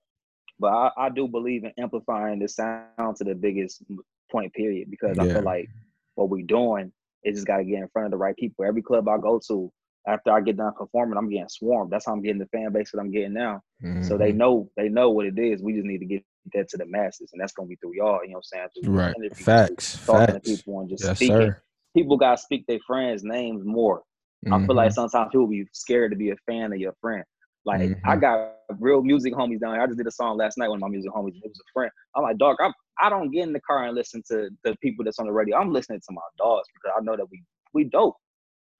but 0.60 0.68
I, 0.68 0.90
I 0.96 1.08
do 1.10 1.26
believe 1.26 1.64
in 1.64 1.72
amplifying 1.76 2.38
the 2.38 2.48
sound 2.48 3.16
to 3.16 3.24
the 3.24 3.34
biggest 3.34 3.82
point 4.30 4.52
period 4.54 4.88
because 4.88 5.16
yeah. 5.16 5.24
I 5.24 5.26
feel 5.26 5.42
like 5.42 5.68
what 6.14 6.28
we're 6.28 6.46
doing 6.46 6.92
is 7.24 7.38
just 7.38 7.46
got 7.48 7.56
to 7.56 7.64
get 7.64 7.80
in 7.80 7.88
front 7.88 8.06
of 8.06 8.12
the 8.12 8.18
right 8.18 8.36
people. 8.36 8.64
Every 8.64 8.82
club 8.82 9.08
I 9.08 9.18
go 9.18 9.40
to, 9.48 9.72
after 10.06 10.32
I 10.32 10.40
get 10.40 10.56
done 10.56 10.72
performing, 10.76 11.18
I'm 11.18 11.28
getting 11.28 11.48
swarmed. 11.48 11.90
That's 11.90 12.06
how 12.06 12.12
I'm 12.12 12.22
getting 12.22 12.38
the 12.38 12.46
fan 12.46 12.72
base 12.72 12.90
that 12.92 12.98
I'm 12.98 13.10
getting 13.10 13.34
now. 13.34 13.60
Mm-hmm. 13.82 14.02
So 14.02 14.16
they 14.16 14.30
mm-hmm. 14.30 14.38
know 14.38 14.70
they 14.76 14.88
know 14.88 15.10
what 15.10 15.26
it 15.26 15.38
is. 15.38 15.62
We 15.62 15.74
just 15.74 15.86
need 15.86 15.98
to 15.98 16.06
get 16.06 16.24
that 16.54 16.68
to 16.70 16.76
the 16.78 16.86
masses, 16.86 17.30
and 17.32 17.40
that's 17.40 17.52
gonna 17.52 17.68
be 17.68 17.76
through 17.76 17.96
y'all. 17.96 18.20
You 18.24 18.30
know 18.32 18.40
what 18.40 18.60
I'm 18.60 18.68
saying? 18.82 18.94
right. 18.94 19.36
Facts. 19.36 20.04
Talking 20.06 20.34
Facts. 20.34 20.48
to 20.48 20.56
people 20.56 20.80
and 20.80 20.88
just 20.88 21.04
yes, 21.04 21.16
speaking. 21.16 21.36
sir. 21.36 21.62
People 21.94 22.16
gotta 22.16 22.38
speak 22.38 22.66
their 22.66 22.78
friends' 22.86 23.24
names 23.24 23.62
more. 23.64 24.02
I 24.50 24.64
feel 24.64 24.74
like 24.74 24.90
Mhm. 24.90 24.94
sometimes 24.94 25.28
people 25.32 25.46
be 25.48 25.66
scared 25.72 26.12
to 26.12 26.16
be 26.16 26.30
a 26.30 26.36
fan 26.46 26.72
of 26.72 26.78
your 26.78 26.94
friend. 27.00 27.24
Like 27.66 27.82
I 28.04 28.16
Mhm. 28.16 28.20
got 28.22 28.54
real 28.78 29.02
music 29.02 29.34
homies 29.34 29.60
down 29.60 29.74
here. 29.74 29.82
I 29.82 29.86
just 29.86 29.98
did 29.98 30.06
a 30.06 30.10
song 30.10 30.38
last 30.38 30.56
night 30.56 30.68
with 30.68 30.80
my 30.80 30.88
music 30.88 31.10
homies. 31.10 31.36
It 31.36 31.48
was 31.48 31.60
a 31.60 31.72
friend. 31.74 31.90
I'm 32.14 32.22
like, 32.22 32.38
dog, 32.38 32.56
I 32.60 32.72
I 33.02 33.08
don't 33.08 33.30
get 33.30 33.44
in 33.44 33.52
the 33.52 33.60
car 33.60 33.84
and 33.84 33.94
listen 33.94 34.22
to 34.28 34.50
the 34.64 34.76
people 34.82 35.04
that's 35.04 35.18
on 35.18 35.26
the 35.26 35.32
radio. 35.32 35.56
I'm 35.58 35.72
listening 35.72 36.00
to 36.00 36.12
my 36.12 36.22
dogs 36.38 36.68
because 36.74 36.96
I 36.98 37.02
know 37.02 37.16
that 37.16 37.30
we 37.30 37.42
we 37.74 37.84
dope. 37.84 38.16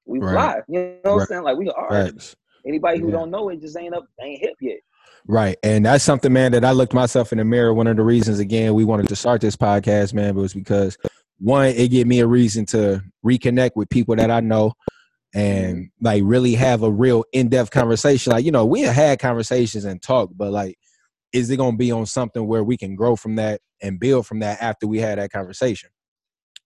We 0.07 0.19
Right. 0.19 0.33
fly. 0.33 0.61
You 0.69 0.81
know 1.05 1.15
what 1.15 1.21
I'm 1.21 1.27
saying? 1.27 1.43
Like 1.43 1.57
we 1.57 1.71
are. 1.71 1.91
Facts. 1.91 2.37
Anybody 2.67 3.01
who 3.01 3.07
Yeah. 3.07 3.13
don't 3.13 3.31
know 3.31 3.49
it 3.49 3.61
just 3.61 3.77
ain't 3.77 3.95
up, 3.95 4.07
ain't 4.21 4.41
hip 4.41 4.55
yet. 4.61 4.79
Right. 5.27 5.57
And 5.63 5.85
that's 5.85 6.05
something, 6.05 6.33
man, 6.33 6.53
that 6.53 6.65
I 6.65 6.73
looked 6.73 6.95
myself 6.95 7.33
in 7.33 7.39
the 7.39 7.45
mirror. 7.45 7.75
One 7.75 7.87
of 7.87 7.97
the 7.97 8.03
reasons, 8.03 8.39
again, 8.39 8.75
we 8.75 8.85
wanted 8.85 9.09
to 9.09 9.17
start 9.17 9.41
this 9.41 9.57
podcast, 9.57 10.15
man, 10.15 10.35
was 10.35 10.55
because 10.55 10.97
one, 11.39 11.67
it 11.69 11.89
gave 11.89 12.07
me 12.07 12.21
a 12.21 12.27
reason 12.27 12.67
to 12.67 13.03
reconnect 13.25 13.73
with 13.77 13.89
people 13.89 14.17
that 14.17 14.31
I 14.31 14.41
know 14.41 14.73
and 15.35 15.77
mm-hmm. 15.77 16.05
like 16.05 16.23
really 16.25 16.55
have 16.55 16.83
a 16.83 16.91
real 16.91 17.25
in-depth 17.33 17.71
conversation. 17.71 18.33
Like, 18.33 18.45
you 18.45 18.53
know, 18.53 18.67
we 18.67 18.81
have 18.83 18.95
had 18.95 19.19
conversations 19.21 19.85
and 19.85 20.03
talk, 20.03 20.31
but 20.35 20.53
like, 20.53 20.77
is 21.33 21.49
it 21.51 21.59
gonna 21.59 21.77
be 21.77 21.93
on 21.93 22.07
something 22.07 22.47
where 22.47 22.65
we 22.65 22.77
can 22.77 22.97
grow 22.97 23.15
from 23.15 23.37
that 23.37 23.61
and 23.81 24.01
build 24.01 24.27
from 24.27 24.41
that 24.41 24.61
after 24.61 24.87
we 24.87 24.99
had 24.99 25.19
that 25.19 25.31
conversation? 25.31 25.91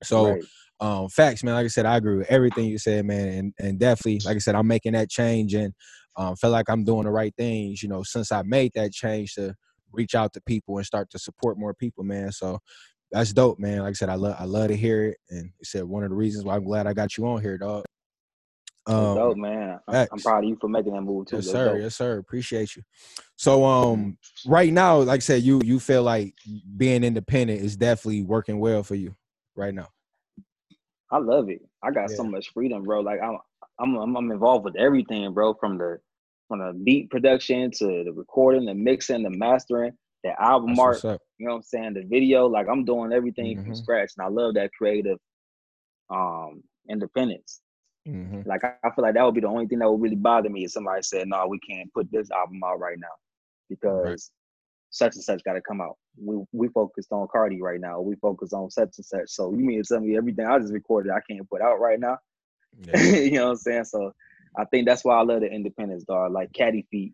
So 0.02 0.30
Right. 0.30 0.44
Um 0.84 1.08
facts 1.08 1.42
man. 1.42 1.54
Like 1.54 1.64
i 1.64 1.68
said 1.68 1.86
i 1.86 1.96
agree 1.96 2.18
with 2.18 2.30
everything 2.30 2.66
you 2.66 2.78
said 2.78 3.06
man 3.06 3.28
and 3.28 3.54
and 3.58 3.78
definitely 3.78 4.20
like 4.24 4.36
i 4.36 4.38
said 4.38 4.54
i'm 4.54 4.66
making 4.66 4.92
that 4.92 5.08
change 5.08 5.54
and 5.54 5.72
um 6.16 6.36
feel 6.36 6.50
like 6.50 6.68
i'm 6.68 6.84
doing 6.84 7.04
the 7.04 7.10
right 7.10 7.34
things 7.36 7.82
you 7.82 7.88
know 7.88 8.02
since 8.02 8.30
i 8.30 8.42
made 8.42 8.72
that 8.74 8.92
change 8.92 9.34
to 9.34 9.54
reach 9.92 10.14
out 10.14 10.32
to 10.34 10.40
people 10.42 10.76
and 10.76 10.86
start 10.86 11.08
to 11.10 11.18
support 11.18 11.58
more 11.58 11.72
people 11.74 12.04
man. 12.04 12.32
So 12.32 12.58
that's 13.10 13.32
dope 13.32 13.58
man. 13.58 13.78
Like 13.80 13.90
i 13.90 13.92
said 13.92 14.08
i 14.08 14.14
love 14.14 14.36
i 14.38 14.44
love 14.44 14.68
to 14.68 14.76
hear 14.76 15.04
it 15.06 15.16
and 15.30 15.44
you 15.44 15.64
said 15.64 15.84
one 15.84 16.04
of 16.04 16.10
the 16.10 16.16
reasons 16.16 16.44
why 16.44 16.56
i'm 16.56 16.64
glad 16.64 16.86
i 16.86 16.92
got 16.92 17.16
you 17.16 17.26
on 17.26 17.40
here 17.40 17.56
dog 17.56 17.84
That's 18.86 18.98
um 18.98 19.14
dope, 19.14 19.36
man. 19.36 19.78
I'm, 19.88 20.08
I'm 20.12 20.20
proud 20.20 20.44
of 20.44 20.50
you 20.50 20.56
for 20.60 20.68
making 20.68 20.92
that 20.92 21.02
move 21.02 21.26
too. 21.28 21.36
yes 21.36 21.46
sir 21.46 21.72
dope. 21.72 21.82
yes 21.82 21.96
sir. 21.96 22.18
Appreciate 22.18 22.76
you. 22.76 22.82
So 23.36 23.64
um 23.64 24.18
right 24.46 24.72
now 24.72 24.98
like 24.98 25.18
i 25.18 25.20
said 25.20 25.42
you 25.42 25.62
you 25.64 25.80
feel 25.80 26.02
like 26.02 26.34
being 26.76 27.04
independent 27.04 27.62
is 27.62 27.76
definitely 27.76 28.22
working 28.22 28.58
well 28.58 28.82
for 28.82 28.96
you 28.96 29.14
right 29.56 29.74
now 29.74 29.88
I 31.14 31.18
love 31.20 31.50
it. 31.50 31.62
I 31.84 31.92
got 31.92 32.10
so 32.10 32.24
much 32.24 32.52
freedom, 32.52 32.84
bro. 32.84 33.00
Like 33.02 33.20
I'm, 33.22 33.38
I'm, 33.80 33.96
I'm, 33.96 34.16
I'm 34.16 34.32
involved 34.32 34.64
with 34.66 34.76
everything, 34.76 35.32
bro. 35.34 35.54
From 35.54 35.78
the, 35.78 36.00
from 36.48 36.60
the 36.60 36.74
beat 36.84 37.10
production 37.10 37.70
to 37.78 38.04
the 38.04 38.12
recording, 38.14 38.66
the 38.66 38.74
mixing, 38.74 39.24
the 39.24 39.30
mastering, 39.30 39.92
the 40.24 40.32
album 40.42 40.78
art. 40.80 41.04
You 41.38 41.46
know 41.46 41.52
what 41.54 41.58
I'm 41.58 41.62
saying? 41.64 41.94
The 41.94 42.04
video, 42.04 42.46
like 42.48 42.68
I'm 42.70 42.84
doing 42.84 43.12
everything 43.12 43.56
from 43.62 43.74
Mhm. 43.74 43.74
scratch, 43.74 44.12
and 44.18 44.26
I 44.26 44.30
love 44.30 44.54
that 44.54 44.72
creative, 44.72 45.18
um, 46.10 46.62
independence. 46.88 47.62
hmm 48.06 48.42
Like 48.46 48.64
I, 48.64 48.74
I 48.84 48.90
feel 48.94 49.02
like 49.04 49.14
that 49.14 49.24
would 49.24 49.34
be 49.34 49.40
the 49.40 49.48
only 49.48 49.66
thing 49.66 49.78
that 49.80 49.90
would 49.90 50.00
really 50.02 50.16
bother 50.16 50.48
me 50.50 50.64
if 50.64 50.72
somebody 50.72 51.02
said, 51.02 51.28
"No, 51.28 51.46
we 51.48 51.58
can't 51.60 51.92
put 51.94 52.10
this 52.10 52.30
album 52.30 52.60
out 52.64 52.80
right 52.80 52.98
now 52.98 53.14
because 53.68 54.30
such 54.94 55.14
and 55.14 55.24
such 55.24 55.42
got 55.44 55.54
to 55.54 55.60
come 55.60 55.80
out." 55.80 55.96
We 56.20 56.44
we 56.52 56.68
focused 56.68 57.10
on 57.12 57.26
Cardi 57.30 57.60
right 57.60 57.80
now. 57.80 58.00
We 58.00 58.14
focus 58.16 58.52
on 58.52 58.70
such 58.70 58.92
and 58.96 59.04
such. 59.04 59.28
So 59.28 59.52
you 59.52 59.58
mean 59.64 59.82
to 59.82 59.88
tell 59.88 60.00
me 60.00 60.16
everything 60.16 60.46
I 60.46 60.58
just 60.58 60.72
recorded 60.72 61.12
I 61.12 61.20
can't 61.28 61.48
put 61.48 61.62
out 61.62 61.80
right 61.80 62.00
now? 62.00 62.18
yeah. 62.86 63.00
you 63.02 63.32
know 63.32 63.44
what 63.46 63.50
I'm 63.52 63.56
saying? 63.56 63.84
So 63.84 64.12
I 64.56 64.64
think 64.66 64.86
that's 64.86 65.04
why 65.04 65.16
I 65.16 65.22
love 65.22 65.40
the 65.40 65.50
independence, 65.50 66.04
dog. 66.04 66.32
Like 66.32 66.52
Caddy 66.52 66.86
Feet, 66.90 67.12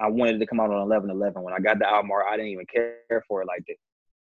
I 0.00 0.08
wanted 0.08 0.36
it 0.36 0.38
to 0.40 0.46
come 0.46 0.60
out 0.60 0.70
on 0.70 0.88
11-11. 0.88 1.42
When 1.42 1.54
I 1.54 1.58
got 1.58 1.78
the 1.78 1.88
album 1.88 2.10
I 2.12 2.36
didn't 2.36 2.52
even 2.52 2.66
care 2.66 3.24
for 3.28 3.42
it 3.42 3.46
like 3.46 3.64
that. 3.68 3.76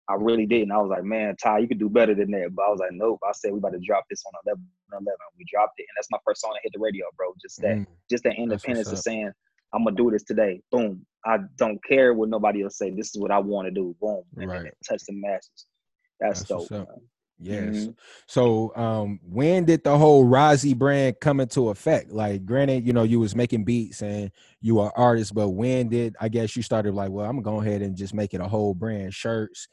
I 0.08 0.14
really 0.14 0.46
didn't. 0.46 0.72
I 0.72 0.78
was 0.78 0.92
like, 0.92 1.04
man, 1.04 1.36
Ty, 1.42 1.60
you 1.60 1.68
could 1.68 1.80
do 1.80 1.90
better 1.90 2.14
than 2.14 2.30
that. 2.32 2.50
But 2.54 2.66
I 2.68 2.70
was 2.70 2.80
like, 2.80 2.92
nope. 2.94 3.20
I 3.28 3.32
said 3.32 3.52
we 3.52 3.58
about 3.58 3.74
to 3.74 3.80
drop 3.80 4.04
this 4.08 4.24
on 4.28 4.34
11 4.46 4.64
11. 4.92 5.08
We 5.38 5.46
dropped 5.52 5.74
it, 5.80 5.84
and 5.90 5.96
that's 5.98 6.12
my 6.12 6.20
first 6.26 6.42
song 6.42 6.52
that 6.54 6.60
hit 6.64 6.74
the 6.74 6.80
radio, 6.80 7.06
bro. 7.18 7.34
Just 7.42 7.60
that, 7.62 7.78
Mm. 7.78 7.88
just 8.10 8.24
that 8.24 8.36
independence 8.36 8.92
of 8.92 9.00
saying, 9.00 9.32
I'm 9.76 9.84
gonna 9.84 9.96
do 9.96 10.10
this 10.10 10.24
today. 10.24 10.62
Boom. 10.72 11.06
I 11.26 11.40
don't 11.58 11.84
care 11.84 12.14
what 12.14 12.30
nobody 12.30 12.64
else 12.64 12.78
say. 12.78 12.92
This 12.92 13.14
is 13.14 13.20
what 13.20 13.32
I 13.32 13.40
want 13.40 13.68
to 13.68 13.72
do. 13.72 13.96
Boom. 14.00 14.24
And 14.38 14.50
Right. 14.50 14.72
touch 14.88 15.04
the 15.08 15.14
masses. 15.14 15.66
That's, 16.20 16.44
That's 16.44 16.68
dope. 16.70 16.88
Yes. 17.38 17.76
Mhm. 17.88 17.98
So 18.28 18.74
um 18.78 19.20
when 19.22 19.66
did 19.66 19.84
the 19.84 19.98
whole 19.98 20.24
Rozzy 20.24 20.78
brand 20.78 21.18
come 21.20 21.42
into 21.42 21.68
effect? 21.70 22.12
Like 22.12 22.46
granted, 22.46 22.88
you 22.88 22.94
know, 22.94 23.04
you 23.04 23.20
was 23.20 23.36
making 23.36 23.66
beats 23.66 24.02
and 24.02 24.32
you 24.62 24.76
were 24.76 24.98
artist, 24.98 25.34
but 25.36 25.50
when 25.50 25.90
did 25.90 26.16
I 26.22 26.30
guess 26.30 26.56
you 26.56 26.64
started 26.64 26.94
like, 26.94 27.12
well, 27.12 27.26
I'm 27.26 27.42
gonna 27.42 27.58
go 27.58 27.62
ahead 27.62 27.82
and 27.82 27.98
just 27.98 28.14
make 28.14 28.34
it 28.34 28.40
a 28.40 28.48
whole 28.48 28.74
brand, 28.74 29.14
shirts, 29.14 29.68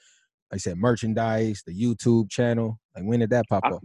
like 0.50 0.56
I 0.56 0.58
said, 0.58 0.76
merchandise, 0.78 1.62
the 1.64 1.72
YouTube 1.72 2.28
channel. 2.30 2.80
Like 2.96 3.04
when 3.04 3.20
did 3.20 3.30
that 3.30 3.46
pop 3.48 3.62
I- 3.64 3.70
up? 3.70 3.84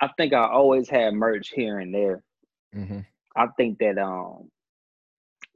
I 0.00 0.08
think 0.16 0.32
I 0.32 0.48
always 0.48 0.88
had 0.88 1.12
merch 1.12 1.50
here 1.54 1.80
and 1.80 1.92
there. 1.94 2.22
Mm-hmm. 2.74 3.00
I 3.36 3.48
think 3.58 3.78
that 3.80 3.98
um 3.98 4.48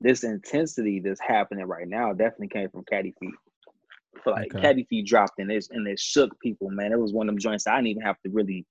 this 0.01 0.25
intensity 0.25 1.01
that's 1.01 1.21
happening 1.21 1.65
right 1.67 1.89
now 1.89 2.13
definitely 2.13 2.49
came 2.49 2.69
from 2.71 2.85
Caddy 2.91 3.15
Feet. 3.21 3.31
Like 4.27 4.55
Okay. 4.55 4.61
Caddy 4.61 4.85
Feet 4.91 5.07
dropped 5.07 5.39
and 5.39 5.51
it 5.51 5.67
and 5.71 5.87
it 5.89 5.99
shook 5.99 6.39
people, 6.41 6.71
man. 6.71 6.93
It 6.93 6.99
was 6.99 7.13
one 7.13 7.29
of 7.29 7.35
them 7.35 7.41
joints 7.41 7.67
I 7.67 7.77
didn't 7.77 7.89
even 7.89 8.03
have 8.03 8.21
to 8.25 8.31
really 8.31 8.65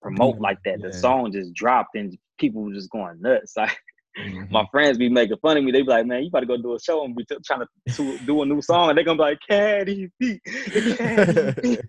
promote 0.00 0.38
like 0.38 0.58
that. 0.64 0.80
The 0.82 0.88
Yeah. 0.88 0.94
song 0.94 1.32
just 1.32 1.54
dropped 1.54 1.94
and 1.96 2.16
people 2.38 2.62
were 2.62 2.72
just 2.72 2.90
going 2.90 3.20
nuts. 3.20 3.54
Like 3.62 3.76
Mhm. 4.18 4.50
my 4.50 4.66
friends 4.70 4.98
be 4.98 5.08
making 5.08 5.38
fun 5.38 5.56
of 5.56 5.64
me. 5.64 5.72
They 5.72 5.80
be 5.80 5.88
like, 5.88 6.04
"Man, 6.04 6.22
you 6.22 6.28
about 6.28 6.40
to 6.40 6.46
go 6.46 6.58
do 6.58 6.74
a 6.74 6.78
show 6.78 7.02
and 7.02 7.16
be 7.16 7.24
t- 7.24 7.34
trying 7.46 7.60
to, 7.60 7.66
to 7.94 8.18
do 8.26 8.42
a 8.42 8.44
new 8.44 8.60
song." 8.60 8.90
And 8.90 8.98
they 8.98 9.04
gonna 9.04 9.16
be 9.16 9.22
like, 9.22 9.38
"Caddy 9.48 10.10
Feet, 10.20 10.42
Caddy 10.98 11.52
Feet, 11.62 11.80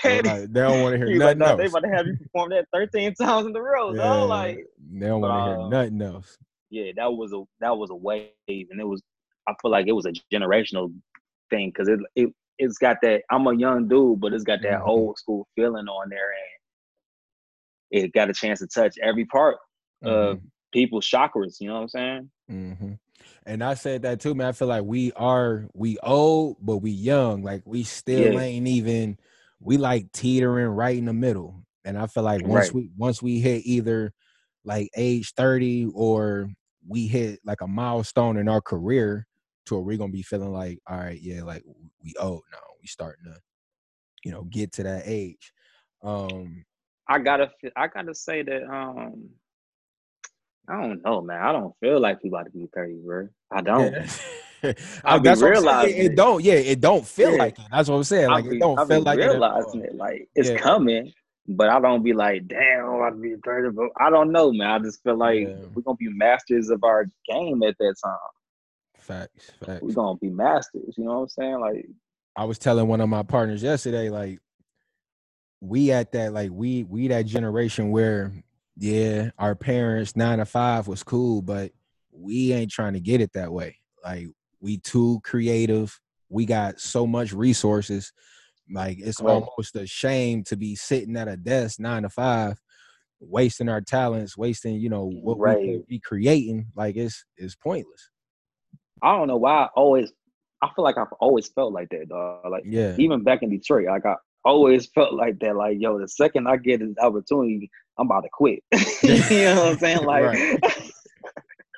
Caddy." 0.00 0.28
Right. 0.28 0.52
They 0.54 0.60
don't 0.60 0.82
want 0.82 0.92
to 0.92 0.98
hear 0.98 1.08
He 1.08 1.14
was 1.14 1.24
like, 1.24 1.36
nothing 1.36 1.38
"No, 1.38 1.56
they 1.56 1.62
else. 1.64 1.72
about 1.72 1.82
to 1.82 1.88
have 1.96 2.06
you 2.06 2.14
perform 2.16 2.50
that 2.50 2.66
13 2.72 3.14
times 3.16 3.46
in 3.46 3.52
the 3.52 3.60
row." 3.60 3.92
Yeah, 3.92 4.02
dog. 4.02 4.28
Like, 4.28 4.66
they 4.92 5.06
don't 5.06 5.20
want 5.20 5.34
to 5.34 5.50
hear 5.50 5.60
uh, 5.60 5.68
nothing 5.68 6.02
else. 6.02 6.38
Yeah, 6.74 6.92
that 6.96 7.12
was 7.12 7.32
a 7.32 7.42
that 7.60 7.76
was 7.78 7.90
a 7.90 7.94
wave, 7.96 8.68
and 8.70 8.80
it 8.80 8.86
was. 8.86 9.02
I 9.48 9.54
feel 9.62 9.70
like 9.70 9.86
it 9.88 9.92
was 9.92 10.06
a 10.06 10.12
generational 10.32 10.92
thing 11.50 11.70
because 11.70 11.88
it 11.88 12.00
it 12.16 12.30
it's 12.58 12.78
got 12.78 12.98
that. 13.02 13.22
I'm 13.30 13.46
a 13.46 13.54
young 13.56 13.88
dude, 13.88 14.20
but 14.20 14.32
it's 14.32 14.44
got 14.44 14.60
that 14.62 14.80
Mhm. 14.80 14.84
old 14.84 15.18
school 15.18 15.46
feeling 15.56 15.86
on 15.88 16.08
there, 16.10 16.30
and 17.92 18.02
it 18.02 18.12
got 18.12 18.30
a 18.30 18.34
chance 18.34 18.60
to 18.60 18.66
touch 18.66 18.96
every 19.02 19.26
part 19.26 19.56
of 20.04 20.38
people's 20.72 21.08
chakras. 21.08 21.56
You 21.60 21.68
know 21.68 21.74
what 21.74 21.80
I'm 21.82 21.88
saying? 21.88 22.30
hmm 22.48 22.92
And 23.46 23.62
I 23.62 23.74
said 23.74 24.02
that 24.02 24.20
too, 24.20 24.34
man. 24.34 24.48
I 24.48 24.52
feel 24.52 24.68
like 24.68 24.84
we 24.84 25.12
are 25.12 25.66
we 25.74 25.98
old, 26.02 26.58
but 26.60 26.78
we 26.78 26.90
young. 26.90 27.42
Like 27.42 27.62
we 27.64 27.84
still 27.84 28.38
Yeah. 28.38 28.40
ain't 28.40 28.66
even 28.68 29.18
we 29.60 29.76
like 29.78 30.12
teetering 30.12 30.68
right 30.68 30.96
in 30.96 31.06
the 31.06 31.12
middle. 31.12 31.62
And 31.84 31.98
I 31.98 32.06
feel 32.06 32.22
like 32.24 32.42
once 32.42 32.72
Right. 32.72 32.72
we 32.72 32.90
once 32.96 33.22
we 33.22 33.40
hit 33.40 33.62
either 33.66 34.12
like 34.64 34.90
age 34.96 35.32
30 35.36 35.86
or 35.94 36.50
we 36.86 37.06
hit 37.06 37.40
like 37.44 37.60
a 37.60 37.66
milestone 37.66 38.36
in 38.36 38.48
our 38.48 38.60
career 38.60 39.26
to 39.66 39.74
where 39.74 39.82
we're 39.82 39.96
gonna 39.98 40.12
be 40.12 40.22
feeling 40.22 40.52
like, 40.52 40.78
all 40.86 40.98
right, 40.98 41.20
yeah, 41.20 41.42
like 41.42 41.62
we 42.02 42.14
old 42.20 42.42
now. 42.52 42.58
We 42.80 42.86
starting 42.86 43.24
to, 43.24 43.38
you 44.24 44.32
know, 44.32 44.44
get 44.44 44.72
to 44.72 44.82
that 44.82 45.04
age. 45.06 45.52
Um 46.02 46.64
I 47.08 47.18
gotta 47.18 47.50
I 47.76 47.88
gotta 47.88 48.14
say 48.14 48.42
that 48.42 48.62
um 48.64 49.30
I 50.68 50.80
don't 50.80 51.02
know, 51.04 51.20
man. 51.20 51.42
I 51.42 51.52
don't 51.52 51.74
feel 51.80 52.00
like 52.00 52.22
we 52.22 52.30
about 52.30 52.46
to 52.46 52.50
be 52.50 52.68
30, 52.74 52.94
bro. 53.04 53.28
I 53.50 53.60
don't. 53.60 53.92
yeah. 53.94 54.06
I 55.04 55.16
I, 55.16 55.18
be 55.18 55.24
that's 55.28 55.42
what 55.42 55.48
I'm 55.48 55.56
saying. 55.56 55.66
realizing 55.66 55.96
It, 55.98 56.00
it. 56.00 56.12
it 56.12 56.14
don't, 56.14 56.42
yeah, 56.42 56.54
it 56.54 56.80
don't 56.80 57.06
feel 57.06 57.32
Yeah. 57.32 57.38
like 57.38 57.58
it. 57.58 57.66
That's 57.70 57.88
what 57.90 57.96
I'm 57.96 58.04
saying. 58.04 58.30
Like 58.30 58.44
be, 58.46 58.56
it 58.56 58.60
don't 58.60 58.78
I 58.80 58.86
feel 58.86 59.00
like 59.02 59.18
realizing 59.18 59.80
all. 59.80 59.82
it. 59.82 59.94
Like 59.94 60.28
it's 60.34 60.48
Yeah. 60.48 60.56
coming, 60.56 61.12
but 61.46 61.68
I 61.68 61.78
don't 61.80 62.02
be 62.02 62.12
like, 62.12 62.46
damn, 62.48 62.86
to 62.86 63.18
be 63.20 63.34
30. 63.44 63.70
But 63.70 63.90
I 64.00 64.10
don't 64.10 64.32
know, 64.32 64.52
man. 64.52 64.70
I 64.70 64.78
just 64.78 65.02
feel 65.02 65.16
like 65.16 65.40
Yeah. 65.40 65.56
we're 65.74 65.82
gonna 65.82 65.96
be 65.96 66.08
masters 66.08 66.70
of 66.70 66.82
our 66.84 67.06
game 67.28 67.62
at 67.62 67.76
that 67.78 67.94
time. 68.02 68.16
Facts, 68.98 69.52
facts. 69.64 69.82
We're 69.82 69.92
gonna 69.92 70.18
be 70.18 70.30
masters. 70.30 70.94
You 70.96 71.04
know 71.04 71.16
what 71.16 71.22
I'm 71.22 71.28
saying? 71.28 71.60
Like, 71.60 71.86
I 72.36 72.44
was 72.46 72.58
telling 72.58 72.88
one 72.88 73.00
of 73.00 73.08
my 73.08 73.22
partners 73.22 73.62
yesterday, 73.62 74.08
like 74.08 74.40
we 75.60 75.90
at 75.92 76.12
that, 76.12 76.32
like 76.32 76.50
we 76.50 76.84
we 76.84 77.08
that 77.08 77.26
generation 77.26 77.90
where, 77.90 78.32
yeah, 78.76 79.30
our 79.38 79.54
parents 79.54 80.16
nine 80.16 80.38
to 80.38 80.44
five 80.46 80.88
was 80.88 81.02
cool, 81.02 81.42
but 81.42 81.72
we 82.12 82.52
ain't 82.52 82.70
trying 82.70 82.94
to 82.94 83.00
get 83.00 83.20
it 83.20 83.32
that 83.34 83.52
way. 83.52 83.78
Like 84.02 84.28
we 84.60 84.78
too 84.78 85.20
creative. 85.24 85.98
We 86.30 86.46
got 86.46 86.80
so 86.80 87.06
much 87.06 87.32
resources. 87.32 88.12
Like 88.72 88.98
it's 89.00 89.20
Right. 89.20 89.42
almost 89.42 89.76
a 89.76 89.86
shame 89.86 90.42
to 90.44 90.56
be 90.56 90.74
sitting 90.74 91.16
at 91.16 91.28
a 91.28 91.36
desk 91.36 91.78
nine 91.80 92.02
to 92.02 92.08
five, 92.08 92.58
wasting 93.20 93.68
our 93.68 93.80
talents, 93.80 94.36
wasting 94.36 94.76
you 94.76 94.88
know 94.88 95.04
what 95.22 95.36
we 95.38 95.42
Right. 95.42 95.64
could 95.64 95.86
be 95.86 96.00
creating. 96.00 96.66
Like 96.74 96.96
it's 96.96 97.24
it's 97.36 97.56
pointless. 97.56 98.10
I 99.02 99.16
don't 99.16 99.28
know 99.28 99.36
why 99.36 99.64
I 99.64 99.68
always 99.76 100.12
I 100.62 100.68
feel 100.74 100.84
like 100.84 100.96
I've 100.96 101.12
always 101.20 101.48
felt 101.48 101.72
like 101.72 101.88
that, 101.90 102.08
dog. 102.08 102.50
Like 102.50 102.62
Yeah, 102.64 102.96
even 102.98 103.22
back 103.22 103.42
in 103.42 103.50
Detroit, 103.50 103.86
like 103.86 104.06
I 104.06 104.14
always 104.44 104.86
felt 104.94 105.12
like 105.14 105.38
that. 105.40 105.56
Like, 105.56 105.76
yo, 105.78 105.98
the 105.98 106.08
second 106.08 106.46
I 106.48 106.56
get 106.56 106.80
an 106.80 106.94
opportunity, 107.00 107.70
I'm 107.98 108.06
about 108.06 108.22
to 108.22 108.28
quit. 108.32 108.60
you 109.02 109.18
know 109.44 109.64
what 109.64 109.72
I'm 109.72 109.78
saying? 109.78 110.04
Like, 110.04 110.38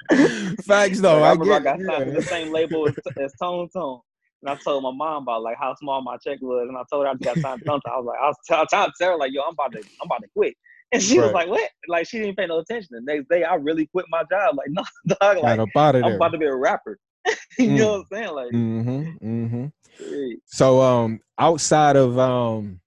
Facts 0.66 1.00
though. 1.00 1.22
I 1.22 1.28
I, 1.28 1.32
remember 1.32 1.54
I 1.54 1.58
get 1.58 1.64
got 1.64 1.80
it, 1.80 1.86
signed 1.86 2.16
the 2.16 2.22
same 2.22 2.52
label 2.52 2.86
as, 2.88 2.94
as 3.18 3.34
Tone 3.34 3.68
Tone. 3.72 4.00
And 4.46 4.56
I 4.56 4.62
told 4.62 4.82
my 4.82 4.92
mom 4.92 5.24
about 5.24 5.42
like 5.42 5.56
how 5.58 5.74
small 5.74 6.00
my 6.02 6.16
check 6.18 6.38
was, 6.40 6.68
and 6.68 6.78
I 6.78 6.82
told 6.90 7.04
her 7.04 7.10
I 7.10 7.14
just 7.14 7.24
got 7.24 7.38
signed 7.38 7.62
to. 7.64 7.72
I 7.72 7.96
was 7.96 8.06
like, 8.06 8.18
I 8.20 8.26
was, 8.28 8.36
t- 8.46 8.66
trying 8.70 8.90
to 8.98 9.16
like, 9.16 9.32
yo, 9.32 9.42
I'm 9.42 9.54
about 9.54 9.72
to, 9.72 9.78
I'm 9.78 10.06
about 10.06 10.22
to 10.22 10.28
quit. 10.36 10.54
And 10.92 11.02
she 11.02 11.18
right. 11.18 11.24
was 11.24 11.34
like, 11.34 11.48
"What?" 11.48 11.68
Like 11.88 12.06
she 12.06 12.20
didn't 12.20 12.36
pay 12.36 12.46
no 12.46 12.60
attention. 12.60 12.90
The 12.92 13.00
next 13.00 13.28
day, 13.28 13.42
I 13.42 13.56
really 13.56 13.86
quit 13.86 14.06
my 14.08 14.22
job. 14.30 14.56
Like, 14.56 14.68
no, 14.70 14.84
dog. 15.20 15.38
Like, 15.38 15.58
I'm 15.58 16.12
about 16.12 16.28
to 16.28 16.38
be 16.38 16.46
a 16.46 16.54
rapper. 16.54 16.96
you 17.58 17.70
mm. 17.70 17.76
know 17.76 17.88
what 17.88 17.98
I'm 17.98 18.04
saying? 18.12 18.30
Like, 18.32 18.52
mm-hmm, 18.52 19.46
mm-hmm. 19.56 20.32
so 20.44 20.80
um, 20.80 21.18
outside 21.36 21.96
of 21.96 22.16
um, 22.20 22.80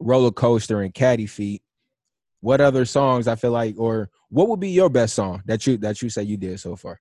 roller 0.00 0.32
coaster 0.32 0.82
and 0.82 0.92
caddy 0.92 1.26
feet, 1.26 1.62
what 2.40 2.60
other 2.60 2.84
songs 2.84 3.28
I 3.28 3.36
feel 3.36 3.52
like, 3.52 3.76
or 3.78 4.10
what 4.30 4.48
would 4.48 4.58
be 4.58 4.70
your 4.70 4.88
best 4.88 5.14
song 5.14 5.40
that 5.46 5.64
you 5.64 5.76
that 5.76 6.02
you 6.02 6.10
say 6.10 6.24
you 6.24 6.36
did 6.36 6.58
so 6.58 6.74
far? 6.74 7.00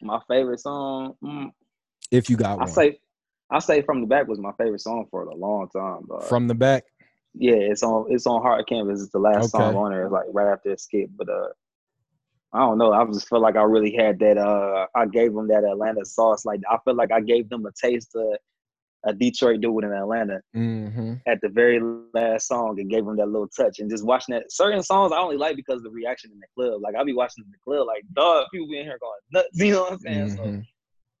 My 0.00 0.18
favorite 0.28 0.60
song, 0.60 1.12
mm, 1.22 1.50
if 2.10 2.30
you 2.30 2.38
got 2.38 2.52
I 2.52 2.56
one. 2.56 2.68
say, 2.68 2.98
I 3.50 3.58
say 3.58 3.82
from 3.82 4.00
the 4.00 4.06
back 4.06 4.26
was 4.26 4.38
my 4.38 4.52
favorite 4.58 4.80
song 4.80 5.06
for 5.10 5.22
a 5.22 5.34
long 5.34 5.68
time. 5.68 6.06
Dog. 6.08 6.24
From 6.24 6.48
the 6.48 6.54
back. 6.54 6.84
Yeah, 7.34 7.54
it's 7.54 7.82
on 7.82 8.06
it's 8.08 8.26
on 8.26 8.42
Hard 8.42 8.66
Canvas. 8.66 9.02
It's 9.02 9.12
the 9.12 9.18
last 9.18 9.54
okay. 9.54 9.64
song 9.64 9.76
on 9.76 9.90
there. 9.90 10.04
It's 10.04 10.12
like 10.12 10.26
right 10.32 10.52
after 10.52 10.76
Skip, 10.76 11.10
but 11.16 11.28
uh, 11.28 11.48
I 12.52 12.60
don't 12.60 12.78
know. 12.78 12.92
I 12.92 13.04
just 13.06 13.28
feel 13.28 13.40
like 13.40 13.56
I 13.56 13.62
really 13.62 13.94
had 13.94 14.18
that. 14.20 14.38
Uh, 14.38 14.86
I 14.94 15.06
gave 15.06 15.34
them 15.34 15.48
that 15.48 15.64
Atlanta 15.64 16.04
sauce. 16.04 16.44
Like 16.44 16.60
I 16.70 16.78
feel 16.84 16.94
like 16.94 17.12
I 17.12 17.20
gave 17.20 17.48
them 17.48 17.66
a 17.66 17.72
taste 17.72 18.14
of 18.14 18.38
a 19.06 19.12
Detroit 19.12 19.60
dude 19.60 19.84
in 19.84 19.92
Atlanta 19.92 20.40
mm-hmm. 20.56 21.14
at 21.26 21.38
the 21.42 21.48
very 21.48 21.80
last 22.14 22.48
song 22.48 22.78
and 22.78 22.88
gave 22.88 23.04
them 23.04 23.16
that 23.16 23.26
little 23.26 23.48
touch. 23.48 23.78
And 23.78 23.90
just 23.90 24.04
watching 24.04 24.34
that 24.34 24.50
certain 24.50 24.82
songs 24.82 25.12
I 25.12 25.18
only 25.18 25.36
like 25.36 25.56
because 25.56 25.78
of 25.78 25.84
the 25.84 25.90
reaction 25.90 26.30
in 26.32 26.40
the 26.40 26.46
club. 26.54 26.80
Like 26.82 26.94
I'll 26.94 27.04
be 27.04 27.12
watching 27.12 27.44
in 27.44 27.50
the 27.50 27.58
club, 27.64 27.86
like 27.86 28.02
dog, 28.14 28.46
people 28.52 28.68
be 28.68 28.78
in 28.78 28.84
here 28.84 28.98
going 29.00 29.12
nuts. 29.32 29.48
You 29.54 29.72
know 29.72 29.82
what 29.82 29.92
I'm 29.92 29.98
saying? 29.98 30.28
Mm-hmm. 30.28 30.58
So 30.58 30.62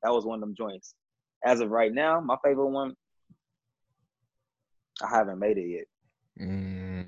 that 0.02 0.12
was 0.12 0.24
one 0.24 0.36
of 0.36 0.40
them 0.40 0.54
joints. 0.56 0.94
As 1.44 1.60
of 1.60 1.70
right 1.70 1.92
now, 1.92 2.20
my 2.20 2.36
favorite 2.42 2.68
one, 2.68 2.94
I 5.02 5.08
haven't 5.08 5.38
made 5.38 5.58
it 5.58 5.68
yet. 5.68 6.46
Mm. 6.46 7.06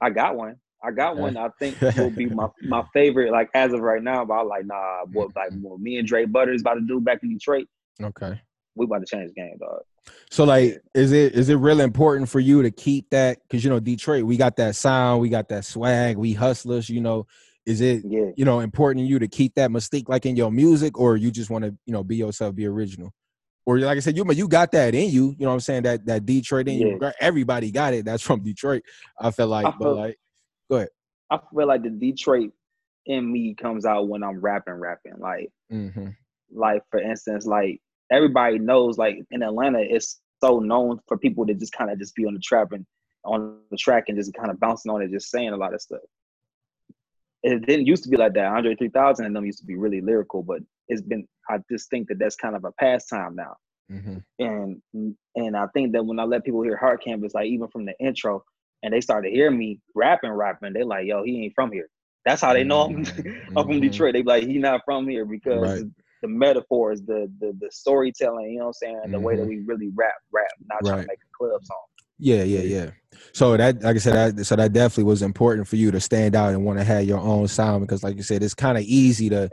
I 0.00 0.10
got 0.10 0.36
one. 0.36 0.56
I 0.82 0.90
got 0.90 1.16
one. 1.16 1.36
I 1.36 1.48
think 1.58 1.80
will 1.80 2.10
be 2.10 2.26
my, 2.26 2.48
my 2.62 2.84
favorite. 2.92 3.32
Like 3.32 3.48
as 3.54 3.72
of 3.72 3.80
right 3.80 4.02
now, 4.02 4.24
but 4.24 4.34
I 4.34 4.42
like 4.42 4.66
nah. 4.66 5.04
What 5.12 5.34
like 5.34 5.50
what 5.60 5.80
me 5.80 5.98
and 5.98 6.06
Dre 6.06 6.26
Butters 6.26 6.60
about 6.60 6.74
to 6.74 6.82
do 6.82 7.00
back 7.00 7.22
in 7.22 7.30
Detroit. 7.30 7.66
Okay. 8.02 8.40
We 8.74 8.84
about 8.84 9.00
to 9.00 9.06
change 9.06 9.30
the 9.34 9.40
game, 9.40 9.56
dog. 9.58 9.80
So 10.30 10.44
like, 10.44 10.82
is 10.92 11.12
it 11.12 11.32
is 11.32 11.48
it 11.48 11.56
really 11.56 11.84
important 11.84 12.28
for 12.28 12.40
you 12.40 12.62
to 12.62 12.70
keep 12.70 13.08
that? 13.10 13.38
Because 13.42 13.64
you 13.64 13.70
know 13.70 13.80
Detroit, 13.80 14.24
we 14.24 14.36
got 14.36 14.56
that 14.56 14.76
sound, 14.76 15.22
we 15.22 15.30
got 15.30 15.48
that 15.48 15.64
swag, 15.64 16.18
we 16.18 16.34
hustlers. 16.34 16.90
You 16.90 17.00
know, 17.00 17.26
is 17.64 17.80
it 17.80 18.02
yeah. 18.04 18.30
you 18.36 18.44
know 18.44 18.60
important 18.60 19.04
to 19.04 19.08
you 19.08 19.18
to 19.18 19.28
keep 19.28 19.54
that 19.54 19.70
mystique 19.70 20.08
like 20.08 20.26
in 20.26 20.36
your 20.36 20.52
music, 20.52 20.98
or 20.98 21.16
you 21.16 21.30
just 21.30 21.48
want 21.48 21.64
to 21.64 21.74
you 21.86 21.92
know 21.92 22.04
be 22.04 22.16
yourself, 22.16 22.54
be 22.54 22.66
original? 22.66 23.14
Or 23.66 23.78
like 23.78 23.96
I 23.96 24.00
said, 24.00 24.16
you 24.16 24.24
you 24.32 24.48
got 24.48 24.72
that 24.72 24.94
in 24.94 25.10
you. 25.10 25.34
You 25.38 25.44
know 25.44 25.48
what 25.48 25.54
I'm 25.54 25.60
saying? 25.60 25.84
That 25.84 26.04
that 26.06 26.26
Detroit 26.26 26.68
in 26.68 26.78
yeah. 26.78 26.86
you. 26.86 27.12
Everybody 27.20 27.70
got 27.70 27.94
it. 27.94 28.04
That's 28.04 28.22
from 28.22 28.40
Detroit. 28.42 28.82
I 29.20 29.30
feel 29.30 29.46
like, 29.46 29.66
I 29.66 29.70
feel, 29.70 29.78
but 29.78 29.96
like, 29.96 30.18
go 30.70 30.76
ahead. 30.76 30.88
I 31.30 31.38
feel 31.54 31.66
like 31.66 31.82
the 31.82 31.90
Detroit 31.90 32.50
in 33.06 33.30
me 33.30 33.54
comes 33.54 33.84
out 33.84 34.08
when 34.08 34.22
I'm 34.22 34.40
rapping, 34.40 34.74
rapping. 34.74 35.18
Like, 35.18 35.50
mm-hmm. 35.72 36.08
like 36.52 36.82
for 36.90 37.00
instance, 37.00 37.46
like 37.46 37.80
everybody 38.10 38.58
knows, 38.58 38.98
like 38.98 39.18
in 39.30 39.42
Atlanta, 39.42 39.80
it's 39.80 40.20
so 40.42 40.58
known 40.58 41.00
for 41.08 41.16
people 41.16 41.46
to 41.46 41.54
just 41.54 41.72
kind 41.72 41.90
of 41.90 41.98
just 41.98 42.14
be 42.14 42.26
on 42.26 42.34
the 42.34 42.40
trap 42.40 42.72
and 42.72 42.84
on 43.24 43.58
the 43.70 43.76
track 43.76 44.04
and 44.08 44.18
just 44.18 44.34
kind 44.34 44.50
of 44.50 44.60
bouncing 44.60 44.92
on 44.92 45.00
it, 45.00 45.10
just 45.10 45.30
saying 45.30 45.50
a 45.50 45.56
lot 45.56 45.72
of 45.72 45.80
stuff. 45.80 46.00
It 47.44 47.66
didn't 47.66 47.86
used 47.86 48.02
to 48.04 48.08
be 48.08 48.16
like 48.16 48.32
that. 48.34 48.46
Andre 48.46 48.74
3000 48.74 49.26
and 49.26 49.36
them 49.36 49.44
used 49.44 49.58
to 49.60 49.66
be 49.66 49.76
really 49.76 50.00
lyrical, 50.00 50.42
but 50.42 50.60
it's 50.88 51.02
been 51.02 51.26
I 51.48 51.58
just 51.70 51.90
think 51.90 52.08
that 52.08 52.18
that's 52.18 52.36
kind 52.36 52.56
of 52.56 52.64
a 52.64 52.72
pastime 52.72 53.36
now. 53.36 53.56
Mm-hmm. 53.92 54.16
And 54.38 54.82
and 55.34 55.56
I 55.56 55.66
think 55.74 55.92
that 55.92 56.04
when 56.04 56.18
I 56.18 56.24
let 56.24 56.44
people 56.44 56.62
hear 56.62 56.76
Hard 56.76 57.02
Canvas, 57.02 57.34
like 57.34 57.46
even 57.46 57.68
from 57.68 57.84
the 57.84 57.94
intro, 58.00 58.42
and 58.82 58.92
they 58.92 59.00
start 59.00 59.24
to 59.24 59.30
hear 59.30 59.50
me 59.50 59.80
rapping, 59.94 60.30
rapping, 60.30 60.72
they 60.72 60.84
like, 60.84 61.06
yo, 61.06 61.22
he 61.22 61.44
ain't 61.44 61.54
from 61.54 61.70
here. 61.70 61.88
That's 62.24 62.40
how 62.40 62.54
they 62.54 62.64
know 62.64 62.82
I'm, 62.82 63.04
mm-hmm. 63.04 63.58
I'm 63.58 63.66
from 63.66 63.80
Detroit. 63.80 64.14
They 64.14 64.22
like, 64.22 64.44
he 64.44 64.58
not 64.58 64.80
from 64.86 65.06
here 65.06 65.26
because 65.26 65.82
right. 65.82 65.90
the 66.22 66.28
metaphors, 66.28 67.02
the, 67.02 67.30
the 67.40 67.54
the 67.60 67.70
storytelling, 67.70 68.52
you 68.52 68.58
know 68.58 68.66
what 68.66 68.68
I'm 68.68 68.72
saying, 68.72 69.00
the 69.04 69.16
mm-hmm. 69.16 69.22
way 69.22 69.36
that 69.36 69.42
mm-hmm. 69.42 69.50
we 69.50 69.64
really 69.66 69.90
rap, 69.94 70.14
rap, 70.32 70.46
not 70.66 70.76
right. 70.76 70.88
trying 70.88 71.02
to 71.02 71.08
make 71.08 71.18
a 71.18 71.36
club 71.36 71.62
song. 71.62 71.84
Yeah, 72.18 72.42
yeah, 72.42 72.60
yeah. 72.60 72.90
So 73.32 73.56
that, 73.56 73.82
like 73.82 73.96
I 73.96 73.98
said, 73.98 74.36
that, 74.36 74.44
so 74.44 74.56
that 74.56 74.72
definitely 74.72 75.04
was 75.04 75.22
important 75.22 75.66
for 75.66 75.76
you 75.76 75.90
to 75.90 76.00
stand 76.00 76.36
out 76.36 76.52
and 76.52 76.64
want 76.64 76.78
to 76.78 76.84
have 76.84 77.04
your 77.04 77.18
own 77.18 77.48
sound 77.48 77.86
because, 77.86 78.02
like 78.02 78.16
you 78.16 78.22
said, 78.22 78.42
it's 78.42 78.54
kind 78.54 78.78
of 78.78 78.84
easy 78.84 79.28
to 79.30 79.50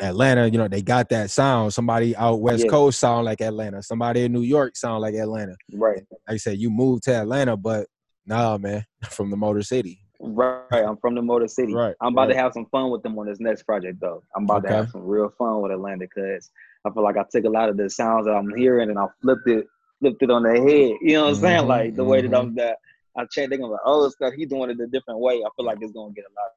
Atlanta, 0.00 0.46
you 0.48 0.58
know, 0.58 0.68
they 0.68 0.82
got 0.82 1.08
that 1.10 1.30
sound. 1.30 1.72
Somebody 1.72 2.16
out 2.16 2.40
West 2.40 2.64
yeah. 2.64 2.70
Coast 2.70 2.98
sound 2.98 3.24
like 3.24 3.40
Atlanta. 3.40 3.82
Somebody 3.82 4.24
in 4.24 4.32
New 4.32 4.42
York 4.42 4.76
sound 4.76 5.02
like 5.02 5.14
Atlanta. 5.14 5.56
Right. 5.72 6.02
Like 6.10 6.34
I 6.34 6.36
said, 6.36 6.58
you 6.58 6.70
moved 6.70 7.04
to 7.04 7.14
Atlanta, 7.14 7.56
but 7.56 7.86
nah, 8.26 8.58
man, 8.58 8.84
from 9.10 9.30
the 9.30 9.36
Motor 9.36 9.62
City. 9.62 10.00
Right. 10.20 10.64
I'm 10.72 10.96
from 10.96 11.14
the 11.14 11.22
Motor 11.22 11.48
City. 11.48 11.74
Right. 11.74 11.94
I'm 12.00 12.12
about 12.12 12.28
right. 12.28 12.34
to 12.34 12.40
have 12.40 12.52
some 12.52 12.66
fun 12.66 12.90
with 12.90 13.02
them 13.02 13.18
on 13.18 13.26
this 13.26 13.40
next 13.40 13.64
project, 13.64 13.98
though. 14.00 14.22
I'm 14.36 14.44
about 14.44 14.64
okay. 14.64 14.68
to 14.68 14.76
have 14.76 14.90
some 14.90 15.02
real 15.02 15.32
fun 15.38 15.60
with 15.60 15.70
Atlanta 15.70 16.06
because 16.14 16.50
I 16.84 16.90
feel 16.90 17.04
like 17.04 17.16
I 17.16 17.24
took 17.30 17.44
a 17.44 17.50
lot 17.50 17.68
of 17.68 17.76
the 17.76 17.88
sounds 17.88 18.26
that 18.26 18.32
I'm 18.32 18.54
hearing 18.56 18.90
and 18.90 18.98
I 18.98 19.06
flipped 19.22 19.48
it, 19.48 19.66
flipped 20.00 20.22
it 20.22 20.30
on 20.30 20.42
their 20.42 20.56
head. 20.56 20.96
You 21.00 21.14
know 21.14 21.22
what 21.22 21.28
I'm 21.28 21.34
mm-hmm, 21.34 21.42
saying? 21.42 21.66
Like 21.66 21.96
the 21.96 22.02
mm-hmm. 22.02 22.10
way 22.10 22.22
that 22.22 22.34
I'm 22.34 22.46
mm-hmm. 22.48 22.56
that 22.56 22.78
I 23.16 23.22
check, 23.30 23.48
they're 23.48 23.58
gonna 23.58 23.68
be 23.68 23.72
like, 23.72 23.80
oh, 23.84 24.08
stuff 24.08 24.34
he's 24.36 24.48
doing 24.48 24.70
it 24.70 24.80
a 24.80 24.86
different 24.86 25.20
way. 25.20 25.34
I 25.34 25.48
feel 25.56 25.66
like 25.66 25.78
it's 25.80 25.92
gonna 25.92 26.12
get 26.12 26.24
a 26.24 26.34
lot. 26.40 26.50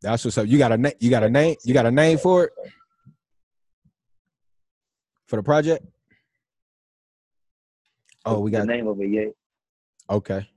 That's 0.00 0.24
what's 0.24 0.38
up. 0.38 0.46
You 0.46 0.58
got 0.58 0.72
a 0.72 0.78
name. 0.78 0.92
You 1.00 1.10
got 1.10 1.22
a 1.22 1.30
name. 1.30 1.56
You 1.64 1.74
got 1.74 1.86
a 1.86 1.90
name 1.90 2.18
for 2.18 2.44
it 2.44 2.52
for 5.26 5.36
the 5.36 5.42
project? 5.42 5.84
Oh, 8.24 8.40
we 8.40 8.50
got 8.50 8.60
the 8.60 8.66
name 8.66 8.86
of 8.88 9.00
it 9.00 9.08
yet. 9.08 9.28
Okay. 10.10 10.48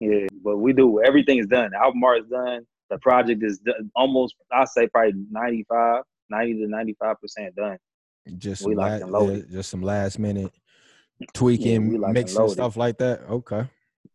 Yeah, 0.00 0.26
but 0.42 0.58
we 0.58 0.72
do 0.72 1.02
everything 1.02 1.38
is 1.38 1.46
done. 1.46 1.70
The 1.72 1.78
album 1.78 2.02
art 2.04 2.22
is 2.22 2.28
done. 2.28 2.66
The 2.88 2.98
project 2.98 3.42
is 3.44 3.58
done, 3.58 3.90
almost 3.94 4.34
I 4.50 4.64
say 4.64 4.88
probably 4.88 5.12
95, 5.30 6.02
90 6.30 6.54
to 6.54 6.66
95 6.68 7.20
percent 7.20 7.54
done. 7.54 7.78
Just 8.38 8.64
we 8.64 8.74
like 8.74 9.02
yeah, 9.02 9.38
just 9.50 9.70
some 9.70 9.82
last 9.82 10.18
minute 10.18 10.52
tweaking, 11.34 12.00
yeah, 12.00 12.12
mixing 12.12 12.48
stuff 12.48 12.76
like 12.76 12.98
that. 12.98 13.20
Okay. 13.28 13.64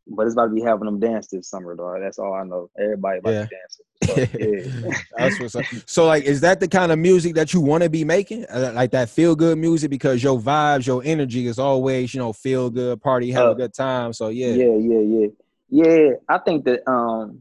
But 0.07 0.27
it's 0.27 0.33
about 0.33 0.47
to 0.47 0.53
be 0.53 0.61
having 0.61 0.85
them 0.85 0.99
dance 0.99 1.27
this 1.27 1.49
summer, 1.49 1.75
though. 1.75 1.97
That's 1.99 2.19
all 2.19 2.33
I 2.33 2.43
know. 2.43 2.69
Everybody 2.79 3.19
about 3.19 3.33
yeah. 3.33 3.45
to 3.45 3.49
dance. 3.49 3.81
So, 4.03 4.37
yeah. 4.37 4.99
That's 5.17 5.39
what's 5.39 5.55
up. 5.55 5.65
So, 5.87 6.05
like, 6.05 6.25
is 6.25 6.41
that 6.41 6.59
the 6.59 6.67
kind 6.67 6.91
of 6.91 6.99
music 6.99 7.33
that 7.35 7.53
you 7.53 7.61
want 7.61 7.83
to 7.83 7.89
be 7.89 8.03
making? 8.03 8.45
Uh, 8.45 8.71
like 8.75 8.91
that 8.91 9.09
feel 9.09 9.35
good 9.35 9.57
music 9.57 9.89
because 9.89 10.21
your 10.21 10.39
vibes, 10.39 10.85
your 10.85 11.01
energy 11.03 11.47
is 11.47 11.57
always, 11.57 12.13
you 12.13 12.19
know, 12.19 12.33
feel 12.33 12.69
good, 12.69 13.01
party, 13.01 13.31
have 13.31 13.47
uh, 13.47 13.51
a 13.51 13.55
good 13.55 13.73
time. 13.73 14.13
So, 14.13 14.27
yeah. 14.27 14.49
Yeah, 14.49 14.75
yeah, 14.75 14.99
yeah. 14.99 15.27
Yeah, 15.69 16.09
I 16.29 16.37
think 16.37 16.65
that 16.65 16.87
um 16.89 17.39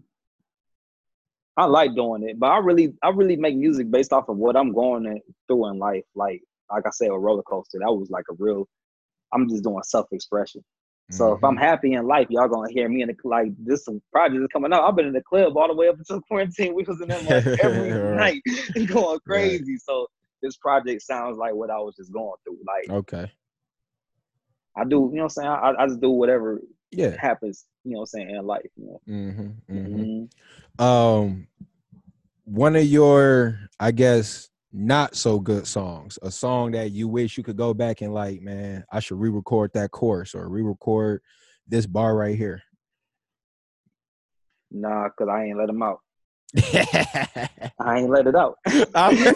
I 1.56 1.66
like 1.66 1.94
doing 1.94 2.24
it, 2.24 2.38
but 2.38 2.46
I 2.46 2.58
really 2.58 2.94
I 3.02 3.10
really 3.10 3.36
make 3.36 3.56
music 3.56 3.90
based 3.90 4.12
off 4.12 4.28
of 4.28 4.38
what 4.38 4.56
I'm 4.56 4.72
going 4.72 5.20
through 5.46 5.68
in 5.68 5.78
life. 5.78 6.04
Like 6.14 6.42
like 6.70 6.86
I 6.86 6.90
said, 6.90 7.10
a 7.10 7.18
roller 7.18 7.42
coaster. 7.42 7.78
That 7.80 7.92
was 7.92 8.10
like 8.10 8.24
a 8.30 8.34
real 8.38 8.66
I'm 9.34 9.48
just 9.48 9.64
doing 9.64 9.82
self 9.82 10.06
expression. 10.12 10.64
So 11.10 11.24
mm-hmm. 11.24 11.36
if 11.36 11.44
I'm 11.44 11.54
mm-hmm. 11.54 11.64
happy 11.64 11.92
in 11.92 12.06
life, 12.06 12.28
y'all 12.30 12.48
gonna 12.48 12.72
hear 12.72 12.88
me 12.88 13.02
in 13.02 13.08
the 13.08 13.16
like 13.24 13.48
this 13.58 13.86
project 14.12 14.42
is 14.42 14.48
coming 14.52 14.72
out. 14.72 14.84
I've 14.84 14.96
been 14.96 15.06
in 15.06 15.12
the 15.12 15.22
club 15.22 15.56
all 15.56 15.68
the 15.68 15.74
way 15.74 15.88
up 15.88 15.98
until 15.98 16.20
quarantine. 16.28 16.74
We 16.74 16.84
was 16.84 17.00
in 17.00 17.08
there 17.08 17.20
like 17.22 17.46
every 17.62 18.16
night 18.16 18.42
going 18.86 19.20
crazy. 19.26 19.72
Right. 19.72 19.80
So 19.80 20.06
this 20.42 20.56
project 20.56 21.02
sounds 21.02 21.36
like 21.36 21.54
what 21.54 21.70
I 21.70 21.78
was 21.78 21.96
just 21.96 22.12
going 22.12 22.36
through. 22.44 22.58
Like 22.66 22.90
okay, 22.90 23.32
I 24.76 24.84
do. 24.84 24.88
You 24.90 24.98
know 24.98 25.06
what 25.08 25.22
I'm 25.22 25.28
saying? 25.28 25.48
I, 25.48 25.74
I 25.78 25.86
just 25.86 26.00
do 26.00 26.10
whatever 26.10 26.62
yeah 26.90 27.14
happens. 27.18 27.66
You 27.84 27.92
know 27.92 27.98
what 27.98 28.02
I'm 28.02 28.06
saying 28.06 28.30
in 28.30 28.46
life. 28.46 28.70
You 28.76 28.86
know? 28.86 29.00
mm-hmm, 29.06 29.76
mm-hmm. 29.76 30.02
mm-hmm. 30.02 30.84
Um, 30.84 31.46
one 32.44 32.76
of 32.76 32.84
your, 32.84 33.58
I 33.80 33.90
guess, 33.90 34.50
not 34.74 35.14
so 35.14 35.38
good 35.38 35.68
songs, 35.68 36.18
a 36.22 36.30
song 36.30 36.72
that 36.72 36.90
you 36.90 37.06
wish 37.06 37.38
you 37.38 37.44
could 37.44 37.56
go 37.56 37.72
back 37.72 38.00
and 38.00 38.12
like, 38.12 38.42
man, 38.42 38.84
I 38.90 38.98
should 38.98 39.20
re-record 39.20 39.70
that 39.74 39.92
chorus 39.92 40.34
or 40.34 40.48
re-record 40.48 41.22
this 41.68 41.86
bar 41.86 42.16
right 42.16 42.36
here? 42.36 42.60
Nah, 44.72 45.08
cause 45.16 45.28
I 45.30 45.44
ain't 45.44 45.58
let 45.58 45.68
them 45.68 45.80
out. 45.80 46.00
I 46.56 47.98
ain't 47.98 48.10
let 48.10 48.26
it 48.26 48.34
out. 48.34 48.58
I 48.66 49.14
feel 49.14 49.34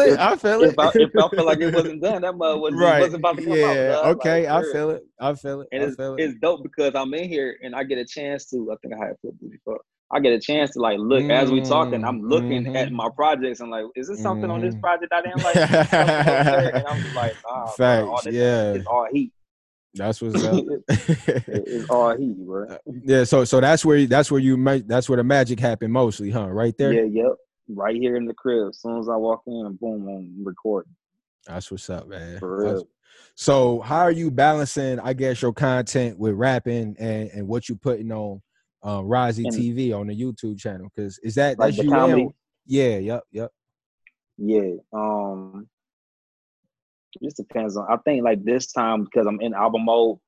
it. 0.00 0.18
I 0.18 0.36
feel 0.36 0.62
it. 0.62 0.70
If 0.70 0.78
I, 0.78 0.90
if 0.94 1.10
I 1.16 1.28
feel 1.28 1.46
like 1.46 1.58
it 1.58 1.74
wasn't 1.74 2.02
done, 2.02 2.22
that 2.22 2.36
mud 2.36 2.60
wasn't, 2.60 2.80
right. 2.80 3.00
wasn't 3.00 3.20
about 3.20 3.36
to 3.38 3.44
come 3.44 3.54
yeah. 3.54 3.98
out. 3.98 4.06
Okay, 4.16 4.48
like, 4.48 4.64
I 4.64 4.72
feel 4.72 4.90
it. 4.90 5.02
I 5.18 5.34
feel 5.34 5.62
it. 5.62 5.68
And 5.72 5.82
I 5.82 5.86
it's, 5.86 5.96
it. 5.98 6.14
it's 6.18 6.34
dope 6.40 6.62
because 6.62 6.94
I'm 6.94 7.12
in 7.14 7.28
here 7.28 7.56
and 7.62 7.74
I 7.74 7.84
get 7.84 7.98
a 7.98 8.04
chance 8.04 8.50
to. 8.50 8.70
I 8.70 8.76
think 8.82 9.00
I 9.00 9.06
had 9.06 9.20
put 9.22 9.50
before. 9.50 9.80
I 10.12 10.20
get 10.20 10.32
a 10.32 10.38
chance 10.38 10.70
to 10.72 10.80
like 10.80 10.98
look 10.98 11.22
mm-hmm. 11.22 11.32
as 11.32 11.50
we 11.50 11.60
talking. 11.60 12.04
I'm 12.04 12.22
looking 12.22 12.64
mm-hmm. 12.64 12.76
at 12.76 12.92
my 12.92 13.08
projects 13.14 13.60
and 13.60 13.70
like, 13.70 13.84
is 13.96 14.08
this 14.08 14.22
something 14.22 14.44
mm-hmm. 14.44 14.52
on 14.52 14.60
this 14.60 14.74
mm-hmm. 14.74 14.80
project 14.80 15.12
I 15.12 15.22
didn't 15.22 15.42
like? 15.42 15.56
and 16.76 16.86
I'm 16.86 17.02
just 17.02 17.16
like, 17.16 17.36
ah, 17.48 17.66
Facts, 17.66 18.06
all 18.06 18.20
yeah, 18.32 18.72
it's 18.74 18.86
all 18.86 19.08
heat. 19.12 19.32
That's 19.94 20.20
what's 20.20 20.44
up. 20.44 20.64
it's 20.88 21.90
all 21.90 22.16
heat, 22.16 22.36
bro. 22.38 22.76
Yeah, 23.02 23.24
so 23.24 23.44
so 23.44 23.60
that's 23.60 23.84
where 23.84 24.06
that's 24.06 24.30
where 24.30 24.40
you 24.40 24.56
make 24.56 24.86
that's 24.86 25.08
where 25.08 25.16
the 25.16 25.24
magic 25.24 25.58
happened 25.58 25.92
mostly, 25.92 26.30
huh? 26.30 26.48
Right 26.48 26.76
there. 26.78 26.92
Yeah, 26.92 27.22
yep. 27.22 27.32
Right 27.68 27.96
here 27.96 28.16
in 28.16 28.26
the 28.26 28.34
crib. 28.34 28.68
As 28.68 28.80
soon 28.80 28.98
as 28.98 29.08
I 29.08 29.16
walk 29.16 29.42
in, 29.46 29.76
boom, 29.80 30.06
I'm 30.08 30.44
recording. 30.44 30.94
That's 31.46 31.70
what's 31.70 31.90
up, 31.90 32.06
man. 32.08 32.38
For 32.38 32.64
real. 32.64 32.88
So 33.34 33.80
how 33.80 33.98
are 33.98 34.12
you 34.12 34.30
balancing, 34.30 34.98
I 35.00 35.12
guess, 35.12 35.42
your 35.42 35.52
content 35.52 36.18
with 36.18 36.34
rapping 36.34 36.96
and, 36.98 37.30
and 37.30 37.48
what 37.48 37.68
you 37.68 37.76
putting 37.76 38.10
on 38.12 38.40
Rozzy 38.86 39.46
TV 39.46 39.98
on 39.98 40.06
the 40.06 40.14
YouTube 40.18 40.58
channel? 40.58 40.88
Cause 40.96 41.18
is 41.22 41.34
that 41.36 41.58
like 41.58 41.74
that's 41.74 41.82
you 41.84 41.90
comedy? 41.90 42.28
yeah, 42.66 42.98
yep, 42.98 43.22
yep. 43.32 43.50
Yeah. 44.38 44.74
Um 44.92 45.68
just 47.22 47.36
depends 47.36 47.76
on 47.76 47.86
I 47.90 47.96
think 47.98 48.22
like 48.24 48.44
this 48.44 48.72
time 48.72 49.04
because 49.04 49.26
I'm 49.26 49.40
in 49.40 49.54
album 49.54 49.84
mode, 49.86 50.18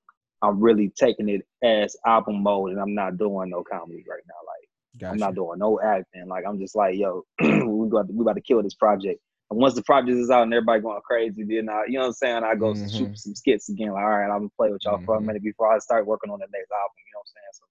I'm 0.42 0.60
really 0.60 0.90
taking 0.96 1.28
it 1.28 1.42
as 1.62 1.96
album 2.06 2.42
mode 2.42 2.70
and 2.72 2.80
I'm 2.80 2.94
not 2.94 3.18
doing 3.18 3.50
no 3.50 3.62
comedy 3.62 4.04
right 4.08 4.22
now. 4.26 4.34
Like 4.46 4.68
Gotcha. 4.98 5.12
I'm 5.12 5.18
not 5.18 5.34
doing 5.34 5.58
no 5.58 5.80
acting. 5.80 6.26
Like 6.28 6.44
I'm 6.46 6.58
just 6.58 6.74
like, 6.74 6.96
yo, 6.96 7.24
we 7.40 7.88
got 7.88 8.12
we 8.12 8.22
about 8.22 8.34
to 8.36 8.40
kill 8.40 8.62
this 8.62 8.74
project. 8.74 9.20
And 9.50 9.58
once 9.60 9.74
the 9.74 9.82
project 9.82 10.10
is 10.18 10.30
out 10.30 10.42
and 10.42 10.52
everybody 10.52 10.82
going 10.82 11.00
crazy, 11.02 11.42
then 11.44 11.68
I, 11.70 11.84
you 11.86 11.94
know 11.94 12.00
what 12.00 12.06
I'm 12.08 12.12
saying? 12.14 12.44
I 12.44 12.54
go 12.54 12.72
Mhm. 12.74 12.96
shoot 12.96 13.18
some 13.18 13.34
skits 13.34 13.68
again. 13.70 13.92
Like, 13.92 14.02
all 14.02 14.10
right, 14.10 14.24
I'm 14.30 14.40
gonna 14.40 14.50
play 14.56 14.70
with 14.70 14.82
y'all 14.84 15.00
for 15.06 15.16
a 15.16 15.20
Mhm. 15.20 15.26
minute 15.26 15.42
before 15.42 15.72
I 15.72 15.78
start 15.78 16.06
working 16.06 16.30
on 16.30 16.38
the 16.38 16.46
next 16.52 16.70
album. 16.70 16.96
You 16.96 17.12
know 17.14 17.20
what 17.20 17.28
I'm 17.28 17.32
saying? 17.34 17.52
So 17.52 17.64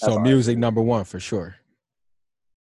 that's 0.00 0.12
so 0.14 0.18
music 0.20 0.56
do. 0.56 0.60
number 0.60 0.80
one 0.82 1.04
for 1.04 1.20
sure. 1.20 1.56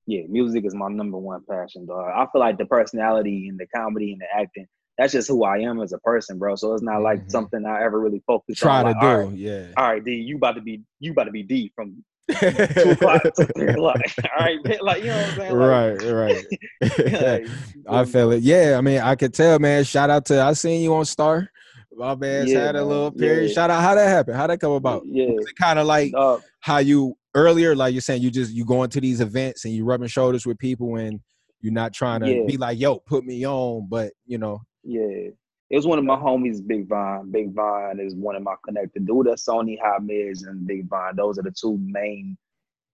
yeah, 0.08 0.22
music 0.30 0.66
is 0.66 0.76
my 0.76 0.88
number 0.90 1.18
one 1.18 1.42
passion, 1.50 1.86
dog. 1.86 2.12
I 2.16 2.28
feel 2.32 2.40
like 2.42 2.58
the 2.58 2.66
personality 2.66 3.48
and 3.50 3.60
the 3.60 3.66
comedy 3.76 4.12
and 4.14 4.22
the 4.22 4.28
acting, 4.40 4.68
that's 4.98 5.14
just 5.14 5.28
who 5.28 5.44
I 5.44 5.58
am 5.60 5.82
as 5.82 5.94
a 5.94 5.98
person, 6.00 6.38
bro. 6.38 6.56
So 6.56 6.74
it's 6.74 6.84
not 6.84 7.02
like 7.02 7.22
Mhm. 7.26 7.32
something 7.32 7.66
I 7.66 7.84
ever 7.84 8.00
really 8.00 8.22
focus 8.28 8.58
Try 8.60 8.80
on. 8.80 8.86
to 8.86 8.92
like, 8.92 9.02
do, 9.02 9.08
right, 9.08 9.38
yeah. 9.38 9.66
all 9.78 9.88
right, 9.92 10.04
D, 10.06 10.12
you 10.14 10.38
about 10.38 10.56
to 10.56 10.62
be 10.62 10.82
you 11.00 11.12
about 11.12 11.24
to 11.26 11.32
be 11.32 11.44
D 11.44 11.72
from 11.76 12.04
two 12.32 12.90
o'clock 12.92 13.22
to 13.24 13.46
three 13.56 13.68
o'clock. 13.70 13.98
All 14.40 14.46
right, 14.46 14.58
like 14.82 15.04
you 15.04 15.10
know 15.10 15.16
what 15.16 15.30
I'm 15.30 15.36
saying? 15.36 15.58
Like, 15.58 16.02
right, 16.02 16.44
right. 16.82 17.42
like, 17.46 17.48
I 17.88 18.06
feel 18.06 18.32
it. 18.32 18.42
Yeah, 18.42 18.76
I 18.80 18.82
mean, 18.82 19.00
I 19.00 19.14
could 19.14 19.32
tell, 19.32 19.60
man. 19.60 19.84
Shout 19.84 20.10
out 20.10 20.26
to 20.26 20.42
I 20.42 20.54
seen 20.54 20.82
you 20.82 20.96
on 20.96 21.06
Star. 21.06 21.48
My 21.96 22.16
man's 22.16 22.52
Yeah, 22.52 22.62
had 22.66 22.76
a 22.76 22.84
little 22.84 23.12
period. 23.12 23.50
Yeah. 23.50 23.54
Shout 23.54 23.70
out 23.70 23.82
how 23.82 23.94
that 23.94 24.08
happened. 24.08 24.38
How 24.38 24.48
that 24.48 24.60
come 24.60 24.72
about? 24.72 25.04
Yeah, 25.06 25.28
kind 25.60 25.78
of 25.78 25.86
like 25.86 26.12
dog. 26.14 26.42
how 26.62 26.80
you 26.80 27.16
earlier, 27.36 27.76
like 27.76 27.94
you're 27.94 28.02
saying, 28.02 28.22
you 28.24 28.32
just 28.32 28.52
you 28.54 28.66
go 28.66 28.84
into 28.84 29.00
these 29.00 29.22
events 29.22 29.66
and 29.66 29.74
you 29.74 29.86
rubbing 29.86 30.08
shoulders 30.08 30.46
with 30.46 30.58
people 30.58 30.96
and 30.96 31.20
you're 31.62 31.74
not 31.74 31.94
trying 31.94 32.22
to 32.22 32.30
Yeah. 32.32 32.46
be 32.48 32.58
like, 32.58 32.80
yo, 32.80 33.00
put 33.00 33.24
me 33.26 33.46
on, 33.46 33.88
but 33.90 34.14
you 34.26 34.38
know, 34.40 34.62
Yeah. 34.84 35.30
It 35.72 35.76
was 35.78 35.88
one 35.88 35.98
of 35.98 36.06
my 36.06 36.16
homies, 36.16 36.66
Big 36.66 36.88
Vine. 36.88 37.32
Big 37.32 37.52
Vine 37.52 38.00
is 38.00 38.14
one 38.16 38.36
of 38.36 38.44
my 38.44 38.54
connected 38.64 39.08
dude. 39.08 39.26
Sony 39.30 39.78
High 39.82 39.98
Mids 39.98 40.44
and 40.44 40.66
Big 40.68 40.88
Vine. 40.88 41.16
Those 41.16 41.40
are 41.40 41.42
the 41.42 41.52
two 41.52 41.78
main 41.82 42.38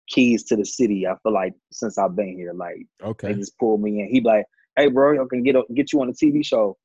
keys 0.08 0.42
to 0.44 0.56
the 0.56 0.64
city. 0.64 1.06
I 1.06 1.14
feel 1.22 1.32
like 1.34 1.52
since 1.70 1.98
I've 1.98 2.16
been 2.16 2.34
here, 2.34 2.54
like 2.54 2.86
okay, 3.02 3.28
they 3.28 3.34
just 3.38 3.58
pulled 3.58 3.82
me 3.82 4.00
in. 4.00 4.08
He 4.08 4.20
be 4.20 4.26
like, 4.26 4.46
"Hey, 4.74 4.88
bro, 4.88 5.22
I 5.22 5.26
can 5.28 5.42
get 5.42 5.54
get 5.74 5.92
you 5.92 6.00
on 6.00 6.08
a 6.08 6.12
TV 6.12 6.42
show. 6.44 6.76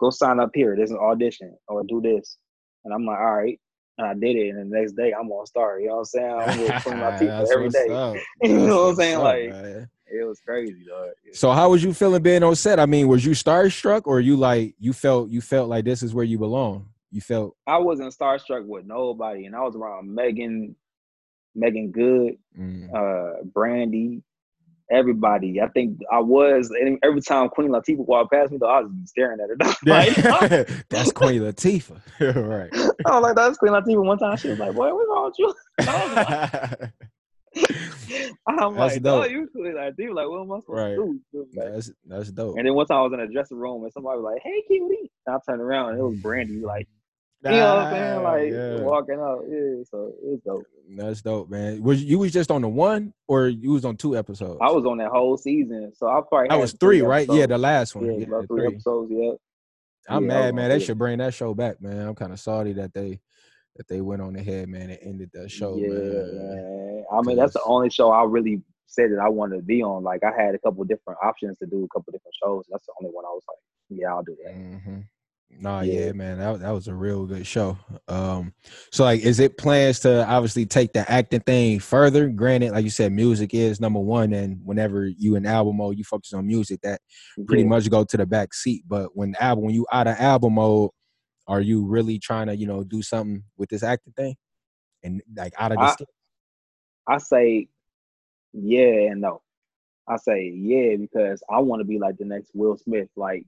Go 0.00 0.10
sign 0.10 0.38
up 0.38 0.50
here. 0.54 0.76
There's 0.76 0.92
an 0.92 0.98
audition 0.98 1.56
or 1.66 1.82
do 1.84 2.00
this." 2.00 2.38
And 2.84 2.94
I'm 2.94 3.04
like, 3.04 3.18
"All 3.18 3.34
right." 3.34 3.60
And 3.98 4.06
I 4.06 4.14
did 4.14 4.36
it, 4.36 4.48
and 4.50 4.72
the 4.72 4.78
next 4.78 4.92
day 4.92 5.12
I'm 5.12 5.30
on 5.30 5.46
Star. 5.46 5.78
You 5.78 5.88
know 5.88 5.92
what 5.94 5.98
I'm 6.00 6.04
saying? 6.06 6.30
I'm 6.34 6.60
with 6.60 6.82
putting 6.82 6.98
my 6.98 7.10
people 7.18 7.52
every 7.52 7.68
day. 7.68 8.22
You 8.42 8.58
know 8.58 8.84
what 8.84 8.90
I'm 8.90 8.96
saying? 8.96 9.16
up, 9.16 9.22
Like- 9.22 9.50
man. 9.50 9.88
It 10.14 10.24
was 10.28 10.40
crazy, 10.40 10.84
dog. 10.86 11.08
So 11.32 11.52
how 11.52 11.70
was 11.70 11.82
you 11.82 11.94
feeling 11.94 12.22
being 12.22 12.42
on 12.42 12.54
set? 12.54 12.78
I 12.78 12.84
mean, 12.84 13.08
was 13.08 13.24
you 13.24 13.32
starstruck 13.32 14.02
or 14.04 14.20
you 14.20 14.36
like 14.36 14.74
you 14.78 14.92
felt 14.92 15.30
you 15.30 15.40
felt 15.40 15.70
like 15.70 15.86
this 15.86 16.02
is 16.02 16.12
where 16.12 16.24
you 16.24 16.36
belong? 16.36 16.86
You 17.10 17.22
felt 17.22 17.56
I 17.66 17.78
wasn't 17.78 18.14
starstruck 18.14 18.66
with 18.66 18.84
nobody, 18.84 19.46
and 19.46 19.56
I 19.56 19.62
was 19.62 19.74
around 19.74 20.14
Megan, 20.14 20.76
Meagan 21.54 21.92
Good, 21.92 22.36
mm, 22.58 22.92
uh, 22.94 23.42
Brandy, 23.44 24.22
everybody. 24.92 25.60
I 25.60 25.68
think 25.68 25.98
I 26.12 26.20
was, 26.20 26.70
and 26.70 26.98
every 27.02 27.20
time 27.22 27.48
Queen 27.48 27.70
Latifah 27.70 28.06
walked 28.06 28.32
past 28.32 28.52
me, 28.52 28.58
though, 28.58 28.68
I 28.68 28.80
was 28.82 28.90
staring 29.06 29.40
at 29.40 29.48
her. 29.48 29.56
like, 29.86 30.14
That's 30.88 31.10
Queen 31.20 31.40
Latifah. 31.42 32.00
right. 32.20 32.70
I 33.06 33.10
was 33.18 33.22
like, 33.22 33.36
"That's 33.36 33.58
Queen 33.58 33.72
Latifah." 33.72 34.04
One 34.04 34.18
time, 34.18 34.36
she 34.36 34.48
was 34.50 34.58
like, 34.58 34.72
"Boy, 34.72 34.94
what's 34.94 35.08
wrong 35.08 35.24
with 35.24 35.38
you?" 35.38 35.54
I 35.80 36.04
was 36.04 36.14
like, 36.14 36.92
I'm 38.46 38.74
That's 38.74 38.94
like, 38.94 39.02
dope. 39.02 39.24
"Oh, 39.24 39.28
you 39.28 39.48
Queen 39.52 39.74
Latifah? 39.74 40.14
Like, 40.14 40.28
what 40.28 40.40
am 40.42 40.52
I 40.52 40.58
supposed 40.60 40.68
Right. 40.68 40.96
to 40.96 41.20
do?" 41.32 41.46
Like, 41.54 41.72
that's 41.74 41.90
that's 42.06 42.30
dope. 42.30 42.56
and 42.56 42.66
then 42.66 42.74
one 42.74 42.86
time 42.86 42.98
I 42.98 43.02
was 43.02 43.12
in 43.12 43.20
a 43.20 43.28
dressing 43.28 43.56
room 43.58 43.82
and 43.84 43.92
somebody 43.92 44.18
was 44.20 44.32
like, 44.32 44.42
"Hey, 44.42 44.62
cutie," 44.66 45.10
and 45.26 45.36
I 45.36 45.38
turned 45.48 45.60
around 45.62 45.90
and 45.90 45.98
it 45.98 46.02
was 46.02 46.16
Brandy. 46.16 46.60
Like, 46.60 46.88
you 47.44 47.50
know 47.50 47.76
what 47.76 47.86
I'm 47.86 47.94
saying? 47.94 48.22
Like 48.22 48.52
yeah. 48.52 48.84
walking 48.84 49.18
out. 49.18 49.44
Yeah, 49.48 49.82
so 49.90 50.12
it's 50.22 50.44
dope. 50.44 50.66
That's 50.96 51.22
dope, 51.22 51.50
man. 51.50 51.82
Was 51.82 52.02
you 52.02 52.18
was 52.18 52.32
just 52.32 52.50
on 52.50 52.62
the 52.62 52.68
one 52.68 53.12
or 53.26 53.48
you 53.48 53.72
was 53.72 53.84
on 53.84 53.96
two 53.96 54.16
episodes? 54.16 54.58
I 54.60 54.70
was 54.70 54.84
on 54.84 54.98
that 54.98 55.10
whole 55.10 55.36
season, 55.36 55.92
so 55.94 56.06
I 56.08 56.20
probably 56.28 56.48
That 56.48 56.58
was 56.58 56.72
three, 56.72 57.02
right? 57.02 57.28
Yeah, 57.28 57.46
the 57.46 57.58
last 57.58 57.94
one. 57.94 58.06
yeah, 58.06 58.12
Yeah, 58.12 58.26
about 58.26 58.46
three, 58.48 58.60
three. 58.60 58.74
episodes. 58.74 59.12
Yeah, 59.12 59.32
I'm 60.08 60.24
Yeah, 60.24 60.28
mad, 60.28 60.54
man. 60.54 60.70
They 60.70 60.80
should 60.80 60.98
bring 60.98 61.18
that 61.18 61.34
show 61.34 61.54
back, 61.54 61.80
man. 61.80 62.08
I'm 62.08 62.14
kind 62.14 62.32
of 62.32 62.40
sorry 62.40 62.72
that 62.74 62.92
they 62.92 63.20
that 63.76 63.88
they 63.88 64.00
went 64.00 64.22
on 64.22 64.36
ahead, 64.36 64.68
man, 64.68 64.90
and 64.90 64.98
ended 65.02 65.30
that 65.32 65.50
show, 65.50 65.76
yeah, 65.76 65.88
man. 65.88 67.04
I 67.10 67.22
mean, 67.22 67.36
that's 67.36 67.54
the 67.54 67.62
only 67.64 67.90
show 67.90 68.10
I 68.10 68.24
really 68.24 68.62
said 68.86 69.10
that 69.12 69.18
I 69.18 69.28
wanted 69.28 69.56
to 69.56 69.62
be 69.62 69.82
on. 69.82 70.02
Like, 70.02 70.22
I 70.22 70.30
had 70.38 70.54
a 70.54 70.58
couple 70.58 70.84
different 70.84 71.18
options 71.22 71.58
to 71.58 71.66
do 71.66 71.84
a 71.84 71.88
couple 71.88 72.12
different 72.12 72.34
shows. 72.42 72.66
That's 72.70 72.86
the 72.86 72.92
only 73.00 73.12
one 73.12 73.24
I 73.24 73.28
was 73.28 73.42
like, 73.48 73.58
yeah, 73.98 74.08
I'll 74.08 74.22
do 74.22 74.36
that. 74.44 74.52
hmm 74.52 75.00
Nah, 75.60 75.82
yeah. 75.82 76.06
Yeah. 76.06 76.12
man, 76.12 76.38
that 76.38 76.60
that 76.60 76.70
was 76.70 76.88
a 76.88 76.94
real 76.94 77.26
good 77.26 77.46
show. 77.46 77.78
Um, 78.08 78.52
so 78.90 79.04
like, 79.04 79.20
is 79.20 79.38
it 79.38 79.58
plans 79.58 80.00
to 80.00 80.26
obviously 80.28 80.66
take 80.66 80.92
the 80.92 81.08
acting 81.10 81.40
thing 81.40 81.78
further? 81.78 82.28
Granted, 82.28 82.72
like 82.72 82.84
you 82.84 82.90
said, 82.90 83.12
music 83.12 83.54
is 83.54 83.80
number 83.80 84.00
one, 84.00 84.32
and 84.32 84.60
whenever 84.64 85.06
you 85.06 85.36
in 85.36 85.46
album 85.46 85.76
mode, 85.76 85.98
you 85.98 86.04
focus 86.04 86.32
on 86.32 86.46
music. 86.46 86.80
That 86.82 87.00
pretty 87.46 87.62
Yeah. 87.62 87.68
much 87.68 87.88
go 87.90 88.02
to 88.04 88.16
the 88.16 88.26
back 88.26 88.54
seat. 88.54 88.84
But 88.88 89.16
when 89.16 89.34
album, 89.38 89.64
when 89.64 89.74
you 89.74 89.86
out 89.92 90.06
of 90.08 90.16
album 90.18 90.54
mode, 90.54 90.90
are 91.46 91.60
you 91.60 91.84
really 91.86 92.18
trying 92.18 92.46
to, 92.48 92.56
you 92.56 92.66
know, 92.66 92.82
do 92.82 93.02
something 93.02 93.42
with 93.56 93.68
this 93.68 93.82
acting 93.82 94.14
thing? 94.14 94.34
And 95.04 95.22
like 95.36 95.52
out 95.58 95.72
of 95.72 95.78
I- 95.78 95.86
this, 95.86 95.96
I 97.06 97.18
say 97.18 97.68
yeah 98.52 99.10
and 99.10 99.20
no. 99.20 99.42
I 100.08 100.16
say 100.16 100.50
yeah 100.54 100.96
because 100.96 101.42
I 101.48 101.60
want 101.60 101.80
to 101.80 101.84
be 101.84 101.98
like 101.98 102.16
the 102.16 102.24
next 102.24 102.50
Will 102.54 102.76
Smith, 102.76 103.08
like 103.16 103.44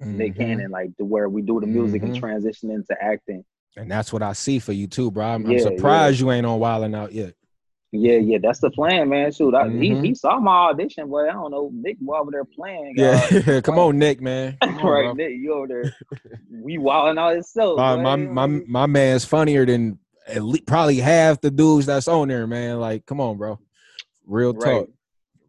Nick 0.00 0.34
Mhm. 0.34 0.36
Cannon, 0.36 0.70
like 0.70 0.96
to 0.96 1.04
where 1.04 1.28
we 1.28 1.42
do 1.42 1.60
the 1.60 1.66
music 1.66 2.02
and 2.02 2.12
Mhm. 2.12 2.18
transition 2.18 2.70
into 2.70 2.94
acting. 3.02 3.44
and 3.76 3.90
that's 3.90 4.12
what 4.12 4.22
I 4.22 4.32
see 4.34 4.60
for 4.60 4.72
you 4.72 4.86
too, 4.86 5.10
bro. 5.10 5.24
I'm, 5.26 5.44
I'm 5.46 5.52
Yeah, 5.52 5.58
surprised 5.62 6.20
you 6.20 6.30
ain't 6.30 6.46
on 6.46 6.60
Wild 6.60 6.84
'N 6.84 6.94
Out 6.94 7.12
yet. 7.12 7.34
Yeah, 7.90 8.18
yeah, 8.18 8.38
that's 8.40 8.60
the 8.60 8.70
plan, 8.70 9.08
man. 9.08 9.32
Shoot, 9.32 9.52
I, 9.54 9.68
he, 9.68 9.90
Mhm. 9.90 10.04
he 10.04 10.14
saw 10.14 10.38
my 10.38 10.68
audition, 10.70 11.10
but 11.10 11.28
I 11.28 11.32
don't 11.32 11.50
know. 11.50 11.70
Nick 11.72 11.96
was 12.00 12.20
over 12.20 12.30
there 12.30 12.44
playing. 12.44 12.94
Yeah, 12.96 13.20
uh, 13.48 13.60
come 13.62 13.78
on, 13.78 13.98
Nick, 13.98 14.20
man. 14.20 14.58
Come 14.62 14.78
on, 14.78 14.86
right, 14.86 15.02
bro. 15.06 15.14
Nick, 15.14 15.32
you 15.38 15.52
over 15.54 15.66
there. 15.66 15.92
We 16.52 16.78
wilding 16.78 17.18
out 17.18 17.36
itself. 17.36 17.76
my, 17.78 17.96
my 17.96 18.14
my 18.16 18.46
my 18.46 18.86
man's 18.86 19.24
funnier 19.24 19.66
than 19.66 19.98
at 20.28 20.42
least 20.42 20.66
probably 20.66 20.96
half 20.98 21.40
the 21.40 21.50
dudes 21.50 21.86
that's 21.86 22.06
on 22.08 22.28
there, 22.28 22.46
man. 22.46 22.78
Like, 22.78 23.06
come 23.06 23.20
on, 23.20 23.36
bro. 23.36 23.58
Real 24.26 24.54
talk. 24.54 24.64
Right. 24.64 24.88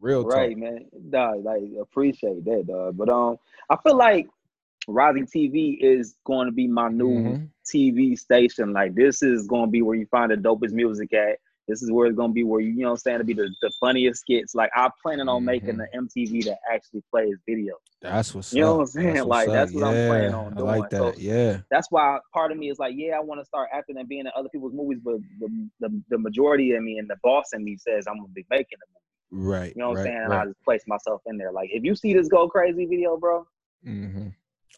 Real 0.01 0.23
right, 0.23 0.49
talk. 0.49 0.57
man. 0.57 0.85
Dog, 1.11 1.43
like 1.43 1.61
appreciate 1.79 2.43
that, 2.45 2.65
dog. 2.67 2.97
But 2.97 3.09
um, 3.09 3.37
I 3.69 3.77
feel 3.77 3.95
like 3.95 4.27
Rising 4.87 5.25
TV 5.25 5.77
is 5.81 6.15
going 6.25 6.45
to 6.47 6.51
be 6.51 6.67
my 6.67 6.89
new 6.89 7.09
Mhm. 7.23 7.49
TV 7.71 8.15
station. 8.17 8.73
Like 8.73 8.93
this 8.95 9.23
is 9.23 9.47
going 9.47 9.65
to 9.65 9.71
be 9.71 9.81
where 9.81 9.95
you 9.95 10.05
find 10.07 10.31
the 10.31 10.35
dopest 10.35 10.71
music 10.73 11.13
at. 11.13 11.39
This 11.67 11.81
is 11.81 11.91
where 11.91 12.05
it's 12.05 12.15
going 12.15 12.29
to 12.29 12.33
be 12.33 12.43
where 12.43 12.61
you, 12.61 12.69
you 12.73 12.81
know 12.81 12.89
what 12.89 12.91
I'm 12.91 12.97
saying, 12.97 13.17
to 13.17 13.23
be 13.23 13.33
the, 13.33 13.49
the 13.63 13.71
funniest 13.79 14.19
skits. 14.21 14.53
Like 14.53 14.69
I'm 14.75 14.91
planning 15.01 15.27
on 15.27 15.43
making 15.43 15.77
Mhm. 15.77 15.87
the 15.91 15.97
MTV 15.97 16.43
that 16.45 16.59
actually 16.71 17.01
plays 17.09 17.35
videos. 17.49 17.71
That's 18.01 18.35
what's 18.35 18.53
You 18.53 18.61
know 18.61 18.73
up. 18.73 18.77
what 18.77 18.81
I'm 18.83 18.87
saying? 18.87 19.15
what's 19.15 19.25
Like, 19.27 19.47
up. 19.47 19.53
that's 19.55 19.73
what 19.73 19.83
I'm 19.83 20.07
planning 20.07 20.29
Yeah, 20.29 20.37
on 20.37 20.53
I 20.57 20.61
like 20.61 20.89
doing. 20.91 21.03
that. 21.05 21.15
So- 21.15 21.19
yeah. 21.19 21.61
That's 21.71 21.89
why 21.89 22.19
part 22.31 22.51
of 22.51 22.59
me 22.59 22.69
is 22.69 22.77
like, 22.77 22.93
yeah, 22.95 23.17
I 23.17 23.19
want 23.19 23.41
to 23.41 23.45
start 23.45 23.69
acting 23.73 23.97
and 23.97 24.07
being 24.07 24.27
in 24.27 24.31
other 24.35 24.49
people's 24.49 24.73
movies, 24.73 24.99
but 25.03 25.15
the, 25.39 25.69
the, 25.79 26.03
the 26.09 26.17
majority 26.19 26.73
of 26.73 26.83
me 26.83 26.99
and 26.99 27.09
the 27.09 27.15
boss 27.23 27.45
in 27.53 27.63
me 27.63 27.77
says 27.77 28.05
I'm 28.07 28.17
gonna 28.17 28.27
be 28.27 28.45
making 28.51 28.77
a 28.77 28.87
movie. 29.39 29.49
Right. 29.49 29.75
You 29.75 29.81
know 29.81 29.89
what 29.89 29.95
right, 29.95 30.01
I'm 30.01 30.05
saying? 30.05 30.17
And 30.21 30.29
right. 30.29 30.41
I 30.41 30.45
just 30.45 30.61
place 30.63 30.83
myself 30.85 31.21
in 31.25 31.37
there. 31.37 31.51
Like, 31.51 31.69
if 31.73 31.83
you 31.83 31.95
see 31.95 32.13
this 32.13 32.27
Go 32.27 32.47
Crazy 32.47 32.85
video, 32.85 33.17
bro, 33.17 33.47
Mm-hmm. 33.85 34.27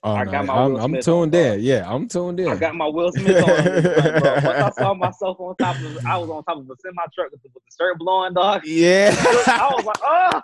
Oh, 0.04 0.12
I 0.14 0.24
no, 0.26 0.32
got 0.32 0.46
my 0.46 0.54
I'm, 0.54 0.74
Will 0.74 0.82
I'm 0.82 1.00
tuned 1.02 1.36
on, 1.36 1.42
in. 1.42 1.60
Yeah, 1.62 1.92
I'm 1.92 2.08
tuned 2.08 2.40
in. 2.40 2.48
I 2.50 2.56
got 2.56 2.76
my 2.76 2.86
Will 2.88 3.12
Smith 3.12 3.44
on. 3.44 3.50
Like, 3.50 4.22
bro, 4.22 4.34
Once 4.44 4.46
I 4.46 4.72
saw 4.72 4.94
myself 4.94 5.40
on 5.40 5.56
top 5.58 5.76
of, 5.78 5.98
I 6.08 6.18
was 6.18 6.30
on 6.30 6.44
top 6.44 6.58
of 6.60 6.70
a 6.70 6.76
semi 6.82 7.02
truck 7.16 7.32
with 7.32 7.42
the, 7.42 7.50
with 7.54 7.64
the 7.64 7.76
shirt 7.84 7.98
blowing, 7.98 8.34
dog. 8.34 8.62
yeah. 8.66 9.16
I 9.48 9.74
was 9.76 9.86
like, 9.86 9.98
oh. 10.04 10.42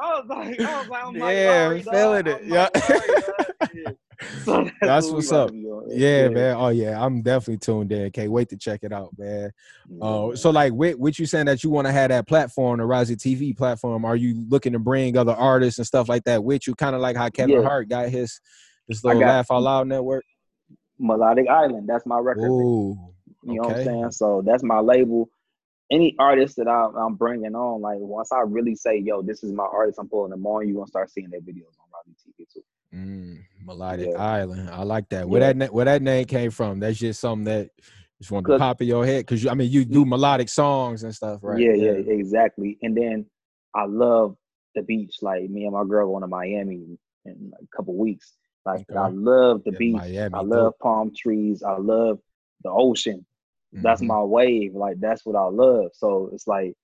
I 0.00 0.20
was 0.20 0.26
like, 0.28 0.60
I 0.60 0.80
was 0.80 0.88
like, 0.88 1.04
I'm 1.04 1.16
Yeah, 1.16 1.68
feeling 1.82 2.24
dog. 2.24 2.28
it. 2.28 2.42
I'm 2.42 2.48
Yeah. 2.48 2.68
like. 2.74 3.72
Yeah. 3.74 3.90
So 4.44 4.68
That's 4.80 5.06
what 5.06 5.12
we 5.12 5.16
what's 5.18 5.30
up. 5.30 5.50
on. 5.50 5.84
yeah, 5.90 6.28
man. 6.28 6.56
Oh 6.58 6.68
yeah, 6.70 7.00
I'm 7.00 7.22
definitely 7.22 7.58
tuned 7.58 7.92
in. 7.92 8.10
Can't 8.10 8.32
wait 8.32 8.48
to 8.48 8.56
check 8.56 8.80
it 8.82 8.92
out, 8.92 9.10
man. 9.16 9.52
Oh, 10.00 10.30
Yeah. 10.30 10.32
Uh, 10.32 10.36
so 10.36 10.50
like, 10.50 10.72
with, 10.72 10.98
with 10.98 11.20
you 11.20 11.26
saying 11.26 11.46
that 11.46 11.62
you 11.62 11.70
want 11.70 11.86
to 11.86 11.92
have 11.92 12.08
that 12.08 12.26
platform, 12.26 12.80
the 12.80 12.84
Rising 12.84 13.16
TV 13.16 13.56
platform, 13.56 14.04
are 14.04 14.16
you 14.16 14.44
looking 14.48 14.72
to 14.72 14.80
bring 14.80 15.16
other 15.16 15.34
artists 15.34 15.78
and 15.78 15.86
stuff 15.86 16.08
like 16.08 16.24
that 16.24 16.42
with 16.42 16.66
you? 16.66 16.74
Kind 16.74 16.96
of 16.96 17.00
like 17.00 17.16
how 17.16 17.28
Kevin 17.28 17.60
Yeah. 17.60 17.62
Hart 17.62 17.88
got 17.88 18.08
his 18.08 18.40
his 18.88 19.04
I 19.04 19.08
little 19.08 19.22
Laugh 19.22 19.50
Out 19.50 19.62
Loud 19.62 19.86
network. 19.86 20.24
Melodic 20.98 21.48
Island. 21.48 21.88
That's 21.88 22.06
my 22.06 22.18
record. 22.18 22.48
Ooh, 22.48 22.98
You 23.44 23.54
know 23.54 23.68
what 23.68 23.76
I'm 23.76 23.84
saying? 23.84 24.10
So 24.10 24.42
that's 24.44 24.62
my 24.62 24.80
label. 24.80 25.28
Any 25.90 26.14
artist 26.18 26.56
that 26.56 26.68
I, 26.68 26.88
I'm 26.98 27.14
bringing 27.14 27.54
on, 27.54 27.80
like 27.80 27.98
once 27.98 28.32
I 28.32 28.40
really 28.40 28.74
say, 28.74 28.98
"Yo, 28.98 29.22
this 29.22 29.42
is 29.42 29.52
my 29.52 29.64
artist," 29.64 29.98
I'm 29.98 30.08
pulling 30.08 30.30
them 30.30 30.44
on. 30.46 30.68
You 30.68 30.74
gonna 30.74 30.86
start 30.86 31.10
seeing 31.10 31.30
their 31.30 31.40
videos 31.40 31.78
on 31.80 31.88
Robbie 31.94 32.16
TV 32.18 32.46
too. 32.52 32.62
Mm, 32.94 33.38
Melodic 33.64 34.08
yeah. 34.10 34.22
Island. 34.22 34.70
I 34.70 34.82
like 34.82 35.08
that. 35.10 35.28
Where 35.28 35.40
yeah. 35.40 35.52
that 35.54 35.72
where 35.72 35.86
that 35.86 36.02
name 36.02 36.26
came 36.26 36.50
from? 36.50 36.80
That's 36.80 36.98
just 36.98 37.20
something 37.20 37.44
that 37.44 37.70
just 38.18 38.30
wanted 38.30 38.52
to 38.52 38.58
pop 38.58 38.82
in 38.82 38.88
your 38.88 39.06
head 39.06 39.24
because 39.24 39.46
I 39.46 39.54
mean 39.54 39.70
you 39.70 39.84
do 39.84 40.04
melodic 40.04 40.48
songs 40.48 41.04
and 41.04 41.14
stuff, 41.14 41.40
right? 41.42 41.60
Yeah, 41.60 41.74
yeah, 41.74 41.92
yeah, 41.92 42.14
exactly. 42.14 42.76
And 42.82 42.96
then 42.96 43.26
I 43.74 43.86
love 43.86 44.36
the 44.74 44.82
beach. 44.82 45.16
Like 45.22 45.48
me 45.48 45.64
and 45.64 45.72
my 45.72 45.84
girl 45.84 46.08
going 46.08 46.22
to 46.22 46.28
Miami 46.28 46.98
in 47.24 47.52
a 47.54 47.76
couple 47.76 47.96
weeks. 47.96 48.34
Like 48.64 48.86
okay. 48.90 48.98
I 48.98 49.08
love 49.08 49.62
the 49.64 49.72
yeah, 49.72 49.78
beach. 49.78 49.96
Miami, 49.96 50.34
I 50.34 50.40
love 50.40 50.74
too. 50.74 50.78
palm 50.82 51.12
trees. 51.16 51.62
I 51.62 51.76
love 51.78 52.18
the 52.62 52.70
ocean. 52.70 53.24
Mm-hmm. 53.74 53.82
That's 53.82 54.02
my 54.02 54.22
wave. 54.22 54.74
Like 54.74 55.00
that's 55.00 55.24
what 55.24 55.36
I 55.36 55.44
love. 55.44 55.90
So 55.94 56.30
it's 56.32 56.46
like, 56.46 56.74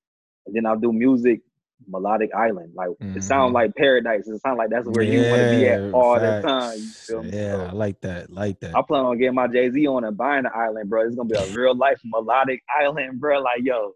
and 0.47 0.55
then 0.55 0.67
I'll 0.67 0.79
do 0.79 0.93
music 0.93 1.41
melodic 1.89 2.31
island. 2.35 2.73
Like 2.75 2.89
mm-hmm. 2.91 3.17
it 3.17 3.25
sounds 3.25 3.53
like 3.53 3.75
paradise. 3.75 4.27
It 4.27 4.41
sounds 4.41 4.59
like 4.59 4.71
that's 4.71 4.87
where 4.89 5.05
yeah, 5.05 5.13
you 5.13 5.31
want 5.31 5.43
to 5.43 5.57
be 5.57 5.67
at 5.67 5.93
all 5.93 6.19
facts. 6.19 6.43
the 6.43 6.49
time. 6.49 6.79
You 6.79 6.89
feel 6.89 7.23
me? 7.23 7.31
Yeah, 7.33 7.57
so, 7.57 7.67
I 7.67 7.73
like 7.73 8.01
that. 8.03 8.31
Like 8.31 8.61
that. 8.61 8.77
I 8.77 8.83
plan 8.83 9.05
on 9.05 9.19
getting 9.19 9.35
my 9.35 9.49
Jay 9.49 9.71
Z 9.71 9.87
on 9.87 10.05
and 10.05 10.17
buying 10.17 10.45
the 10.45 10.57
island, 10.57 10.91
bro. 10.91 11.07
It's 11.07 11.17
gonna 11.17 11.29
be 11.29 11.37
a 11.37 11.47
real 11.55 11.75
life 11.75 12.01
melodic 12.05 12.63
island, 12.81 13.21
bro. 13.21 13.41
Like 13.41 13.61
yo, 13.63 13.93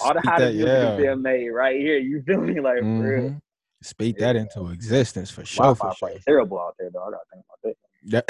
all 0.00 0.14
the 0.14 0.20
hottest 0.20 0.56
music 0.56 0.72
yeah. 0.72 0.92
is 0.92 1.00
being 1.00 1.22
made 1.22 1.48
right 1.48 1.78
here. 1.78 1.98
You 1.98 2.22
feel 2.22 2.40
me? 2.40 2.60
Like 2.60 2.78
mm-hmm. 2.78 3.00
real. 3.00 3.40
Speak 3.82 4.16
yeah. 4.18 4.32
that 4.32 4.36
into 4.36 4.68
existence 4.70 5.30
for 5.30 5.44
sure. 5.44 5.74
For 5.74 5.94
sure. 5.94 6.10
Terrible 6.26 6.58
out 6.60 6.74
there, 6.78 6.90
though. 6.92 7.04
I 7.04 7.10
gotta 7.10 7.24
think 7.32 7.44
about 7.46 7.62
that. 7.62 7.76
Yeah. 8.02 8.22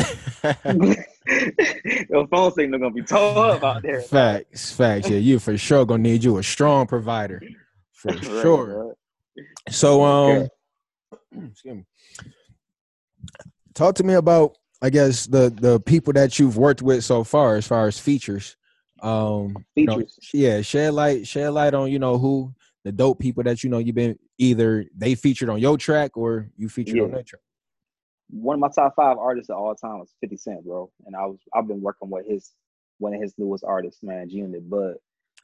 Your 2.11 2.27
phone 2.29 2.53
signal 2.53 2.81
gonna 2.81 2.95
be 2.95 3.03
tore 3.03 3.53
up 3.53 3.65
out 3.65 3.83
there. 3.83 4.03
Facts, 4.03 4.73
facts. 4.73 5.09
Yeah, 5.09 5.19
you 5.19 5.39
for 5.39 5.57
sure 5.57 5.87
gonna 5.87 6.03
need 6.03 6.25
you 6.25 6.39
a 6.39 6.43
strong 6.43 6.87
provider 6.87 7.43
for 7.93 8.09
right, 8.13 8.25
sure. 8.25 8.95
Right. 9.37 9.47
So, 9.71 10.05
um, 10.05 10.49
excuse 11.51 11.77
me. 11.77 11.85
Talk 13.75 13.95
to 13.97 14.05
me 14.05 14.15
about, 14.15 14.57
I 14.83 14.91
guess, 14.91 15.27
the 15.27 15.51
the 15.51 15.81
people 15.81 16.13
that 16.15 16.39
you've 16.39 16.57
worked 16.57 16.83
with 16.83 17.05
so 17.05 17.25
far, 17.25 17.57
as 17.57 17.67
far 17.67 17.87
as 17.87 17.99
features. 17.99 18.57
Um, 19.01 19.57
features. 19.75 20.19
You 20.33 20.49
know, 20.49 20.57
yeah, 20.57 20.63
shed 20.63 20.95
light, 20.95 21.27
shed 21.27 21.51
light 21.51 21.75
on 21.75 21.91
you 21.91 21.99
know 21.99 22.19
who 22.19 22.53
the 22.89 22.93
dope 22.93 23.19
people 23.19 23.43
that 23.43 23.63
you 23.63 23.69
know 23.69 23.77
you've 23.77 23.95
been 23.95 24.19
either 24.39 24.87
they 24.97 25.15
featured 25.15 25.51
on 25.51 25.59
your 25.59 25.77
track 25.77 26.17
or 26.17 26.49
you 26.57 26.71
featured 26.71 26.97
yeah. 26.97 27.03
on 27.03 27.11
their 27.11 27.23
track. 27.23 27.43
One 28.31 28.55
of 28.55 28.61
my 28.61 28.71
top 28.75 28.95
five 28.97 29.19
artists 29.19 29.51
of 29.51 29.59
all 29.59 29.75
time 29.75 29.99
was 29.99 30.15
50 30.23 30.39
Cent, 30.39 30.65
bro. 30.65 30.91
And 31.05 31.15
I 31.15 31.27
was 31.27 31.39
I've 31.55 31.69
been 31.69 31.83
working 31.83 32.09
with 32.09 32.27
his 32.27 32.51
one 32.97 33.13
of 33.13 33.21
his 33.21 33.35
newest 33.37 33.63
artists, 33.63 34.03
man, 34.03 34.31
G 34.31 34.37
Unit 34.37 34.69
Bud. 34.71 34.95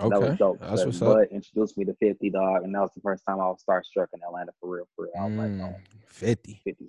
Okay. 0.00 0.08
That 0.08 0.20
was 0.20 0.38
dope. 0.38 0.58
That's 0.58 0.86
what's 0.86 0.98
Bud 0.98 1.24
up. 1.24 1.28
introduced 1.30 1.76
me 1.76 1.84
to 1.84 1.94
50 2.00 2.30
dog, 2.30 2.64
and 2.64 2.74
that 2.74 2.80
was 2.80 2.92
the 2.94 3.02
first 3.02 3.24
time 3.28 3.40
I 3.40 3.44
was 3.44 3.62
starstruck 3.62 4.06
in 4.14 4.20
Atlanta 4.26 4.52
for 4.58 4.74
real. 4.74 4.88
For 4.96 5.04
real. 5.04 5.12
I 5.20 5.26
was 5.26 5.34
mm, 5.34 5.60
like, 5.60 5.70
oh, 5.70 5.96
50. 6.08 6.62
50 6.64 6.88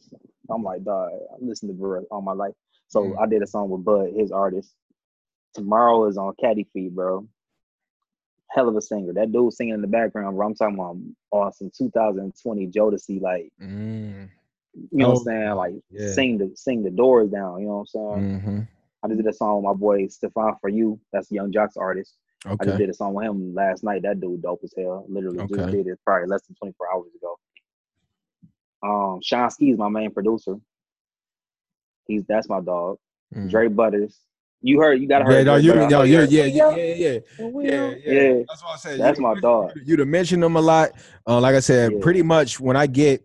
I'm 0.49 0.63
like, 0.63 0.85
dog, 0.85 1.11
I 1.11 1.35
listened 1.41 1.69
to 1.69 1.73
Bud 1.73 2.05
all 2.09 2.21
my 2.21 2.31
life. 2.31 2.53
So 2.87 3.01
mm. 3.01 3.21
I 3.21 3.25
did 3.27 3.43
a 3.43 3.47
song 3.47 3.69
with 3.69 3.83
Bud, 3.83 4.13
his 4.15 4.31
artist. 4.31 4.73
Tomorrow 5.53 6.07
is 6.07 6.17
on 6.17 6.33
Caddy 6.39 6.65
Feed, 6.71 6.95
bro. 6.95 7.27
Hell 8.51 8.69
of 8.69 8.75
a 8.75 8.81
singer. 8.81 9.13
That 9.13 9.31
dude 9.31 9.53
singing 9.53 9.73
in 9.73 9.81
the 9.81 9.87
background, 9.87 10.35
bro. 10.37 10.47
I'm 10.47 10.55
talking 10.55 10.75
about 10.75 10.97
awesome 11.31 11.71
2020 11.77 12.67
Jodeci, 12.67 13.21
like 13.21 13.51
mm. 13.61 14.29
you 14.73 14.87
know 14.91 15.07
oh, 15.07 15.09
what 15.09 15.15
I'm 15.15 15.17
oh, 15.17 15.23
saying? 15.23 15.51
Like 15.55 15.73
yeah. 15.89 16.11
sing 16.11 16.37
the 16.37 16.51
sing 16.55 16.83
the 16.83 16.91
doors 16.91 17.29
down, 17.29 17.59
you 17.59 17.67
know 17.67 17.85
what 17.85 18.15
I'm 18.15 18.19
saying? 18.19 18.39
Mm-hmm. 18.39 18.59
I 19.03 19.07
just 19.07 19.17
did 19.17 19.27
a 19.27 19.33
song 19.33 19.57
with 19.57 19.65
my 19.65 19.73
boy 19.73 20.07
Stefan 20.07 20.55
for 20.61 20.69
you. 20.69 20.99
That's 21.11 21.31
Young 21.31 21.51
Joc's 21.51 21.77
artist. 21.77 22.15
Okay. 22.45 22.55
I 22.59 22.65
just 22.65 22.77
did 22.77 22.89
a 22.89 22.93
song 22.93 23.13
with 23.13 23.25
him 23.25 23.53
last 23.53 23.83
night. 23.83 24.03
That 24.03 24.19
dude 24.19 24.41
dope 24.41 24.61
as 24.63 24.73
hell. 24.77 25.05
Literally 25.09 25.39
okay. 25.39 25.55
just 25.55 25.71
did 25.71 25.87
it 25.87 25.99
probably 26.05 26.27
less 26.27 26.43
than 26.43 26.55
24 26.55 26.87
hours 26.93 27.11
ago. 27.15 27.37
Um, 28.83 29.19
Sean 29.21 29.49
Ski 29.49 29.71
is 29.71 29.77
my 29.77 29.89
main 29.89 30.11
producer. 30.11 30.55
He's 32.07 32.23
that's 32.25 32.49
my 32.49 32.61
dog. 32.61 32.97
Mm. 33.33 33.49
Dre 33.49 33.67
Butters. 33.67 34.19
You 34.61 34.79
heard 34.79 34.99
you 34.99 35.07
gotta 35.07 35.25
hear. 35.25 35.37
Yeah, 35.39 35.43
no, 35.43 35.55
you, 35.57 35.73
no, 35.75 36.01
you 36.03 36.19
yeah, 36.21 36.25
yeah, 36.25 36.45
yeah, 36.45 36.75
yeah, 36.75 37.19
yeah, 37.37 37.93
yeah, 38.03 38.33
That's 38.47 38.63
what 38.63 38.73
I 38.73 38.77
said. 38.77 38.99
That's 38.99 39.19
you, 39.19 39.23
my 39.23 39.39
dog. 39.39 39.71
You 39.83 39.95
to 39.97 40.05
mention 40.05 40.39
them 40.39 40.55
a 40.55 40.61
lot. 40.61 40.91
Uh, 41.27 41.39
like 41.39 41.55
I 41.55 41.59
said, 41.59 41.91
yeah. 41.91 41.99
pretty 42.01 42.23
much 42.23 42.59
when 42.59 42.75
I 42.75 42.87
get, 42.87 43.23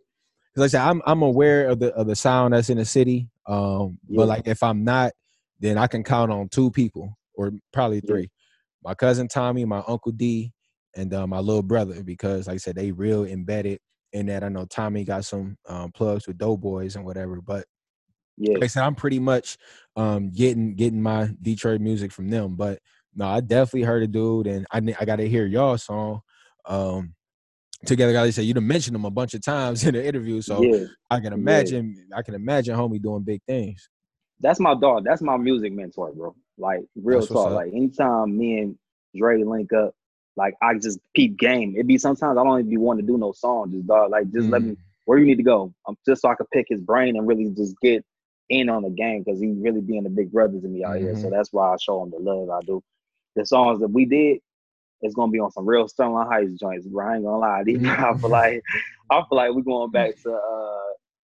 because 0.52 0.74
I 0.74 0.78
said 0.78 0.86
I'm 0.86 1.00
I'm 1.06 1.22
aware 1.22 1.68
of 1.68 1.78
the 1.78 1.94
of 1.94 2.06
the 2.06 2.16
sound 2.16 2.52
that's 2.52 2.68
in 2.68 2.76
the 2.76 2.84
city. 2.84 3.28
Um, 3.46 3.98
yeah. 4.06 4.18
but 4.18 4.28
like 4.28 4.48
if 4.48 4.62
I'm 4.62 4.84
not, 4.84 5.12
then 5.60 5.78
I 5.78 5.86
can 5.86 6.04
count 6.04 6.30
on 6.30 6.48
two 6.48 6.70
people 6.70 7.16
or 7.34 7.52
probably 7.72 8.00
three 8.00 8.30
my 8.82 8.94
cousin 8.94 9.28
Tommy, 9.28 9.64
my 9.64 9.82
uncle 9.86 10.12
D, 10.12 10.52
and 10.96 11.12
uh, 11.12 11.26
my 11.26 11.38
little 11.38 11.62
brother 11.62 12.02
because, 12.02 12.46
like 12.46 12.54
I 12.54 12.58
said, 12.58 12.76
they 12.76 12.92
real 12.92 13.24
embedded 13.24 13.78
in 14.12 14.26
that. 14.26 14.42
I 14.42 14.48
know 14.48 14.64
Tommy 14.66 15.04
got 15.04 15.24
some 15.24 15.56
um, 15.68 15.92
plugs 15.92 16.26
with 16.26 16.38
Doughboys 16.38 16.96
and 16.96 17.04
whatever, 17.04 17.40
but 17.40 17.64
yeah, 18.36 18.54
like 18.54 18.64
I 18.64 18.66
said, 18.68 18.84
I'm 18.84 18.94
pretty 18.94 19.18
much 19.18 19.58
um, 19.96 20.30
getting 20.30 20.74
getting 20.74 21.02
my 21.02 21.30
Detroit 21.42 21.80
music 21.80 22.12
from 22.12 22.28
them. 22.28 22.56
But 22.56 22.80
no, 23.14 23.26
I 23.26 23.40
definitely 23.40 23.82
heard 23.82 24.02
a 24.02 24.06
dude, 24.06 24.46
and 24.46 24.66
I 24.72 24.78
I 25.00 25.04
got 25.04 25.16
to 25.16 25.28
hear 25.28 25.46
y'all 25.46 25.78
song. 25.78 26.20
Um, 26.66 27.14
together, 27.86 28.18
I 28.18 28.30
said, 28.30 28.44
you 28.44 28.54
done 28.54 28.66
mentioned 28.66 28.94
them 28.94 29.04
a 29.04 29.10
bunch 29.10 29.34
of 29.34 29.42
times 29.42 29.84
in 29.86 29.94
the 29.94 30.04
interview, 30.04 30.40
so 30.40 30.62
yeah. 30.62 30.84
I 31.10 31.20
can 31.20 31.32
imagine 31.32 31.94
yeah. 32.10 32.18
I 32.18 32.22
can 32.22 32.34
imagine 32.34 32.76
homie 32.76 33.02
doing 33.02 33.22
big 33.22 33.42
things. 33.46 33.88
That's 34.40 34.60
my 34.60 34.74
dog. 34.74 35.04
That's 35.04 35.22
my 35.22 35.36
music 35.36 35.72
mentor, 35.72 36.12
bro. 36.12 36.34
Like 36.56 36.80
real 36.96 37.20
That's 37.20 37.32
talk. 37.32 37.52
Like 37.52 37.72
anytime 37.72 38.36
me 38.36 38.58
and 38.58 38.78
Dre 39.16 39.42
link 39.42 39.72
up, 39.72 39.92
like 40.36 40.54
I 40.62 40.74
just 40.74 40.98
peep 41.14 41.38
game. 41.38 41.74
It 41.76 41.86
be 41.86 41.98
sometimes 41.98 42.38
I 42.38 42.44
don't 42.44 42.60
even 42.60 42.70
be 42.70 42.76
wanting 42.76 43.06
to 43.06 43.12
do 43.12 43.18
no 43.18 43.32
song, 43.32 43.72
just 43.72 43.86
dog. 43.86 44.10
Like 44.10 44.30
just 44.32 44.48
mm. 44.48 44.52
let 44.52 44.62
me 44.62 44.72
mm. 44.72 44.76
where 45.04 45.18
you 45.18 45.26
need 45.26 45.36
to 45.36 45.42
go. 45.42 45.72
I'm 45.86 45.96
just 46.06 46.22
so 46.22 46.28
I 46.30 46.34
can 46.34 46.46
pick 46.52 46.66
his 46.68 46.80
brain 46.80 47.16
and 47.16 47.26
really 47.26 47.50
just 47.50 47.74
get 47.82 48.04
in 48.50 48.68
on 48.68 48.82
the 48.82 48.90
game 48.90 49.22
because 49.24 49.40
he 49.40 49.54
really 49.58 49.80
being 49.80 50.02
the 50.02 50.10
big 50.10 50.30
brothers 50.30 50.62
to 50.62 50.68
me 50.68 50.84
out 50.84 50.96
mm-hmm. 50.96 51.04
here. 51.04 51.14
So 51.14 51.22
mm-hmm. 51.22 51.30
that's 51.30 51.52
why 51.52 51.72
I 51.72 51.76
show 51.80 52.02
him 52.02 52.10
the 52.10 52.18
love 52.18 52.50
I 52.50 52.60
do. 52.66 52.82
The 53.36 53.46
songs 53.46 53.80
that 53.80 53.88
we 53.88 54.04
did, 54.04 54.38
it's 55.00 55.14
gonna 55.14 55.32
be 55.32 55.38
on 55.38 55.52
some 55.52 55.66
real 55.66 55.88
Sterling 55.88 56.28
Heights 56.28 56.52
joints, 56.58 56.86
bro. 56.86 57.06
I 57.06 57.14
ain't 57.14 57.24
gonna 57.24 57.38
lie. 57.38 57.62
These, 57.64 57.78
I 57.86 57.96
feel 57.96 58.14
mm-hmm. 58.14 58.26
like 58.26 58.62
I 59.10 59.22
feel 59.28 59.36
like 59.36 59.52
we're 59.52 59.62
going 59.62 59.90
back 59.90 60.14
to 60.22 60.32
uh 60.32 60.76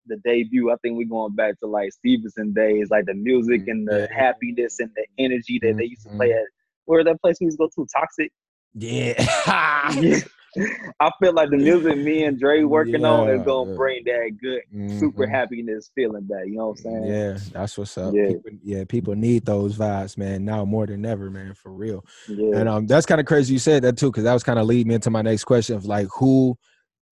the 0.07 0.16
debut. 0.25 0.71
I 0.71 0.77
think 0.83 0.97
we're 0.97 1.09
going 1.09 1.35
back 1.35 1.61
to 1.61 1.66
like 1.66 1.93
Stevenson 1.93 2.53
days, 2.53 2.91
like 2.91 3.07
the 3.07 3.14
music 3.14 3.68
and 3.68 3.87
the 3.87 4.09
happiness 4.14 4.81
and 4.81 4.91
the 4.97 5.07
energy 5.23 5.61
that 5.62 5.77
they 5.77 5.85
used 5.85 6.03
to 6.03 6.11
play 6.11 6.31
mm-hmm. 6.31 6.39
at. 6.39 6.45
Where 6.87 7.05
that 7.05 7.21
place 7.21 7.37
we 7.41 7.47
used 7.47 7.59
to 7.59 7.68
go 7.77 7.85
to, 7.85 7.87
Toxic. 7.95 8.33
Yeah. 8.75 10.21
I 11.01 11.11
feel 11.21 11.33
like 11.33 11.51
the 11.51 11.57
music 11.57 11.97
me 11.99 12.25
and 12.25 12.39
Dre 12.39 12.63
working 12.65 13.03
yeah, 13.03 13.11
on 13.11 13.31
is 13.31 13.43
gonna 13.43 13.75
bring 13.75 14.03
that 14.05 14.31
good 14.41 14.63
mm-hmm. 14.75 14.99
super 14.99 15.27
happiness 15.27 15.91
feeling 15.95 16.25
back. 16.25 16.47
You 16.47 16.57
know 16.57 16.69
what 16.69 16.79
I'm 16.79 16.83
saying? 16.83 17.05
Yeah, 17.05 17.39
that's 17.53 17.79
what's 17.79 17.97
up. 17.97 18.13
Yeah. 18.15 18.29
People, 18.29 18.51
yeah, 18.63 18.85
people 18.85 19.15
need 19.15 19.45
those 19.45 19.77
vibes, 19.77 20.19
man. 20.19 20.45
Now 20.45 20.65
more 20.65 20.87
than 20.87 21.07
ever, 21.07 21.31
man, 21.31 21.55
for 21.55 21.73
real. 21.73 22.05
Yeah. 22.29 22.57
And 22.57 22.69
um, 22.69 22.87
that's 22.87 23.07
kind 23.07 23.21
of 23.21 23.27
crazy 23.27 23.53
you 23.53 23.59
said 23.59 23.83
that 23.83 23.97
too, 23.97 24.11
because 24.11 24.25
that 24.25 24.35
was 24.35 24.43
kind 24.43 24.59
of 24.59 24.67
lead 24.67 24.87
me 24.87 24.95
into 24.95 25.11
my 25.11 25.23
next 25.23 25.45
question 25.45 25.77
of 25.77 25.85
like 25.85 26.09
who 26.19 26.57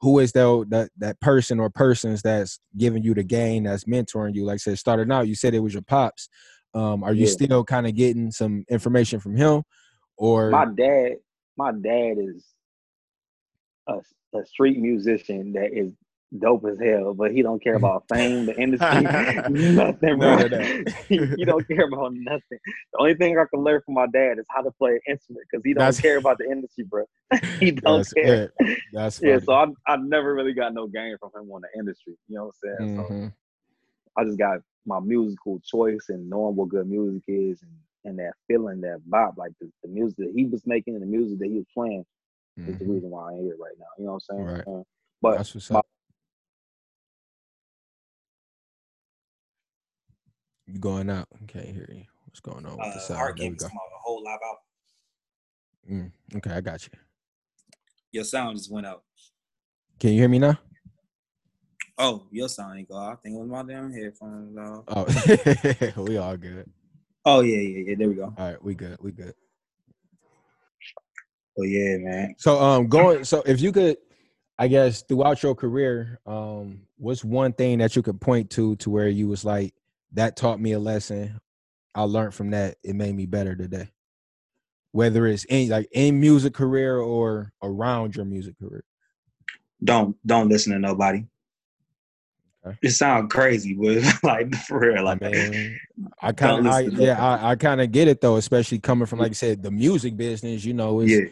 who 0.01 0.18
is 0.20 0.32
that, 0.32 0.66
that 0.68 0.91
that 0.99 1.20
person 1.20 1.61
or 1.61 1.70
persons 1.70 2.22
that's 2.22 2.61
giving 2.76 3.03
you 3.03 3.14
the 3.14 3.24
gain 3.24 3.64
that's 3.64 3.84
mentoring 3.84 4.34
you 4.34 4.45
like 4.45 4.55
I 4.55 4.59
said 4.59 4.78
starting 4.78 5.11
out 5.11 5.28
you 5.28 5.34
said 5.34 5.55
it 5.55 5.61
was 5.61 5.74
your 5.74 5.82
pops 5.82 6.28
um 6.74 7.03
are 7.03 7.12
you 7.12 7.24
yeah. 7.24 7.32
still 7.32 7.64
kind 7.64 7.86
of 7.86 7.95
getting 7.95 8.30
some 8.30 8.64
information 8.68 9.18
from 9.18 9.36
him 9.36 9.62
or 10.16 10.51
my 10.51 10.66
dad 10.66 11.16
my 11.57 11.72
dad 11.72 12.16
is 12.18 12.45
a, 13.89 14.39
a 14.39 14.47
street 14.47 14.78
musician 14.78 15.53
that 15.53 15.72
is 15.72 15.93
dope 16.39 16.66
as 16.66 16.78
hell, 16.78 17.14
but 17.14 17.32
he 17.32 17.43
don't 17.43 17.62
care 17.62 17.74
about 17.82 18.05
fame, 18.09 18.47
the 18.47 18.57
industry, 18.61 19.01
nothing, 19.51 20.18
bro. 20.18 20.49
he 21.09 21.45
don't 21.45 21.66
care 21.66 21.86
about 21.86 22.12
nothing. 22.14 22.59
The 22.93 22.99
only 22.99 23.14
thing 23.14 23.39
I 23.39 23.45
can 23.53 23.62
learn 23.62 23.80
from 23.84 23.95
my 23.95 24.07
dad 24.07 24.39
is 24.39 24.47
how 24.51 24.62
to 24.62 24.70
play 24.72 24.93
an 24.93 25.01
instrument 25.09 25.47
because 25.51 25.64
he 25.64 25.72
don't 25.72 25.84
That's, 25.84 26.01
care 26.01 26.18
about 26.18 26.39
the 26.39 26.51
industry, 26.51 26.84
bro. 26.84 27.05
he 27.59 27.70
don't 27.70 27.99
That's 27.99 28.12
care. 28.12 28.53
It. 28.59 28.78
That's 28.93 29.18
funny. 29.18 29.32
yeah. 29.32 29.39
So 29.41 29.53
I 29.53 29.66
I 29.86 29.97
never 29.97 30.34
really 30.34 30.53
got 30.53 30.74
no 30.74 30.86
gain 30.86 31.16
from 31.18 31.30
him 31.34 31.51
on 31.51 31.62
the 31.62 31.78
industry. 31.78 32.14
You 32.28 32.36
know 32.36 32.45
what 32.47 32.55
I'm 32.70 32.78
saying? 32.78 32.97
Mm-hmm. 32.97 33.26
So 33.26 33.32
I 34.16 34.24
just 34.24 34.39
got 34.39 34.61
my 34.86 35.01
musical 35.01 35.61
choice 35.61 36.07
and 36.09 36.28
knowing 36.28 36.57
what 36.57 36.68
good 36.68 36.89
music 36.89 37.22
is 37.26 37.62
and 37.62 37.72
and 38.05 38.18
that 38.18 38.32
feeling, 38.47 38.80
that 38.80 39.01
vibe, 39.11 39.36
like 39.36 39.53
the, 39.61 39.70
the 39.82 39.89
music 39.89 40.16
that 40.18 40.32
he 40.34 40.47
was 40.47 40.66
making 40.66 40.95
and 40.95 41.03
the 41.03 41.07
music 41.07 41.39
that 41.39 41.49
he 41.49 41.57
was 41.57 41.66
playing 41.74 42.05
mm-hmm. 42.59 42.72
is 42.72 42.78
the 42.78 42.84
mm-hmm. 42.84 42.94
reason 42.94 43.11
why 43.11 43.30
I'm 43.30 43.38
here 43.38 43.56
right 43.59 43.74
now. 43.78 43.86
You 43.98 44.04
know 44.04 44.12
what 44.12 44.22
I'm 44.30 44.36
saying? 44.36 44.44
Right. 44.44 44.64
Uh, 44.66 44.82
but 45.20 45.36
That's 45.36 45.54
what's 45.54 45.70
my, 45.70 45.80
You 50.66 50.78
going 50.78 51.09
out? 51.09 51.28
Can't 51.46 51.64
hear 51.64 51.88
you. 51.90 52.04
What's 52.26 52.40
going 52.40 52.66
on 52.66 52.76
with 52.76 52.86
uh, 52.86 52.94
the 52.94 53.00
sound? 53.00 53.20
Art 53.20 53.36
gave 53.38 53.52
me 53.52 53.59
a 53.64 53.68
whole 54.02 54.22
live 54.22 54.38
out. 54.46 54.59
Mm, 55.90 56.12
okay, 56.36 56.50
I 56.50 56.61
got 56.61 56.86
you. 56.86 56.98
Your 58.12 58.24
sound 58.24 58.59
just 58.59 58.70
went 58.70 58.86
out. 58.86 59.02
Can 59.98 60.11
you 60.11 60.20
hear 60.20 60.28
me 60.28 60.38
now? 60.38 60.59
Oh, 61.96 62.26
your 62.30 62.48
sound 62.48 62.78
ain't 62.78 62.88
go. 62.88 62.96
I 62.96 63.14
think 63.22 63.34
it 63.34 63.38
was 63.38 63.48
my 63.48 63.62
damn 63.62 63.92
headphones. 63.92 64.54
Though. 64.54 64.84
Oh, 64.88 66.02
we 66.02 66.18
all 66.18 66.36
good. 66.36 66.70
Oh 67.24 67.40
yeah, 67.40 67.56
yeah, 67.56 67.84
yeah. 67.88 67.94
There 67.98 68.09
we 68.09 68.14
go. 68.14 68.32
All 68.36 68.46
right, 68.46 68.62
we 68.62 68.74
good. 68.74 68.98
We 69.00 69.11
good. 69.11 69.34
Oh 71.59 71.64
yeah, 71.64 71.96
man. 71.98 72.34
So 72.38 72.61
um, 72.61 72.88
going. 72.88 73.24
So 73.24 73.42
if 73.44 73.61
you 73.61 73.72
could 73.72 73.96
I 74.59 74.66
guess 74.66 75.02
throughout 75.02 75.42
your 75.42 75.54
career, 75.54 76.18
um, 76.26 76.80
what's 76.96 77.24
one 77.24 77.52
thing 77.52 77.78
that 77.78 77.94
you 77.94 78.02
could 78.02 78.20
point 78.20 78.50
to 78.50 78.74
to 78.76 78.90
where 78.90 79.09
you 79.09 79.28
was 79.28 79.44
like, 79.44 79.72
that 80.12 80.36
taught 80.36 80.61
me 80.61 80.72
a 80.72 80.80
lesson. 80.80 81.40
I 81.94 82.02
learned 82.02 82.34
from 82.34 82.50
that. 82.50 82.76
It 82.82 82.96
made 82.96 83.14
me 83.14 83.26
better 83.26 83.54
today. 83.54 83.90
Whether 84.90 85.26
it's 85.26 85.44
in 85.44 85.68
like 85.68 85.88
in 85.92 86.18
music 86.18 86.54
career 86.54 86.98
or 86.98 87.52
around 87.62 88.16
your 88.16 88.24
music 88.24 88.59
career. 88.59 88.84
Don't 89.84 90.16
don't 90.26 90.48
listen 90.48 90.72
to 90.72 90.78
nobody. 90.80 91.24
Okay. 92.66 92.76
It 92.82 92.90
sounds 92.90 93.32
crazy, 93.32 93.74
but 93.74 94.02
like 94.24 94.52
for 94.56 94.80
real, 94.80 95.04
like 95.04 95.22
I, 95.22 95.30
mean, 95.30 95.80
I 96.20 96.32
kind 96.32 96.66
of, 96.66 96.92
yeah, 96.94 97.24
I, 97.24 97.50
I 97.50 97.56
kind 97.56 97.80
of 97.80 97.92
get 97.92 98.09
it 98.09 98.20
though, 98.20 98.36
especially 98.36 98.80
coming 98.80 99.06
from 99.06 99.20
like 99.20 99.30
I 99.30 99.34
said, 99.34 99.62
the 99.62 99.70
music 99.70 100.16
business. 100.16 100.64
You 100.64 100.74
know, 100.74 101.02
yeah, 101.02 101.26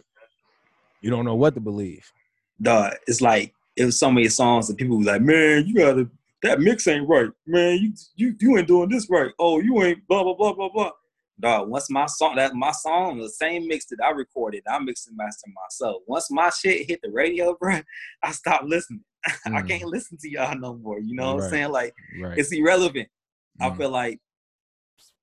you 1.06 1.12
don't 1.12 1.24
know 1.24 1.36
what 1.36 1.54
to 1.54 1.60
believe. 1.60 2.12
Duh, 2.60 2.90
it's 3.06 3.20
like 3.20 3.54
it 3.76 3.84
was 3.84 3.96
so 3.96 4.10
many 4.10 4.28
songs 4.28 4.66
that 4.66 4.76
people 4.76 4.98
was 4.98 5.06
like, 5.06 5.22
man, 5.22 5.64
you 5.64 5.74
gotta 5.76 6.10
that 6.42 6.58
mix 6.58 6.88
ain't 6.88 7.08
right, 7.08 7.30
man. 7.46 7.78
You 7.78 7.92
you 8.16 8.34
you 8.40 8.58
ain't 8.58 8.66
doing 8.66 8.88
this 8.88 9.08
right. 9.08 9.30
Oh, 9.38 9.60
you 9.60 9.80
ain't 9.84 10.04
blah 10.08 10.24
blah 10.24 10.34
blah 10.34 10.52
blah 10.52 10.68
blah. 10.68 10.90
Dog, 11.38 11.68
once 11.68 11.88
my 11.90 12.06
song 12.06 12.34
that 12.36 12.54
my 12.54 12.72
song, 12.72 13.18
the 13.18 13.28
same 13.28 13.68
mix 13.68 13.86
that 13.86 13.98
I 14.02 14.10
recorded, 14.10 14.64
I 14.68 14.80
mixed 14.80 15.06
and 15.06 15.16
mastered 15.16 15.52
myself. 15.54 16.02
Once 16.08 16.28
my 16.28 16.50
shit 16.50 16.88
hit 16.88 17.00
the 17.02 17.10
radio, 17.10 17.54
bro, 17.60 17.80
I 18.24 18.32
stopped 18.32 18.64
listening. 18.64 19.04
Mm. 19.44 19.56
I 19.56 19.62
can't 19.62 19.84
listen 19.84 20.16
to 20.18 20.30
y'all 20.30 20.56
no 20.56 20.74
more. 20.74 21.00
You 21.00 21.16
know 21.16 21.34
what 21.34 21.40
right. 21.40 21.44
I'm 21.46 21.50
saying? 21.50 21.70
Like 21.72 21.94
right. 22.20 22.38
it's 22.38 22.52
irrelevant. 22.52 23.08
Mm. 23.60 23.72
I 23.72 23.76
feel 23.76 23.90
like 23.90 24.20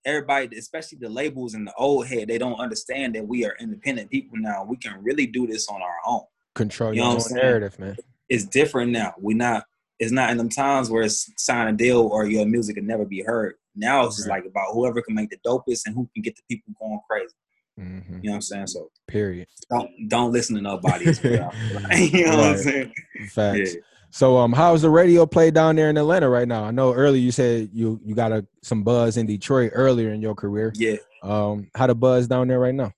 everybody, 0.06 0.58
especially 0.58 0.97
the 0.99 1.10
labels 1.10 1.54
and 1.54 1.68
the 1.68 1.74
old 1.76 2.08
head, 2.08 2.28
they 2.28 2.38
don't 2.38 2.60
understand 2.60 3.16
that 3.16 3.28
we 3.28 3.45
are 3.45 3.56
independent 3.60 4.10
people 4.10 4.38
now. 4.38 4.64
We 4.64 4.78
can 4.78 5.01
really 5.04 5.28
do 5.28 5.47
this 5.47 5.68
on 5.68 5.82
our 5.82 5.97
own. 6.06 6.22
Control 6.56 6.93
you 6.93 7.01
your 7.01 7.12
own 7.12 7.22
narrative, 7.32 7.80
man. 7.80 7.97
It's 8.30 8.45
different 8.45 8.91
now. 8.91 9.14
We 9.20 9.34
not. 9.34 9.66
It's 9.99 10.12
not 10.12 10.32
in 10.32 10.38
them 10.38 10.49
times 10.49 10.89
where 10.89 11.04
it's 11.04 11.32
sign 11.38 11.68
a 11.68 11.72
deal 11.72 12.01
or 12.01 12.26
your 12.26 12.45
music 12.45 12.76
can 12.76 12.88
never 12.88 13.06
be 13.06 13.22
heard. 13.22 13.56
Now 13.76 14.06
it's 14.06 14.18
just 14.18 14.28
like 14.28 14.45
about 14.45 14.74
whoever 14.74 15.01
can 15.01 15.16
make 15.16 15.30
the 15.30 15.38
dopest 15.45 15.86
and 15.86 15.95
who 15.95 16.10
can 16.14 16.22
get 16.22 16.36
the 16.36 16.41
people 16.49 16.74
going 16.80 16.99
crazy. 17.10 17.34
Mm-hmm. 17.80 18.16
You 18.16 18.22
know 18.24 18.32
what 18.32 18.36
I'm 18.36 18.41
saying? 18.41 18.68
So 18.68 18.91
period. 19.08 19.47
Don't 19.70 19.89
don't 20.10 20.32
listen 20.32 20.56
to 20.56 20.62
nobody. 20.62 21.06
you 21.24 21.38
know 21.38 21.49
right. 21.86 22.12
what 22.14 22.45
I'm 22.45 22.58
saying? 22.58 22.93
Facts. 23.30 23.76
Yeah. 23.76 23.82
So 24.14 24.38
um, 24.38 24.53
how's 24.53 24.84
the 24.84 24.91
radio 24.91 25.26
play 25.26 25.49
down 25.49 25.76
there 25.76 25.89
in 25.89 25.97
Atlanta 25.97 26.30
right 26.30 26.47
now? 26.47 26.66
I 26.66 26.70
know 26.70 26.93
earlier 26.93 27.20
you 27.20 27.32
said 27.32 27.72
you 27.74 27.99
you 28.05 28.14
got 28.14 28.32
a 28.32 28.45
some 28.61 28.84
buzz 28.84 29.18
in 29.18 29.26
Detroit 29.26 29.72
earlier 29.74 30.11
in 30.11 30.22
your 30.22 30.36
career. 30.36 30.72
Yeah. 30.76 30.97
Um, 31.24 31.72
how 31.74 31.88
the 31.88 31.95
buzz 31.95 32.28
down 32.28 32.47
there 32.47 32.59
right 32.59 32.76
now? 32.76 32.91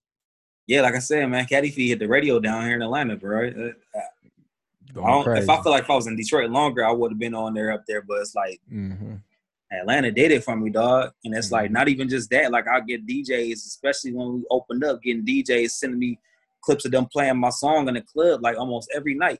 Yeah, 0.67 0.81
like 0.81 0.93
I 0.93 0.99
said, 0.99 1.29
man, 1.29 1.45
Caddy 1.45 1.69
Fee 1.69 1.87
hit 1.87 1.99
the 1.99 2.07
radio 2.09 2.41
down 2.41 2.65
here 2.65 2.75
in 2.75 2.81
Atlanta, 2.81 3.15
bro. 3.15 3.47
Uh, 3.47 4.99
I 5.01 5.37
if 5.37 5.49
I 5.49 5.63
feel 5.63 5.71
like 5.71 5.83
if 5.83 5.89
I 5.89 5.95
was 5.95 6.07
in 6.07 6.17
Detroit 6.17 6.49
longer, 6.49 6.85
I 6.85 6.91
would 6.91 7.13
have 7.13 7.19
been 7.19 7.33
on 7.33 7.53
there 7.53 7.71
up 7.71 7.85
there. 7.87 8.01
But 8.01 8.19
it's 8.19 8.35
like 8.35 8.59
mm-hmm. 8.69 9.15
Atlanta 9.71 10.11
did 10.11 10.31
it 10.31 10.43
for 10.43 10.57
me, 10.57 10.69
dog. 10.69 11.11
And 11.23 11.33
it's 11.33 11.47
mm-hmm. 11.47 11.55
like 11.55 11.71
not 11.71 11.87
even 11.87 12.09
just 12.09 12.29
that. 12.31 12.51
Like 12.51 12.67
I 12.67 12.81
get 12.81 13.07
DJs, 13.07 13.53
especially 13.53 14.11
when 14.11 14.33
we 14.33 14.43
opened 14.51 14.83
up, 14.83 15.01
getting 15.01 15.25
DJs 15.25 15.71
sending 15.71 15.99
me 15.99 16.19
clips 16.59 16.83
of 16.83 16.91
them 16.91 17.05
playing 17.05 17.37
my 17.37 17.51
song 17.51 17.87
in 17.87 17.93
the 17.93 18.01
club 18.01 18.43
like 18.43 18.57
almost 18.57 18.91
every 18.93 19.13
night. 19.13 19.39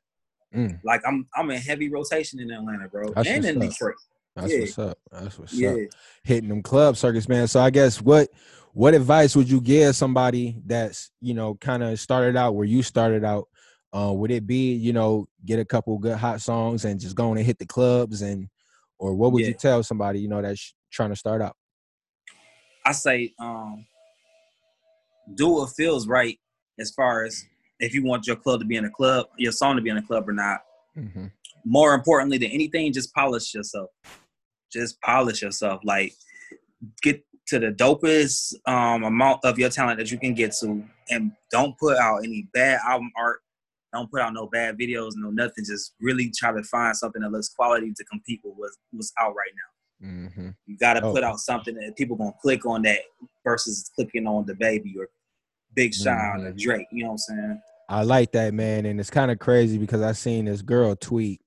Mm. 0.54 0.80
Like 0.84 1.02
I'm 1.06 1.28
I'm 1.36 1.50
in 1.52 1.62
heavy 1.62 1.90
rotation 1.90 2.40
in 2.40 2.52
Atlanta, 2.52 2.88
bro, 2.88 3.12
That's 3.14 3.28
and 3.28 3.46
in 3.46 3.62
up. 3.62 3.70
Detroit. 3.70 3.96
That's 4.36 4.52
yeah. 4.52 4.60
what's 4.60 4.80
up. 4.80 4.98
That's 5.12 5.40
what's 5.40 5.54
yeah. 5.54 5.72
up. 5.72 5.78
Hitting 6.24 6.50
them 6.50 6.62
club 6.62 6.98
circuits, 6.98 7.30
man. 7.30 7.48
So 7.48 7.60
I 7.60 7.70
guess 7.70 8.02
what 8.02 8.30
what 8.74 8.94
advice 8.94 9.36
would 9.36 9.50
you 9.50 9.62
give 9.62 9.96
somebody 9.96 10.62
that's 10.66 11.12
you 11.22 11.34
know 11.34 11.56
kind 11.56 11.84
of 11.84 12.00
started 12.00 12.36
out 12.36 12.56
where 12.56 12.66
you 12.66 12.84
started 12.84 13.24
out 13.24 13.48
uh, 13.96 14.12
would 14.12 14.32
it 14.32 14.46
be, 14.46 14.74
you 14.74 14.92
know, 14.92 15.26
get 15.46 15.60
a 15.60 15.66
couple 15.66 15.98
good 15.98 16.18
hot 16.18 16.42
songs 16.42 16.84
and 16.84 17.00
just 17.00 17.16
go 17.16 17.32
and 17.34 17.46
hit 17.46 17.58
the 17.60 17.66
clubs 17.66 18.22
and, 18.22 18.50
or 19.00 19.16
what 19.16 19.32
would 19.32 19.42
yeah. 19.42 19.50
you 19.50 19.54
tell 19.54 19.82
somebody, 19.84 20.20
you 20.20 20.28
know, 20.28 20.42
that's 20.42 20.74
trying 20.92 21.12
to 21.12 21.16
start 21.16 21.42
out? 21.42 21.56
I 22.86 22.92
say, 22.92 23.34
um, 23.40 23.86
do 25.34 25.50
what 25.50 25.70
feels 25.78 26.08
right 26.08 26.38
as 26.78 26.92
far 26.92 27.24
as 27.24 27.42
if 27.80 27.94
you 27.94 28.04
want 28.04 28.28
your 28.28 28.36
club 28.36 28.60
to 28.62 28.66
be 28.66 28.76
in 28.76 28.86
a 28.86 28.90
club, 28.90 29.28
your 29.38 29.52
song 29.52 29.76
to 29.76 29.82
be 29.82 29.90
in 29.90 29.98
a 29.98 30.02
club 30.02 30.28
or 30.28 30.34
not. 30.34 30.62
Mm-hmm. 30.98 31.28
More 31.66 31.94
importantly 31.94 32.38
than 32.38 32.52
anything, 32.52 32.94
just 32.94 33.14
polish 33.14 33.54
yourself. 33.54 33.90
Just 34.72 35.02
polish 35.02 35.42
yourself. 35.42 35.82
Like, 35.84 36.14
get 37.02 37.24
to 37.48 37.60
the 37.60 37.72
dopest 37.72 38.54
um, 38.68 39.04
amount 39.04 39.44
of 39.44 39.58
your 39.60 39.70
talent 39.70 40.00
that 40.00 40.12
you 40.12 40.18
can 40.18 40.34
get 40.34 40.54
to, 40.62 40.84
and 41.10 41.32
don't 41.52 41.78
put 41.78 41.98
out 41.98 42.20
any 42.24 42.48
bad 42.54 42.80
album 42.86 43.12
art 43.18 43.42
don't 43.96 44.12
put 44.12 44.22
out 44.22 44.34
no 44.34 44.48
bad 44.48 44.78
videos, 44.78 45.12
no 45.16 45.30
nothing. 45.30 45.64
Just 45.66 45.94
really 46.02 46.30
try 46.38 46.52
to 46.52 46.62
find 46.64 46.96
something 46.96 47.22
that 47.22 47.32
looks 47.32 47.50
quality 47.50 47.94
to 47.96 48.04
compete 48.04 48.42
with 48.44 48.54
what's, 48.58 48.78
what's 48.92 49.14
out 49.20 49.34
right 49.36 49.54
now. 49.56 50.08
Mm-hmm. 50.08 50.50
You 50.66 50.78
got 50.78 50.96
to 50.96 51.02
oh. 51.04 51.14
put 51.14 51.24
out 51.24 51.40
something 51.40 51.76
that 51.76 51.96
people 51.96 52.18
gonna 52.18 52.34
click 52.42 52.66
on 52.66 52.82
that 52.82 53.00
versus 53.46 53.90
clicking 53.96 54.28
on 54.28 54.46
the 54.46 54.56
baby 54.56 54.94
or 55.00 55.08
Big 55.76 55.94
Sean 55.94 56.16
mm-hmm. 56.16 56.48
or 56.48 56.52
Drake. 56.54 56.88
You 56.92 57.04
know 57.04 57.10
what 57.10 57.14
I'm 57.14 57.18
saying? 57.18 57.62
I 57.88 58.04
like 58.04 58.32
that 58.32 58.54
man, 58.54 58.86
and 58.86 59.00
it's 59.00 59.12
kind 59.12 59.30
of 59.30 59.40
crazy 59.40 59.78
because 59.78 60.02
I 60.02 60.14
seen 60.14 60.46
this 60.46 60.62
girl 60.62 60.96
tweet 60.96 61.42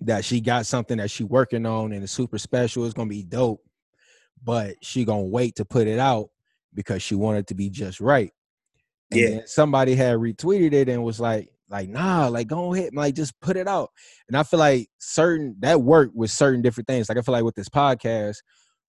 that 0.00 0.24
she 0.24 0.40
got 0.40 0.66
something 0.66 0.98
that 0.98 1.10
she 1.10 1.24
working 1.24 1.66
on 1.66 1.92
and 1.92 2.02
it's 2.02 2.12
super 2.12 2.38
special. 2.38 2.84
It's 2.84 2.94
gonna 2.94 3.08
be 3.08 3.22
dope, 3.22 3.62
but 4.42 4.76
she 4.82 5.04
gonna 5.04 5.22
wait 5.22 5.56
to 5.56 5.64
put 5.64 5.86
it 5.86 5.98
out 5.98 6.30
because 6.74 7.02
she 7.02 7.14
wanted 7.14 7.46
to 7.48 7.54
be 7.54 7.70
just 7.70 8.00
right. 8.00 8.32
And 9.10 9.20
yeah. 9.20 9.40
somebody 9.46 9.94
had 9.94 10.16
retweeted 10.16 10.72
it 10.72 10.88
and 10.88 11.04
was 11.04 11.20
like, 11.20 11.50
like, 11.68 11.88
nah, 11.88 12.28
like 12.28 12.48
go 12.48 12.74
ahead, 12.74 12.94
like 12.94 13.14
just 13.14 13.38
put 13.40 13.56
it 13.56 13.68
out. 13.68 13.90
And 14.28 14.36
I 14.36 14.42
feel 14.42 14.58
like 14.58 14.88
certain 14.98 15.56
that 15.60 15.82
work 15.82 16.10
with 16.14 16.30
certain 16.30 16.62
different 16.62 16.86
things. 16.86 17.08
Like 17.08 17.18
I 17.18 17.22
feel 17.22 17.32
like 17.32 17.44
with 17.44 17.54
this 17.54 17.68
podcast, 17.68 18.38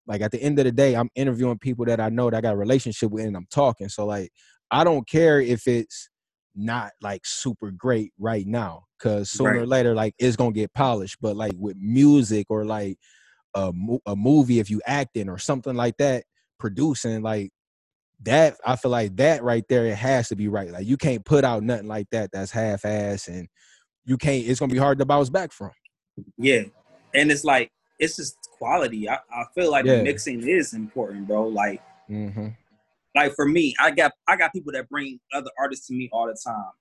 like 0.07 0.21
at 0.21 0.31
the 0.31 0.41
end 0.41 0.59
of 0.59 0.65
the 0.65 0.71
day, 0.71 0.95
I'm 0.95 1.09
interviewing 1.15 1.59
people 1.59 1.85
that 1.85 1.99
I 1.99 2.09
know 2.09 2.29
that 2.29 2.37
I 2.37 2.41
got 2.41 2.53
a 2.53 2.57
relationship 2.57 3.11
with 3.11 3.25
and 3.25 3.35
I'm 3.35 3.47
talking. 3.51 3.89
So 3.89 4.05
like 4.05 4.31
I 4.71 4.83
don't 4.83 5.07
care 5.07 5.39
if 5.39 5.67
it's 5.67 6.09
not 6.55 6.91
like 7.01 7.21
super 7.25 7.71
great 7.71 8.11
right 8.19 8.45
now 8.45 8.83
because 8.97 9.29
sooner 9.29 9.51
right. 9.51 9.61
or 9.61 9.65
later 9.65 9.95
like 9.95 10.13
it's 10.19 10.35
gonna 10.35 10.51
get 10.51 10.71
polished 10.73 11.17
but 11.19 11.35
like 11.35 11.53
with 11.57 11.75
music 11.79 12.45
or 12.49 12.63
like 12.63 12.95
a, 13.55 13.73
a 14.05 14.15
movie 14.15 14.59
if 14.59 14.69
you 14.69 14.79
acting 14.85 15.29
or 15.29 15.39
something 15.39 15.75
like 15.75 15.97
that 15.97 16.23
producing 16.59 17.23
like 17.23 17.51
that 18.23 18.55
I 18.65 18.75
feel 18.75 18.91
like 18.91 19.15
that 19.17 19.43
right 19.43 19.63
there 19.67 19.85
it 19.85 19.95
has 19.95 20.29
to 20.29 20.35
be 20.35 20.47
right. 20.47 20.71
Like 20.71 20.85
you 20.85 20.97
can't 20.97 21.25
put 21.25 21.43
out 21.43 21.63
nothing 21.63 21.87
like 21.87 22.07
that 22.11 22.29
that's 22.31 22.51
half 22.51 22.85
ass 22.85 23.27
and 23.27 23.47
you 24.05 24.17
can't 24.17 24.45
it's 24.45 24.59
gonna 24.59 24.71
be 24.71 24.79
hard 24.79 24.99
to 24.99 25.05
bounce 25.05 25.29
back 25.29 25.51
from. 25.51 25.71
Yeah. 26.37 26.63
And 27.13 27.31
it's 27.31 27.43
like 27.43 27.69
it's 27.99 28.15
just 28.15 28.42
quality. 28.63 29.09
I, 29.09 29.15
I 29.15 29.43
feel 29.55 29.71
like 29.71 29.85
yeah. 29.85 30.01
mixing 30.01 30.47
is 30.47 30.73
important, 30.73 31.27
bro. 31.27 31.47
Like 31.47 31.81
mm-hmm. 32.09 32.49
like 33.15 33.33
for 33.35 33.45
me, 33.45 33.75
I 33.79 33.91
got 33.91 34.11
I 34.27 34.35
got 34.35 34.53
people 34.53 34.71
that 34.73 34.89
bring 34.89 35.19
other 35.33 35.51
artists 35.59 35.87
to 35.87 35.93
me 35.93 36.09
all 36.11 36.27
the 36.27 36.37
time. 36.43 36.71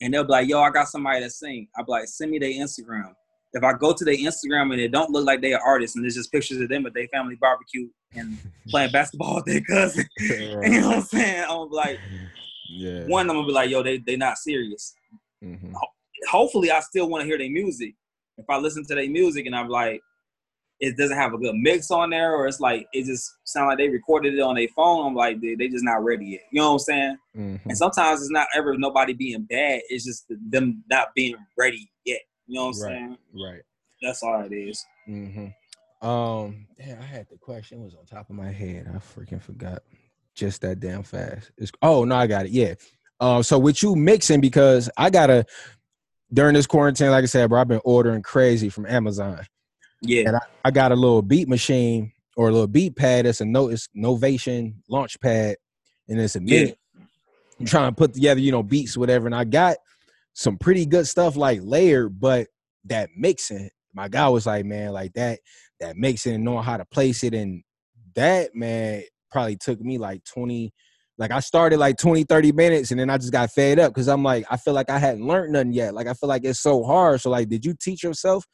And 0.00 0.12
they'll 0.12 0.24
be 0.24 0.32
like, 0.32 0.48
yo, 0.48 0.60
I 0.60 0.70
got 0.70 0.88
somebody 0.88 1.20
that 1.20 1.30
sing. 1.30 1.68
I'll 1.76 1.84
be 1.84 1.92
like, 1.92 2.08
send 2.08 2.30
me 2.30 2.38
their 2.38 2.50
Instagram 2.50 3.14
if 3.54 3.62
I 3.62 3.72
go 3.72 3.92
to 3.92 4.04
their 4.04 4.16
Instagram 4.16 4.72
and 4.72 4.80
it 4.80 4.90
don't 4.90 5.10
look 5.10 5.24
like 5.24 5.40
they 5.40 5.54
are 5.54 5.62
artists 5.62 5.94
and 5.96 6.04
there's 6.04 6.16
just 6.16 6.32
pictures 6.32 6.60
of 6.60 6.68
them 6.68 6.84
at 6.86 6.94
their 6.94 7.06
family 7.08 7.36
barbecue 7.36 7.88
and 8.14 8.36
playing 8.68 8.90
basketball 8.90 9.36
with 9.36 9.46
their 9.46 9.60
cousin, 9.60 10.04
you 10.18 10.80
know 10.80 10.88
what 10.88 10.96
I'm 10.96 11.02
saying? 11.02 11.44
I'm 11.48 11.70
like, 11.70 11.98
yeah. 12.68 13.04
One, 13.06 13.30
I'm 13.30 13.36
gonna 13.36 13.46
be 13.46 13.52
like, 13.52 13.70
yo, 13.70 13.82
they 13.82 13.98
they 13.98 14.16
not 14.16 14.38
serious. 14.38 14.94
Mm-hmm. 15.42 15.74
Hopefully, 16.28 16.70
I 16.70 16.80
still 16.80 17.08
want 17.08 17.22
to 17.22 17.26
hear 17.26 17.38
their 17.38 17.50
music. 17.50 17.94
If 18.36 18.46
I 18.48 18.58
listen 18.58 18.84
to 18.86 18.94
their 18.96 19.08
music 19.08 19.46
and 19.46 19.54
I'm 19.54 19.68
like, 19.68 20.00
it 20.84 20.98
doesn't 20.98 21.16
have 21.16 21.32
a 21.32 21.38
good 21.38 21.54
mix 21.54 21.90
on 21.90 22.10
there, 22.10 22.34
or 22.34 22.46
it's 22.46 22.60
like 22.60 22.86
it 22.92 23.06
just 23.06 23.32
sound 23.44 23.68
like 23.68 23.78
they 23.78 23.88
recorded 23.88 24.34
it 24.34 24.40
on 24.40 24.56
their 24.56 24.68
phone. 24.68 25.06
I'm 25.06 25.14
like, 25.14 25.40
they, 25.40 25.54
they 25.54 25.68
just 25.68 25.84
not 25.84 26.04
ready 26.04 26.26
yet. 26.26 26.42
You 26.52 26.60
know 26.60 26.68
what 26.68 26.74
I'm 26.74 26.78
saying? 26.80 27.16
Mm-hmm. 27.36 27.68
And 27.70 27.78
sometimes 27.78 28.20
it's 28.20 28.30
not 28.30 28.48
ever 28.54 28.76
nobody 28.76 29.14
being 29.14 29.44
bad. 29.44 29.80
It's 29.88 30.04
just 30.04 30.26
them 30.28 30.84
not 30.90 31.08
being 31.14 31.36
ready 31.58 31.90
yet. 32.04 32.20
You 32.46 32.56
know 32.56 32.66
what 32.66 32.76
I'm 32.76 32.82
right, 32.82 32.90
saying? 32.90 33.18
Right. 33.34 33.62
That's 34.02 34.22
all 34.22 34.42
it 34.42 34.54
is. 34.54 34.84
Mm-hmm. 35.08 36.06
Um, 36.06 36.66
yeah, 36.78 36.98
I 37.00 37.04
had 37.04 37.28
the 37.30 37.38
question 37.38 37.80
it 37.80 37.84
was 37.84 37.94
on 37.94 38.04
top 38.04 38.28
of 38.28 38.36
my 38.36 38.52
head. 38.52 38.86
I 38.94 38.98
freaking 38.98 39.40
forgot 39.40 39.82
just 40.34 40.60
that 40.60 40.80
damn 40.80 41.02
fast. 41.02 41.50
It's 41.56 41.72
oh 41.80 42.04
no, 42.04 42.14
I 42.14 42.26
got 42.26 42.44
it. 42.44 42.52
Yeah. 42.52 42.74
Um, 43.20 43.42
so 43.42 43.58
with 43.58 43.82
you 43.82 43.96
mixing 43.96 44.42
because 44.42 44.90
I 44.98 45.08
gotta 45.08 45.46
during 46.30 46.54
this 46.54 46.66
quarantine, 46.66 47.10
like 47.10 47.22
I 47.22 47.26
said, 47.26 47.48
bro, 47.48 47.60
I've 47.60 47.68
been 47.68 47.80
ordering 47.84 48.22
crazy 48.22 48.68
from 48.68 48.84
Amazon. 48.84 49.46
Yeah. 50.04 50.28
And 50.28 50.36
I, 50.36 50.40
I 50.64 50.70
got 50.70 50.92
a 50.92 50.96
little 50.96 51.22
beat 51.22 51.48
machine 51.48 52.12
or 52.36 52.48
a 52.48 52.52
little 52.52 52.66
beat 52.66 52.96
pad. 52.96 53.26
It's 53.26 53.40
a 53.40 53.44
no 53.44 53.68
it's 53.68 53.88
Novation 53.96 54.74
launch 54.88 55.20
pad, 55.20 55.56
and 56.08 56.20
it's 56.20 56.36
a 56.36 56.40
minute. 56.40 56.78
Yeah. 56.94 57.04
I'm 57.60 57.66
trying 57.66 57.90
to 57.90 57.96
put 57.96 58.14
together, 58.14 58.40
you 58.40 58.52
know, 58.52 58.62
beats, 58.62 58.96
whatever. 58.96 59.26
And 59.26 59.34
I 59.34 59.44
got 59.44 59.76
some 60.32 60.58
pretty 60.58 60.86
good 60.86 61.06
stuff 61.06 61.36
like 61.36 61.60
layered, 61.62 62.18
but 62.18 62.48
that 62.86 63.10
mixing, 63.16 63.70
my 63.94 64.08
guy 64.08 64.28
was 64.28 64.46
like, 64.46 64.64
man, 64.64 64.92
like 64.92 65.12
that, 65.14 65.38
that 65.80 65.96
mixing 65.96 66.34
and 66.34 66.44
knowing 66.44 66.64
how 66.64 66.76
to 66.76 66.84
place 66.84 67.22
it. 67.22 67.34
And 67.34 67.62
that 68.14 68.54
man 68.54 69.04
probably 69.30 69.56
took 69.56 69.80
me 69.80 69.98
like 69.98 70.24
20, 70.24 70.72
like 71.16 71.30
I 71.30 71.38
started 71.38 71.78
like 71.78 71.96
20, 71.96 72.24
30 72.24 72.52
minutes 72.52 72.90
and 72.90 72.98
then 72.98 73.08
I 73.08 73.18
just 73.18 73.32
got 73.32 73.52
fed 73.52 73.78
up 73.78 73.94
because 73.94 74.08
I'm 74.08 74.24
like, 74.24 74.44
I 74.50 74.56
feel 74.56 74.74
like 74.74 74.90
I 74.90 74.98
hadn't 74.98 75.26
learned 75.26 75.52
nothing 75.52 75.72
yet. 75.72 75.94
Like 75.94 76.08
I 76.08 76.14
feel 76.14 76.28
like 76.28 76.44
it's 76.44 76.60
so 76.60 76.82
hard. 76.82 77.20
So 77.20 77.30
like, 77.30 77.48
did 77.48 77.64
you 77.64 77.74
teach 77.80 78.02
yourself 78.02 78.44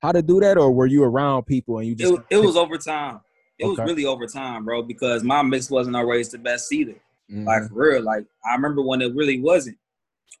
how 0.00 0.12
to 0.12 0.22
do 0.22 0.40
that 0.40 0.58
or 0.58 0.72
were 0.72 0.86
you 0.86 1.04
around 1.04 1.44
people 1.44 1.78
and 1.78 1.86
you 1.86 1.94
just 1.94 2.12
it, 2.12 2.20
it 2.30 2.38
was 2.38 2.56
over 2.56 2.78
time. 2.78 3.20
It 3.58 3.64
okay. 3.64 3.82
was 3.82 3.90
really 3.90 4.06
over 4.06 4.26
time, 4.26 4.64
bro, 4.64 4.82
because 4.82 5.22
my 5.22 5.42
mix 5.42 5.70
wasn't 5.70 5.96
always 5.96 6.30
the 6.30 6.38
best 6.38 6.72
either. 6.72 6.96
Mm-hmm. 7.30 7.44
Like 7.44 7.68
for 7.68 7.74
real. 7.74 8.02
Like 8.02 8.24
I 8.44 8.54
remember 8.54 8.82
when 8.82 9.02
it 9.02 9.14
really 9.14 9.40
wasn't. 9.40 9.76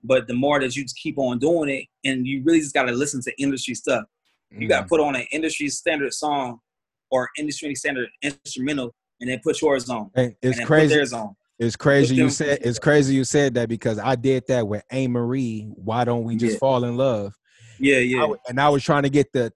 But 0.02 0.26
the 0.26 0.34
more 0.34 0.58
that 0.60 0.74
you 0.74 0.82
just 0.82 0.96
keep 0.96 1.18
on 1.18 1.38
doing 1.38 1.68
it 1.68 1.86
and 2.08 2.26
you 2.26 2.42
really 2.42 2.60
just 2.60 2.72
gotta 2.72 2.92
listen 2.92 3.20
to 3.22 3.42
industry 3.42 3.74
stuff. 3.74 4.04
You 4.50 4.66
gotta 4.66 4.82
mm-hmm. 4.82 4.88
put 4.88 5.00
on 5.00 5.14
an 5.14 5.26
industry 5.30 5.68
standard 5.68 6.14
song 6.14 6.60
or 7.10 7.28
industry 7.38 7.74
standard 7.74 8.08
instrumental 8.22 8.94
and 9.20 9.28
then 9.28 9.40
put 9.44 9.60
yours 9.60 9.90
on. 9.90 10.10
Hey, 10.14 10.36
it's 10.40 10.64
crazy. 10.64 10.94
theirs 10.94 11.12
on. 11.12 11.36
It's 11.58 11.76
crazy 11.76 12.14
you 12.14 12.30
said 12.30 12.58
it's 12.62 12.78
crazy 12.78 13.14
you 13.14 13.24
said 13.24 13.52
that 13.54 13.68
because 13.68 13.98
I 13.98 14.14
did 14.16 14.44
that 14.48 14.66
with 14.66 14.82
Amerie. 14.90 15.70
Why 15.74 16.04
don't 16.04 16.24
we 16.24 16.36
just 16.36 16.54
yeah. 16.54 16.58
fall 16.58 16.84
in 16.84 16.96
love? 16.96 17.34
Yeah, 17.80 17.98
yeah. 17.98 18.26
and 18.48 18.60
I 18.60 18.68
was 18.68 18.84
trying 18.84 19.04
to 19.04 19.10
get 19.10 19.32
the 19.32 19.50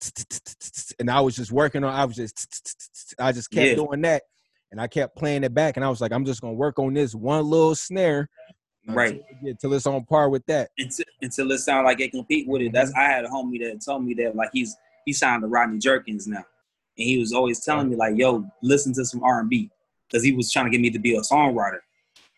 and 0.99 1.11
I 1.11 1.21
was 1.21 1.37
just 1.37 1.53
working 1.53 1.85
on. 1.85 1.95
I 1.95 2.05
was 2.07 2.17
just 2.17 3.15
I 3.19 3.33
just 3.33 3.51
kept 3.51 3.77
doing 3.77 4.01
that, 4.01 4.23
and 4.71 4.81
I 4.81 4.87
kept 4.87 5.17
playing 5.17 5.45
it 5.45 5.53
back. 5.53 5.77
And 5.77 5.85
I 5.85 5.91
was 5.91 6.01
like, 6.01 6.11
I'm 6.11 6.25
just 6.25 6.41
gonna 6.41 6.55
work 6.55 6.79
on 6.79 6.95
this 6.95 7.15
one 7.15 7.45
little 7.45 7.75
snare, 7.75 8.31
right? 8.89 9.21
Until 9.43 9.75
it's 9.75 9.87
on 9.87 10.05
par 10.07 10.31
with 10.31 10.45
that. 10.47 10.71
Until, 10.79 11.05
until 11.21 11.53
it 11.53 11.59
sounds 11.59 11.85
like 11.85 12.01
it 12.01 12.13
compete 12.13 12.49
with 12.49 12.63
it. 12.63 12.73
That's 12.73 12.91
mm-hmm. 12.91 13.01
I 13.01 13.05
had 13.05 13.25
a 13.27 13.29
homie 13.29 13.61
that 13.61 13.85
told 13.85 14.05
me 14.05 14.15
that 14.15 14.35
like 14.35 14.51
he's 14.55 14.75
he 15.05 15.13
signed 15.13 15.43
to 15.43 15.47
Rodney 15.47 15.79
Jerkins 15.79 16.27
now, 16.27 16.37
and 16.37 16.45
he 17.07 17.19
was 17.19 17.35
always 17.35 17.61
telling 17.61 17.91
me 17.91 17.97
like, 17.97 18.17
"Yo, 18.17 18.47
listen 18.63 18.95
to 18.95 19.05
some 19.05 19.23
R 19.23 19.41
and 19.41 19.51
B," 19.51 19.71
because 20.09 20.25
he 20.25 20.33
was 20.33 20.51
trying 20.51 20.65
to 20.65 20.71
get 20.71 20.81
me 20.81 20.91
to 20.91 20.99
be 20.99 21.15
a 21.15 21.21
songwriter. 21.21 21.81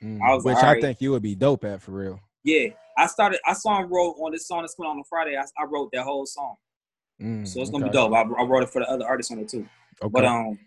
Mm, 0.02 0.20
I 0.20 0.34
was 0.34 0.44
which 0.44 0.56
like, 0.56 0.64
I 0.64 0.72
right. 0.72 0.82
think 0.82 1.00
you 1.00 1.12
would 1.12 1.22
be 1.22 1.36
dope 1.36 1.64
at 1.64 1.80
for 1.80 1.92
real. 1.92 2.20
Yeah, 2.42 2.70
I 2.96 3.06
started. 3.06 3.40
I 3.46 3.52
saw 3.52 3.80
him 3.80 3.92
wrote 3.92 4.16
on 4.18 4.32
this 4.32 4.46
song 4.46 4.62
that's 4.62 4.74
coming 4.74 4.90
on 4.90 4.98
on 4.98 5.04
Friday. 5.04 5.36
I, 5.36 5.42
I 5.60 5.64
wrote 5.64 5.90
that 5.92 6.02
whole 6.04 6.26
song, 6.26 6.56
mm, 7.20 7.46
so 7.46 7.60
it's 7.60 7.70
gonna 7.70 7.84
okay. 7.86 7.92
be 7.92 7.96
dope. 7.96 8.12
I, 8.12 8.22
I, 8.22 8.44
wrote 8.44 8.62
it 8.62 8.70
for 8.70 8.80
the 8.80 8.90
other 8.90 9.06
artists 9.06 9.30
on 9.32 9.38
it 9.38 9.48
too. 9.48 9.68
Okay. 10.02 10.10
But 10.10 10.24
um, 10.24 10.58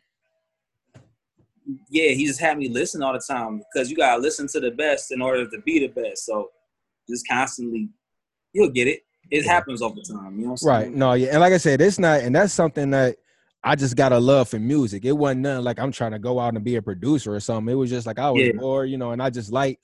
yeah, 1.89 2.09
he 2.09 2.25
just 2.25 2.39
had 2.39 2.57
me 2.57 2.69
listen 2.69 3.01
all 3.01 3.13
the 3.13 3.19
time 3.19 3.61
because 3.73 3.89
you 3.89 3.97
gotta 3.97 4.21
listen 4.21 4.47
to 4.49 4.59
the 4.59 4.71
best 4.71 5.11
in 5.11 5.21
order 5.21 5.49
to 5.49 5.61
be 5.61 5.79
the 5.79 5.87
best. 5.87 6.25
So 6.25 6.49
just 7.09 7.27
constantly, 7.27 7.89
you'll 8.53 8.69
get 8.69 8.87
it. 8.87 9.01
It 9.31 9.45
happens 9.45 9.81
over 9.81 10.01
time. 10.01 10.39
You 10.39 10.47
know. 10.47 10.55
right. 10.63 10.91
No. 10.91 11.13
Yeah. 11.13 11.29
And 11.31 11.39
like 11.39 11.53
I 11.53 11.57
said, 11.57 11.81
it's 11.81 11.99
not, 11.99 12.21
and 12.21 12.35
that's 12.35 12.53
something 12.53 12.89
that 12.91 13.17
I 13.63 13.75
just 13.75 13.95
got 13.95 14.11
a 14.11 14.19
love 14.19 14.49
for 14.49 14.59
music. 14.59 15.05
It 15.05 15.11
wasn't 15.11 15.41
nothing 15.41 15.63
like 15.63 15.79
I'm 15.79 15.91
trying 15.91 16.11
to 16.11 16.19
go 16.19 16.39
out 16.39 16.55
and 16.55 16.63
be 16.63 16.77
a 16.77 16.81
producer 16.81 17.33
or 17.33 17.39
something. 17.39 17.71
It 17.71 17.75
was 17.75 17.89
just 17.89 18.07
like 18.07 18.17
I 18.17 18.31
was 18.31 18.41
yeah. 18.41 18.53
bored, 18.53 18.89
you 18.89 18.97
know, 18.97 19.11
and 19.11 19.21
I 19.21 19.29
just 19.29 19.51
like 19.51 19.79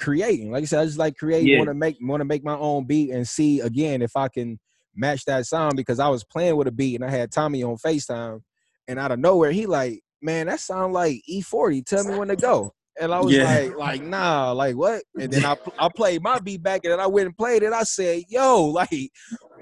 creating. 0.00 0.50
Like 0.50 0.62
I 0.62 0.66
said, 0.66 0.80
I 0.80 0.84
just 0.86 0.98
like 0.98 1.16
creating, 1.16 1.48
yeah. 1.48 1.58
want 1.58 1.68
to 1.68 1.74
make 1.74 1.98
want 2.00 2.20
to 2.20 2.24
make 2.24 2.42
my 2.42 2.56
own 2.56 2.86
beat 2.86 3.10
and 3.10 3.26
see 3.28 3.60
again 3.60 4.02
if 4.02 4.16
I 4.16 4.28
can 4.28 4.58
match 4.94 5.24
that 5.26 5.46
sound 5.46 5.76
because 5.76 6.00
I 6.00 6.08
was 6.08 6.24
playing 6.24 6.56
with 6.56 6.66
a 6.66 6.72
beat 6.72 6.96
and 6.96 7.04
I 7.04 7.10
had 7.10 7.30
Tommy 7.30 7.62
on 7.62 7.76
FaceTime 7.76 8.40
and 8.88 8.98
out 8.98 9.12
of 9.12 9.18
nowhere 9.18 9.52
he 9.52 9.66
like, 9.66 10.00
man, 10.20 10.46
that 10.46 10.60
sound 10.60 10.92
like 10.92 11.22
E40. 11.30 11.84
Tell 11.86 12.04
me 12.04 12.18
when 12.18 12.28
to 12.28 12.36
go. 12.36 12.72
And 13.00 13.14
I 13.14 13.20
was 13.20 13.32
yeah. 13.32 13.44
like, 13.44 13.76
like, 13.76 14.02
nah, 14.02 14.52
like 14.52 14.76
what? 14.76 15.02
And 15.18 15.32
then 15.32 15.44
I 15.44 15.56
I 15.78 15.88
played 15.88 16.22
my 16.22 16.38
beat 16.38 16.62
back 16.62 16.80
and 16.84 16.92
then 16.92 17.00
I 17.00 17.06
went 17.06 17.26
and 17.26 17.36
played 17.36 17.62
it. 17.62 17.72
I 17.72 17.84
said, 17.84 18.24
yo, 18.28 18.64
like 18.66 19.10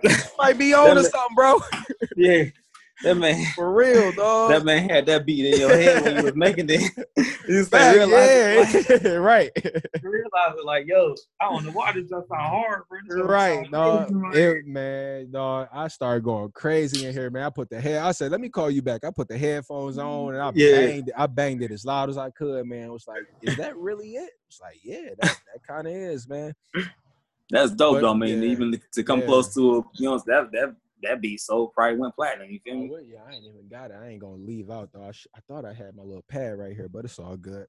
might 0.38 0.58
be 0.58 0.74
on 0.74 0.96
or 0.96 1.02
something, 1.02 1.34
bro. 1.34 1.60
yeah. 2.16 2.44
That 3.04 3.16
man, 3.16 3.44
for 3.54 3.72
real, 3.72 4.10
dog. 4.10 4.50
That 4.50 4.64
man 4.64 4.88
had 4.88 5.06
that 5.06 5.24
beat 5.24 5.44
in 5.44 5.60
your 5.60 5.70
head 5.70 6.02
when 6.02 6.16
you 6.16 6.22
was 6.24 6.34
making 6.34 6.66
it. 6.68 6.82
you 7.48 7.64
Back, 7.66 7.94
realize 7.94 8.74
yeah, 8.74 8.90
like, 8.90 9.18
right. 9.20 9.50
realize 10.02 10.56
it, 10.56 10.64
like, 10.64 10.86
yo, 10.88 11.14
I 11.40 11.44
don't 11.48 11.64
know 11.64 11.70
why 11.70 11.92
this 11.92 12.08
just 12.10 12.28
sound 12.28 12.40
hard, 12.40 12.82
bro. 12.88 13.24
Right, 13.24 13.70
dog. 13.70 14.10
It, 14.34 14.66
man, 14.66 15.30
dog. 15.30 15.68
I 15.72 15.86
started 15.86 16.24
going 16.24 16.50
crazy 16.50 17.06
in 17.06 17.12
here, 17.12 17.30
man. 17.30 17.44
I 17.44 17.50
put 17.50 17.70
the 17.70 17.80
head. 17.80 18.02
I 18.02 18.10
said, 18.10 18.32
let 18.32 18.40
me 18.40 18.48
call 18.48 18.68
you 18.68 18.82
back. 18.82 19.04
I 19.04 19.12
put 19.12 19.28
the 19.28 19.38
headphones 19.38 19.96
on 19.96 20.34
and 20.34 20.42
I 20.42 20.50
yeah. 20.54 20.76
banged. 20.78 21.08
It. 21.08 21.14
I 21.16 21.26
banged 21.28 21.62
it 21.62 21.70
as 21.70 21.84
loud 21.84 22.10
as 22.10 22.18
I 22.18 22.30
could, 22.30 22.66
man. 22.66 22.88
It 22.88 22.92
was 22.92 23.06
like, 23.06 23.22
is 23.42 23.56
that 23.58 23.76
really 23.76 24.14
it? 24.16 24.30
It's 24.48 24.60
like, 24.60 24.78
yeah, 24.82 25.10
that, 25.20 25.40
that 25.54 25.66
kind 25.66 25.86
of 25.86 25.92
is, 25.92 26.28
man. 26.28 26.52
That's 27.50 27.70
dope, 27.70 27.96
but, 27.96 28.00
though, 28.00 28.14
man. 28.14 28.42
Yeah, 28.42 28.48
Even 28.48 28.80
to 28.92 29.02
come 29.04 29.20
yeah. 29.20 29.26
close 29.26 29.54
to, 29.54 29.86
you 29.94 30.10
know, 30.10 30.18
that 30.26 30.50
that 30.50 30.74
that 31.02 31.20
beat 31.20 31.40
so 31.40 31.68
probably 31.68 31.98
went 31.98 32.14
platinum. 32.14 32.50
You 32.50 32.60
feel 32.64 32.76
me? 32.76 32.90
Oh, 32.92 33.00
yeah, 33.06 33.20
I 33.28 33.34
ain't 33.34 33.44
even 33.44 33.68
got 33.68 33.90
it. 33.90 33.96
I 34.02 34.08
ain't 34.08 34.20
gonna 34.20 34.34
leave 34.34 34.70
out 34.70 34.90
though. 34.92 35.04
I, 35.04 35.12
sh- 35.12 35.26
I 35.36 35.40
thought 35.48 35.64
I 35.64 35.72
had 35.72 35.94
my 35.94 36.02
little 36.02 36.24
pad 36.28 36.58
right 36.58 36.74
here, 36.74 36.88
but 36.88 37.04
it's 37.04 37.18
all 37.18 37.36
good. 37.36 37.66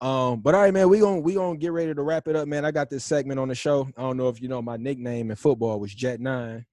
Um, 0.00 0.40
but 0.40 0.54
all 0.54 0.62
right, 0.62 0.72
man, 0.72 0.88
we 0.88 1.00
gonna 1.00 1.20
we 1.20 1.34
gonna 1.34 1.58
get 1.58 1.72
ready 1.72 1.92
to 1.92 2.02
wrap 2.02 2.28
it 2.28 2.36
up, 2.36 2.46
man. 2.46 2.64
I 2.64 2.70
got 2.70 2.88
this 2.88 3.04
segment 3.04 3.40
on 3.40 3.48
the 3.48 3.54
show. 3.54 3.88
I 3.96 4.02
don't 4.02 4.16
know 4.16 4.28
if 4.28 4.40
you 4.40 4.48
know 4.48 4.62
my 4.62 4.76
nickname 4.76 5.30
in 5.30 5.36
football 5.36 5.80
was 5.80 5.92
Jet 5.92 6.20
Nine, 6.20 6.64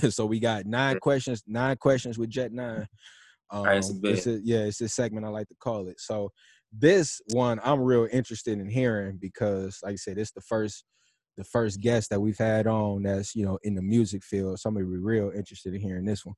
so 0.10 0.26
we 0.26 0.38
got 0.38 0.66
nine 0.66 0.98
questions, 1.00 1.42
nine 1.46 1.76
questions 1.76 2.18
with 2.18 2.28
Jet 2.30 2.52
Nine. 2.52 2.86
Um, 3.50 3.64
right, 3.64 3.84
it's 4.04 4.26
a, 4.26 4.40
yeah, 4.42 4.60
it's 4.60 4.78
this 4.78 4.94
segment 4.94 5.26
I 5.26 5.30
like 5.30 5.48
to 5.48 5.54
call 5.58 5.88
it. 5.88 5.98
So 6.00 6.30
this 6.72 7.20
one 7.32 7.60
I'm 7.64 7.80
real 7.80 8.08
interested 8.10 8.58
in 8.58 8.68
hearing 8.68 9.18
because, 9.18 9.78
like 9.82 9.92
I 9.92 9.96
said, 9.96 10.18
it's 10.18 10.32
the 10.32 10.40
first 10.42 10.84
the 11.36 11.44
first 11.44 11.80
guest 11.80 12.10
that 12.10 12.20
we've 12.20 12.38
had 12.38 12.66
on 12.66 13.02
that's 13.02 13.34
you 13.34 13.44
know 13.44 13.58
in 13.62 13.74
the 13.74 13.82
music 13.82 14.22
field. 14.22 14.58
Somebody 14.58 14.86
be 14.86 14.96
real 14.96 15.32
interested 15.34 15.74
in 15.74 15.80
hearing 15.80 16.04
this 16.04 16.24
one. 16.24 16.34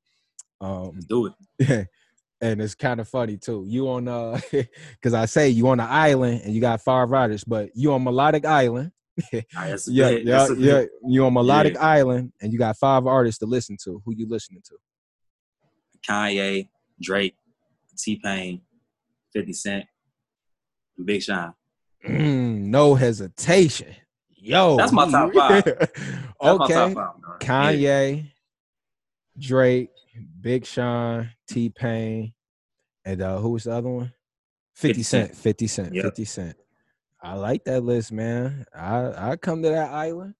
Um, 0.60 0.98
Do 1.08 1.32
it. 1.58 1.88
and 2.40 2.60
it's 2.60 2.74
kind 2.74 3.00
of 3.00 3.08
funny 3.08 3.36
too. 3.36 3.64
You 3.66 3.88
on 3.88 4.08
uh, 4.08 4.40
because 4.50 5.14
I 5.14 5.26
say 5.26 5.48
you 5.48 5.68
on 5.68 5.78
the 5.78 5.84
island 5.84 6.42
and 6.44 6.54
you 6.54 6.60
got 6.60 6.80
five 6.80 7.10
riders, 7.10 7.44
but 7.44 7.70
you 7.74 7.92
on 7.92 8.04
melodic 8.04 8.44
island. 8.44 8.92
yeah, 9.32 9.42
yeah, 9.86 10.48
yeah. 10.56 10.84
You 11.06 11.24
on 11.24 11.34
melodic 11.34 11.74
yeah. 11.74 11.84
island 11.84 12.32
and 12.40 12.52
you 12.52 12.58
got 12.58 12.76
five 12.76 13.06
artists 13.06 13.38
to 13.38 13.46
listen 13.46 13.76
to. 13.84 14.02
Who 14.04 14.14
you 14.14 14.28
listening 14.28 14.62
to? 14.66 14.76
Kanye, 16.08 16.68
Drake, 17.00 17.36
T 17.96 18.20
Pain, 18.22 18.60
Fifty 19.32 19.52
Cent, 19.52 19.86
Big 21.02 21.22
Sean. 21.22 21.54
Mm, 22.06 22.66
no 22.66 22.94
hesitation. 22.94 23.94
Yo, 24.44 24.76
that's 24.76 24.92
my 24.92 25.10
top 25.10 25.32
five. 25.32 25.66
okay, 26.42 26.74
top 26.74 26.92
five, 26.92 27.38
Kanye, 27.40 28.16
yeah. 28.16 28.22
Drake, 29.38 29.88
Big 30.40 30.66
Sean, 30.66 31.30
T 31.48 31.70
Pain, 31.70 32.34
and 33.06 33.22
uh, 33.22 33.38
who 33.38 33.50
was 33.50 33.64
the 33.64 33.72
other 33.72 33.88
one? 33.88 34.12
50, 34.74 34.88
50 34.88 35.02
Cent. 35.02 35.36
50 35.36 35.66
Cent. 35.66 35.94
Yep. 35.94 36.04
50 36.04 36.24
Cent. 36.26 36.56
I 37.22 37.34
like 37.34 37.64
that 37.64 37.84
list, 37.84 38.12
man. 38.12 38.66
I 38.74 39.30
I 39.30 39.36
come 39.36 39.62
to 39.62 39.70
that 39.70 39.90
island. 39.90 40.34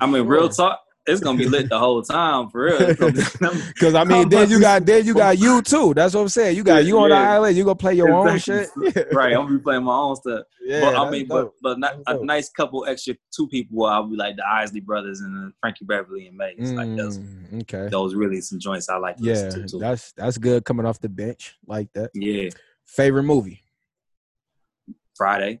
I 0.00 0.06
mean, 0.06 0.26
real 0.26 0.48
talk 0.48 0.80
it's 1.06 1.20
gonna 1.20 1.38
be 1.38 1.46
lit 1.46 1.68
the 1.68 1.78
whole 1.78 2.02
time 2.02 2.50
for 2.50 2.64
real. 2.64 2.78
Because 2.78 3.94
I 3.94 4.04
mean, 4.04 4.28
then 4.28 4.50
you 4.50 4.60
got 4.60 4.84
then 4.84 5.06
you 5.06 5.14
got 5.14 5.38
you 5.38 5.62
too. 5.62 5.94
That's 5.94 6.14
what 6.14 6.22
I'm 6.22 6.28
saying. 6.28 6.56
You 6.56 6.64
got 6.64 6.84
you 6.84 6.98
on 6.98 7.10
the 7.10 7.16
island. 7.16 7.56
You 7.56 7.64
gonna 7.64 7.76
play 7.76 7.94
your 7.94 8.08
exactly. 8.08 8.82
own 8.82 8.92
shit. 8.92 9.06
right. 9.12 9.32
I'm 9.32 9.44
gonna 9.44 9.58
be 9.58 9.62
playing 9.62 9.84
my 9.84 9.94
own 9.94 10.16
stuff. 10.16 10.44
Yeah, 10.64 10.80
but 10.80 10.96
I 10.96 11.10
mean, 11.10 11.28
dope. 11.28 11.54
but 11.62 11.78
but 11.78 11.78
not, 11.78 12.20
a 12.20 12.24
nice 12.24 12.50
couple 12.50 12.84
extra 12.86 13.14
two 13.34 13.46
people. 13.48 13.84
I'll 13.84 14.08
be 14.08 14.16
like 14.16 14.36
the 14.36 14.44
Isley 14.46 14.80
brothers 14.80 15.20
and 15.20 15.52
Frankie 15.60 15.84
Beverly 15.84 16.26
and 16.26 16.36
Maze. 16.36 16.72
Mm, 16.72 16.76
like 16.76 16.96
those. 16.96 17.20
Okay. 17.62 17.88
Those 17.88 18.14
really 18.14 18.40
some 18.40 18.58
joints 18.58 18.88
I 18.88 18.96
like. 18.96 19.16
yeah, 19.18 19.50
that's 19.78 20.12
that's 20.12 20.38
good 20.38 20.64
coming 20.64 20.86
off 20.86 21.00
the 21.00 21.08
bench 21.08 21.56
like 21.66 21.92
that. 21.94 22.10
Yeah. 22.14 22.50
Favorite 22.84 23.24
movie. 23.24 23.62
Friday. 25.16 25.60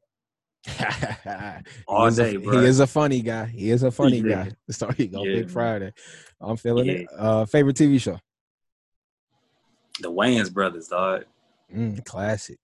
All 1.88 2.10
day, 2.10 2.34
a, 2.34 2.40
bro. 2.40 2.60
He 2.60 2.66
is 2.66 2.80
a 2.80 2.86
funny 2.86 3.22
guy. 3.22 3.46
He 3.46 3.70
is 3.70 3.82
a 3.82 3.90
funny 3.90 4.18
yeah. 4.18 4.44
guy. 4.44 4.50
So 4.70 4.90
he 4.90 5.06
go 5.06 5.24
yeah. 5.24 5.40
Big 5.40 5.50
Friday. 5.50 5.92
I'm 6.40 6.56
feeling 6.56 6.86
yeah. 6.86 6.92
it. 6.92 7.06
Uh, 7.16 7.44
favorite 7.44 7.76
TV 7.76 8.00
show? 8.00 8.18
The 10.00 10.10
Wayans 10.10 10.52
brothers, 10.52 10.88
dog. 10.88 11.24
Mm, 11.74 12.04
classic. 12.04 12.58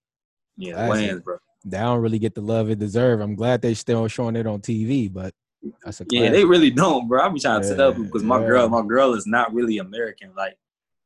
Yeah, 0.56 0.74
classic. 0.74 1.10
Wayans, 1.10 1.24
bro. 1.24 1.38
They 1.64 1.78
don't 1.78 2.00
really 2.00 2.18
get 2.18 2.34
the 2.34 2.40
love 2.40 2.70
it 2.70 2.78
deserve. 2.78 3.20
I'm 3.20 3.34
glad 3.34 3.62
they 3.62 3.74
still 3.74 4.08
showing 4.08 4.36
it 4.36 4.46
on 4.46 4.60
TV, 4.60 5.12
but 5.12 5.32
that's 5.84 6.00
a 6.00 6.06
yeah, 6.10 6.30
they 6.30 6.44
really 6.44 6.70
don't, 6.70 7.08
bro. 7.08 7.22
I 7.22 7.28
be 7.28 7.38
trying 7.38 7.60
to 7.60 7.66
set 7.66 7.78
up 7.78 7.96
because 7.96 8.24
my 8.24 8.38
girl, 8.38 8.68
my 8.68 8.82
girl 8.82 9.14
is 9.14 9.26
not 9.26 9.54
really 9.54 9.78
American. 9.78 10.32
Like 10.36 10.58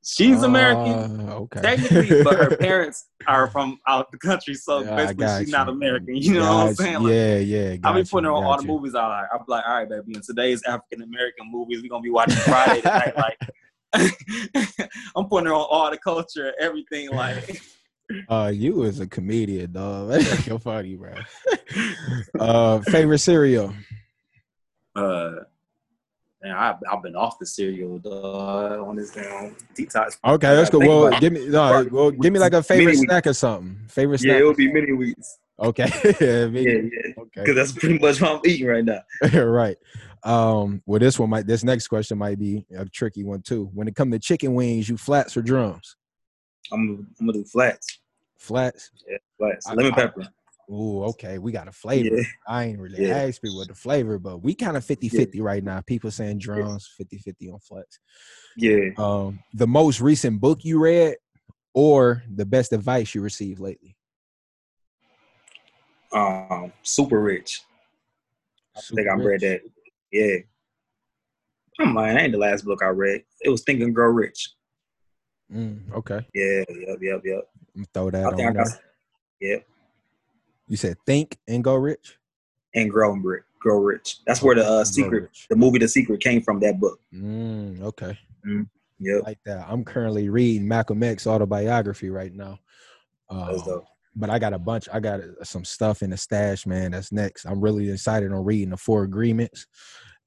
She's 0.09 0.45
American, 0.45 1.29
uh, 1.29 1.35
okay. 1.35 1.63
technically, 1.63 2.23
but 2.23 2.37
her 2.37 2.57
parents 2.61 3.09
are 3.27 3.51
from 3.51 3.81
out 3.89 4.13
the 4.13 4.19
country, 4.19 4.55
so 4.55 4.85
yeah, 4.85 4.95
basically 4.95 5.27
she's 5.27 5.49
you. 5.49 5.53
not 5.53 5.69
American. 5.69 6.15
You 6.23 6.35
know 6.35 6.41
got 6.43 6.55
what 6.55 6.69
I'm 6.69 6.75
saying? 6.77 7.03
Like, 7.03 7.13
yeah, 7.13 7.39
yeah. 7.39 7.77
I 7.83 7.93
be 7.93 8.05
putting 8.05 8.27
her 8.27 8.31
on 8.31 8.45
all 8.45 8.55
you. 8.55 8.61
the 8.61 8.69
movies 8.69 8.95
I 8.95 9.05
like. 9.05 9.27
I'm 9.35 9.41
like, 9.49 9.65
all 9.67 9.75
right, 9.75 9.89
baby. 9.89 10.15
In 10.15 10.23
today's 10.23 10.63
African 10.63 11.03
American 11.03 11.51
movies, 11.51 11.83
we're 11.83 11.89
gonna 11.89 12.03
be 12.03 12.11
watching 12.11 12.37
Friday 12.37 12.83
tonight. 12.83 13.17
like, 13.17 13.37
I'm 15.17 15.27
putting 15.29 15.47
her 15.47 15.55
on 15.55 15.67
all 15.69 15.91
the 15.91 15.99
culture, 15.99 16.55
everything. 16.61 17.11
Like, 17.11 17.61
uh, 18.29 18.53
you 18.55 18.85
as 18.85 19.01
a 19.01 19.09
comedian, 19.09 19.73
dog. 19.73 20.11
That's 20.11 20.45
so 20.45 20.59
funny, 20.59 20.95
bro. 20.95 21.15
uh, 22.39 22.79
favorite 22.83 23.19
cereal? 23.19 23.75
Uh 24.95 25.33
and 26.47 26.57
I've, 26.57 26.77
I've 26.91 27.03
been 27.03 27.17
off 27.17 27.39
the 27.39 27.47
cereal 27.47 27.99
dog, 27.99 28.79
on 28.79 28.97
this 28.97 29.11
damn 29.11 29.57
detox. 29.77 30.17
Okay, 30.25 30.55
that's 30.55 30.71
good. 30.71 30.87
Well, 30.87 31.19
give 31.19 31.33
me 31.33 31.49
no, 31.49 31.87
well, 31.91 32.11
give 32.13 32.33
me 32.33 32.39
like 32.39 32.53
a 32.53 32.63
favorite 32.63 32.97
snack 32.97 33.27
or 33.27 33.35
something. 33.35 33.79
Favorite 33.89 34.19
snack. 34.19 34.35
Yeah, 34.35 34.39
it 34.41 34.47
would 34.47 34.57
be 34.57 34.73
mini 34.73 34.93
wheats. 34.93 35.39
Okay. 35.59 35.89
yeah, 36.21 36.45
yeah. 36.45 37.13
Okay. 37.19 37.31
Because 37.35 37.55
that's 37.57 37.73
pretty 37.73 37.99
much 37.99 38.21
what 38.21 38.31
I'm 38.31 38.41
eating 38.45 38.67
right 38.67 38.85
now. 38.85 39.01
right. 39.43 39.77
Um, 40.23 40.83
well, 40.87 41.01
this 41.01 41.19
one 41.19 41.31
might. 41.31 41.47
This 41.47 41.65
next 41.65 41.89
question 41.89 42.19
might 42.19 42.39
be 42.39 42.65
a 42.77 42.85
tricky 42.85 43.25
one 43.25 43.43
too. 43.43 43.71
When 43.75 43.89
it 43.89 43.97
comes 43.97 44.13
to 44.13 44.19
chicken 44.19 44.55
wings, 44.55 44.89
you 44.89 44.97
flats 44.97 45.37
or 45.37 45.43
drums? 45.43 45.97
I'm. 46.73 47.09
I'm 47.19 47.27
gonna 47.27 47.39
do 47.39 47.45
flats. 47.45 48.01
Flats. 48.39 48.91
Yeah, 49.09 49.17
flats. 49.39 49.67
Lemon 49.69 49.93
I, 49.93 49.97
pepper. 49.97 50.29
Oh, 50.69 51.05
okay. 51.05 51.39
We 51.39 51.53
got 51.53 51.69
a 51.69 51.73
flavor. 51.73 52.17
Yeah. 52.17 52.23
I 52.49 52.65
ain't 52.65 52.81
really 52.81 53.07
yeah. 53.07 53.19
asked 53.19 53.43
people 53.43 53.59
what 53.59 53.69
the 53.69 53.75
flavor, 53.75 54.19
but 54.19 54.43
we 54.43 54.55
kind 54.55 54.77
of 54.77 54.85
50 54.85 55.09
50 55.09 55.41
right 55.41 55.63
now. 55.63 55.81
People 55.87 56.11
saying 56.11 56.39
drums, 56.39 56.91
50 56.97 57.19
50 57.19 57.51
on 57.51 57.61
flex. 57.61 57.99
Yeah. 58.57 58.91
Um, 58.99 59.39
the 59.55 59.67
most 59.67 60.01
recent 60.01 60.41
book 60.41 60.65
you 60.65 60.79
read 60.81 61.17
or 61.77 62.23
the 62.35 62.47
best 62.47 62.73
advice 62.73 63.15
you 63.15 63.21
received 63.21 63.61
lately? 63.61 63.95
Um, 66.11 66.73
Super 66.83 67.21
Rich. 67.21 67.63
I 68.75 68.81
Super 68.81 69.03
think 69.03 69.11
I 69.11 69.23
read 69.23 69.41
that. 69.43 69.61
Yeah. 70.11 70.37
Man, 71.79 72.19
ain't 72.19 72.33
the 72.33 72.39
last 72.39 72.65
book 72.65 72.83
I 72.83 72.87
read. 72.87 73.23
It 73.43 73.51
was 73.51 73.63
Think 73.63 73.83
and 73.83 73.95
Grow 73.95 74.09
Rich. 74.09 74.55
Mm, 75.53 75.93
okay. 75.93 76.27
Yeah, 76.35 76.65
yep, 76.69 76.99
yep, 77.03 77.21
yep. 77.25 77.45
Throw 77.93 78.11
that 78.11 78.25
I 78.25 78.29
on 78.29 78.37
there. 78.37 78.53
Got, 78.53 78.69
yep. 79.41 79.67
You 80.69 80.77
said 80.77 80.97
think 81.07 81.39
and 81.47 81.63
go 81.63 81.75
rich? 81.75 82.19
And 82.75 82.91
grow 82.91 83.13
and 83.13 83.25
grow 83.61 83.79
rich. 83.79 84.19
That's 84.27 84.43
where 84.43 84.55
the 84.55 84.67
uh, 84.67 84.85
secret, 84.85 85.31
the 85.49 85.57
movie 85.57 85.79
The 85.79 85.89
Secret 85.89 86.21
came 86.21 86.43
from 86.43 86.61
that 86.61 86.79
book. 86.79 87.01
Mm, 87.15 87.83
okay. 87.83 88.19
Mm, 88.47 88.69
yep. 88.99 89.23
Like 89.25 89.39
that. 89.47 89.67
I'm 89.69 89.85
currently 89.85 90.29
reading 90.29 90.69
Malcolm 90.69 91.03
X 91.03 91.27
autobiography 91.27 92.11
right 92.11 92.33
now. 92.33 92.59
Um, 93.29 93.83
but 94.15 94.31
I 94.31 94.39
got 94.39 94.55
a 94.55 94.59
bunch. 94.59 94.89
I 94.93 95.01
got 95.01 95.21
uh, 95.21 95.45
some 95.45 95.65
stuff 95.65 96.03
in 96.03 96.11
the 96.11 96.17
stash, 96.17 96.67
man. 96.67 96.93
That's 96.93 97.13
next. 97.13 97.45
I'm 97.45 97.61
really 97.61 97.91
excited 97.91 98.33
on 98.33 98.45
reading 98.45 98.71
the 98.71 98.77
Four 98.77 99.05
Agreements 99.05 99.67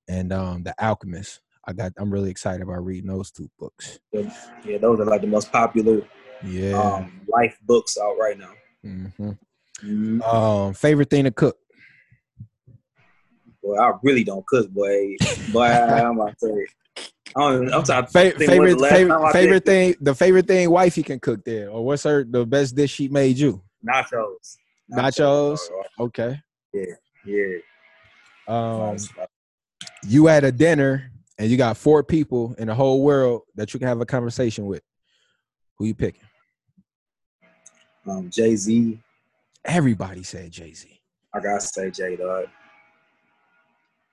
and 0.07 0.31
um, 0.31 0.63
the 0.63 0.73
Alchemist. 0.79 1.41
I 1.65 1.73
got. 1.73 1.93
I'm 1.97 2.11
really 2.11 2.29
excited 2.29 2.61
about 2.61 2.85
reading 2.85 3.09
those 3.09 3.31
two 3.31 3.49
books. 3.59 3.99
Yeah, 4.11 4.33
yeah 4.65 4.77
those 4.77 4.99
are 4.99 5.05
like 5.05 5.21
the 5.21 5.27
most 5.27 5.51
popular, 5.51 6.01
yeah, 6.43 6.73
um, 6.73 7.21
life 7.27 7.57
books 7.63 7.97
out 7.97 8.15
right 8.19 8.37
now. 8.37 8.51
Mm-hmm. 8.85 9.31
Mm-hmm. 9.83 10.21
Um, 10.21 10.73
favorite 10.73 11.09
thing 11.09 11.23
to 11.23 11.31
cook? 11.31 11.57
Boy, 13.63 13.77
I 13.77 13.93
really 14.03 14.23
don't 14.23 14.45
cook, 14.45 14.69
boy. 14.69 15.15
Boy, 15.49 15.65
I'm 15.65 16.19
about 16.19 16.37
to 16.39 16.47
say. 16.47 16.65
I'm, 17.35 17.73
I'm 17.73 17.83
trying 17.83 18.05
to 18.05 18.11
Fa- 18.11 18.31
favorite 18.37 18.79
favorite, 18.79 19.33
favorite 19.33 19.65
thing 19.65 19.95
the 20.01 20.15
favorite 20.15 20.47
thing 20.47 20.69
wifey 20.69 21.03
can 21.03 21.19
cook 21.19 21.43
there 21.45 21.69
or 21.69 21.85
what's 21.85 22.03
her 22.03 22.23
the 22.23 22.45
best 22.45 22.75
dish 22.75 22.91
she 22.91 23.07
made 23.07 23.37
you 23.37 23.61
nachos 23.87 24.57
nachos, 24.91 25.59
nachos. 25.59 25.59
okay 25.99 26.39
yeah 26.73 26.95
yeah 27.25 27.57
um 28.47 28.97
you 30.07 30.27
at 30.27 30.43
a 30.43 30.51
dinner 30.51 31.11
and 31.37 31.49
you 31.49 31.57
got 31.57 31.77
four 31.77 32.03
people 32.03 32.55
in 32.57 32.67
the 32.67 32.75
whole 32.75 33.03
world 33.03 33.43
that 33.55 33.73
you 33.73 33.79
can 33.79 33.87
have 33.87 34.01
a 34.01 34.05
conversation 34.05 34.65
with 34.65 34.81
who 35.77 35.85
you 35.85 35.93
picking 35.93 36.23
um 38.07 38.29
jay-z 38.29 38.99
Everybody 39.65 40.23
said 40.23 40.51
Jay 40.51 40.73
Z. 40.73 41.01
I 41.33 41.39
gotta 41.39 41.61
say 41.61 41.91
Jay, 41.91 42.15
dog. 42.15 42.45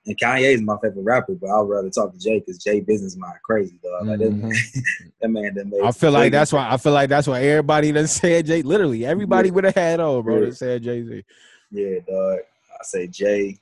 And 0.07 0.19
Kanye 0.19 0.55
is 0.55 0.63
my 0.63 0.77
favorite 0.81 1.03
rapper, 1.03 1.35
but 1.35 1.49
I'd 1.49 1.63
rather 1.63 1.91
talk 1.91 2.13
to 2.13 2.19
Jay 2.19 2.39
because 2.39 2.63
Jay 2.63 2.81
business 2.81 3.17
mind 3.17 3.39
crazy, 3.45 3.79
dog. 3.83 4.07
Like 4.07 4.21
mm-hmm. 4.21 4.49
that, 5.21 5.29
man, 5.29 5.55
that 5.55 5.67
made 5.67 5.83
I 5.83 5.91
feel 5.91 6.13
like 6.13 6.31
that's 6.31 6.53
why 6.53 6.71
I 6.71 6.77
feel 6.77 6.93
like 6.93 7.09
that's 7.09 7.27
why 7.27 7.43
everybody 7.43 7.91
that 7.91 8.09
said 8.09 8.47
Jay. 8.47 8.63
Literally, 8.63 9.05
everybody 9.05 9.49
yeah. 9.49 9.55
would 9.55 9.65
have 9.65 9.75
had 9.75 10.01
on, 10.01 10.23
bro. 10.23 10.39
Yeah. 10.39 10.45
That 10.47 10.57
said 10.57 10.83
Jay 10.83 11.05
Z. 11.05 11.25
Yeah, 11.71 11.99
dog. 12.09 12.39
I 12.73 12.85
say 12.85 13.07
Jay. 13.09 13.59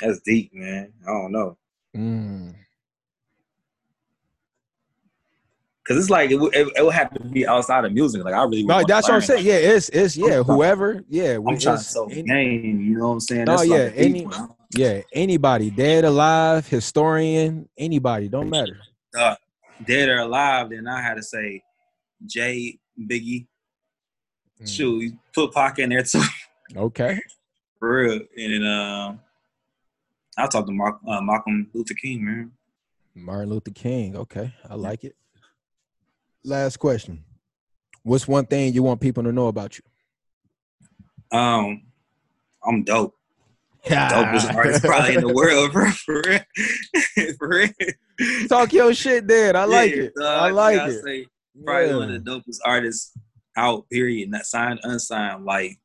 That's 0.00 0.20
deep, 0.20 0.52
man. 0.52 0.92
I 1.06 1.10
don't 1.10 1.32
know. 1.32 1.56
Mm. 1.96 2.54
Cause 5.86 5.98
it's 5.98 6.10
like 6.10 6.32
it, 6.32 6.42
it, 6.52 6.66
it, 6.76 6.84
would 6.84 6.94
have 6.94 7.14
to 7.14 7.20
be 7.20 7.46
outside 7.46 7.84
of 7.84 7.92
music. 7.92 8.24
Like 8.24 8.34
I 8.34 8.42
really 8.42 8.64
no, 8.64 8.82
that's 8.82 9.08
what 9.08 9.14
I'm 9.14 9.20
saying. 9.20 9.46
Yeah, 9.46 9.54
it's 9.54 9.88
it's 9.90 10.16
yeah, 10.16 10.42
whoever. 10.42 11.04
Yeah, 11.08 11.36
I'm 11.36 11.56
trying 11.56 11.78
to 11.78 12.08
any, 12.10 12.22
game. 12.24 12.80
You 12.80 12.98
know 12.98 13.06
what 13.06 13.12
I'm 13.12 13.20
saying? 13.20 13.44
No, 13.44 13.56
that's 13.56 13.68
yeah, 13.68 13.76
like 13.84 13.92
any 13.94 14.26
yeah, 14.74 15.02
anybody, 15.12 15.70
dead, 15.70 16.04
alive, 16.04 16.66
historian, 16.66 17.68
anybody, 17.78 18.28
don't 18.28 18.50
matter. 18.50 18.80
Uh, 19.16 19.36
dead 19.86 20.08
or 20.08 20.18
alive, 20.18 20.70
then 20.70 20.88
I 20.88 21.00
had 21.00 21.14
to 21.14 21.22
say 21.22 21.62
Jay, 22.26 22.80
Biggie. 23.00 23.46
Mm. 24.60 24.68
Shoot, 24.68 25.14
put 25.32 25.54
Pac 25.54 25.78
in 25.78 25.90
there 25.90 26.02
too. 26.02 26.22
Okay. 26.76 27.20
For 27.78 27.98
real, 27.98 28.20
and 28.36 28.52
then 28.52 28.66
um, 28.66 29.20
I'll 30.36 30.48
talk 30.48 30.66
to 30.66 30.72
Mark, 30.72 30.98
uh, 31.06 31.20
Malcolm 31.20 31.70
Luther 31.72 31.94
King, 31.94 32.24
man. 32.24 32.50
Martin 33.14 33.50
Luther 33.50 33.70
King. 33.70 34.16
Okay, 34.16 34.52
I 34.68 34.74
like 34.74 35.04
it 35.04 35.14
last 36.46 36.78
question. 36.78 37.24
What's 38.02 38.28
one 38.28 38.46
thing 38.46 38.72
you 38.72 38.82
want 38.82 39.00
people 39.00 39.24
to 39.24 39.32
know 39.32 39.48
about 39.48 39.78
you? 39.78 41.38
Um, 41.38 41.82
I'm 42.64 42.84
dope. 42.84 43.14
Dopest 43.84 44.54
artist 44.54 44.84
probably 44.84 45.14
in 45.14 45.20
the 45.20 45.32
world, 45.32 45.72
bro. 45.72 45.90
For 45.90 46.22
real. 46.26 47.34
For 47.38 47.48
real. 47.48 48.48
Talk 48.48 48.72
your 48.72 48.92
shit, 48.94 49.26
Dad. 49.26 49.56
I 49.56 49.64
like 49.64 49.94
yeah, 49.94 50.02
it. 50.02 50.12
I 50.20 50.50
like 50.50 50.88
it. 50.88 51.02
Say, 51.04 51.26
probably 51.64 51.88
yeah. 51.88 51.96
one 51.96 52.12
of 52.12 52.24
the 52.24 52.30
dopest 52.30 52.58
artists 52.64 53.12
out. 53.56 53.88
Period. 53.90 54.30
Not 54.30 54.44
signed, 54.44 54.80
unsigned. 54.82 55.44
Like, 55.44 55.78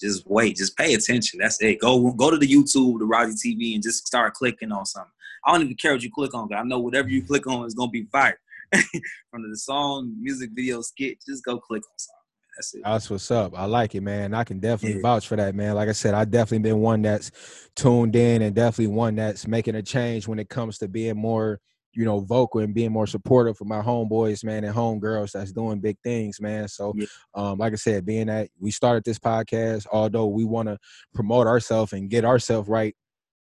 just 0.00 0.26
wait. 0.26 0.56
Just 0.56 0.76
pay 0.76 0.94
attention. 0.94 1.40
That's 1.40 1.60
it. 1.62 1.80
Go 1.80 2.12
go 2.12 2.30
to 2.30 2.36
the 2.36 2.48
YouTube, 2.48 2.98
the 2.98 3.06
Razi 3.06 3.34
TV, 3.34 3.74
and 3.74 3.82
just 3.82 4.06
start 4.06 4.34
clicking 4.34 4.72
on 4.72 4.84
something. 4.84 5.12
I 5.44 5.52
don't 5.52 5.62
even 5.62 5.76
care 5.76 5.92
what 5.92 6.02
you 6.02 6.10
click 6.10 6.34
on. 6.34 6.52
I 6.52 6.62
know 6.62 6.80
whatever 6.80 7.08
you 7.08 7.22
click 7.24 7.46
on 7.46 7.66
is 7.66 7.74
gonna 7.74 7.90
be 7.90 8.06
fire. 8.12 8.38
from 9.30 9.50
the 9.50 9.56
song, 9.56 10.14
music 10.20 10.50
video, 10.54 10.80
skit, 10.82 11.18
just 11.26 11.44
go 11.44 11.58
click 11.58 11.82
on 11.82 11.98
something. 11.98 12.16
That's 12.56 12.74
it. 12.74 12.82
That's 12.84 13.10
what's 13.10 13.30
up. 13.30 13.52
I 13.56 13.64
like 13.64 13.94
it, 13.94 14.02
man. 14.02 14.34
I 14.34 14.44
can 14.44 14.60
definitely 14.60 15.00
yeah. 15.00 15.02
vouch 15.02 15.26
for 15.26 15.36
that, 15.36 15.54
man. 15.54 15.74
Like 15.74 15.88
I 15.88 15.92
said, 15.92 16.14
I 16.14 16.24
definitely 16.24 16.70
been 16.70 16.80
one 16.80 17.02
that's 17.02 17.30
tuned 17.74 18.16
in 18.16 18.42
and 18.42 18.54
definitely 18.54 18.94
one 18.94 19.16
that's 19.16 19.46
making 19.46 19.76
a 19.76 19.82
change 19.82 20.28
when 20.28 20.38
it 20.38 20.48
comes 20.48 20.78
to 20.78 20.88
being 20.88 21.16
more, 21.16 21.60
you 21.92 22.04
know, 22.04 22.20
vocal 22.20 22.60
and 22.60 22.74
being 22.74 22.92
more 22.92 23.06
supportive 23.06 23.56
for 23.56 23.64
my 23.64 23.80
homeboys, 23.80 24.44
man, 24.44 24.64
and 24.64 24.74
homegirls 24.74 25.32
that's 25.32 25.52
doing 25.52 25.80
big 25.80 25.96
things, 26.04 26.40
man. 26.40 26.68
So, 26.68 26.92
yeah. 26.96 27.06
um, 27.34 27.58
like 27.58 27.72
I 27.72 27.76
said, 27.76 28.04
being 28.04 28.26
that 28.26 28.50
we 28.58 28.70
started 28.70 29.04
this 29.04 29.18
podcast, 29.18 29.86
although 29.90 30.26
we 30.26 30.44
want 30.44 30.68
to 30.68 30.78
promote 31.14 31.46
ourselves 31.46 31.92
and 31.92 32.10
get 32.10 32.24
ourselves 32.24 32.68
right 32.68 32.94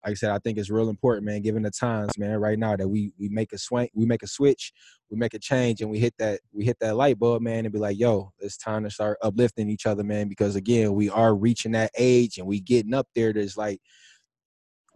like 0.05 0.12
I 0.12 0.14
said, 0.14 0.30
I 0.30 0.38
think 0.38 0.59
it's 0.59 0.70
real 0.70 0.88
important, 0.88 1.26
man, 1.26 1.42
given 1.42 1.62
the 1.62 1.70
times, 1.70 2.16
man, 2.18 2.36
right 2.38 2.59
now 2.59 2.76
that 2.76 2.88
we 2.88 3.12
we 3.18 3.28
make 3.28 3.53
a 3.53 3.59
swing, 3.59 3.88
we 3.94 4.07
make 4.07 4.22
a 4.22 4.28
switch, 4.28 4.72
we 5.11 5.16
make 5.18 5.34
a 5.34 5.38
change, 5.38 5.80
and 5.80 5.90
we 5.90 5.99
hit 5.99 6.14
that 6.18 6.40
we 6.53 6.64
hit 6.64 6.78
that 6.80 6.96
light 6.96 7.18
bulb, 7.18 7.42
man, 7.42 7.64
and 7.64 7.72
be 7.72 7.78
like, 7.78 7.99
yo, 7.99 8.32
it's 8.38 8.57
time 8.57 8.84
to 8.84 8.90
start 8.90 9.18
uplifting 9.22 9.68
each 9.68 9.86
other, 9.86 10.05
man, 10.05 10.28
because 10.28 10.57
again, 10.57 10.94
we 10.94 11.11
are 11.11 11.34
reaching 11.34 11.72
that 11.72 11.90
age 11.99 12.38
and 12.38 12.46
we 12.46 12.61
getting 12.61 12.94
up 12.94 13.09
there. 13.14 13.32
There's 13.32 13.57
like 13.57 13.80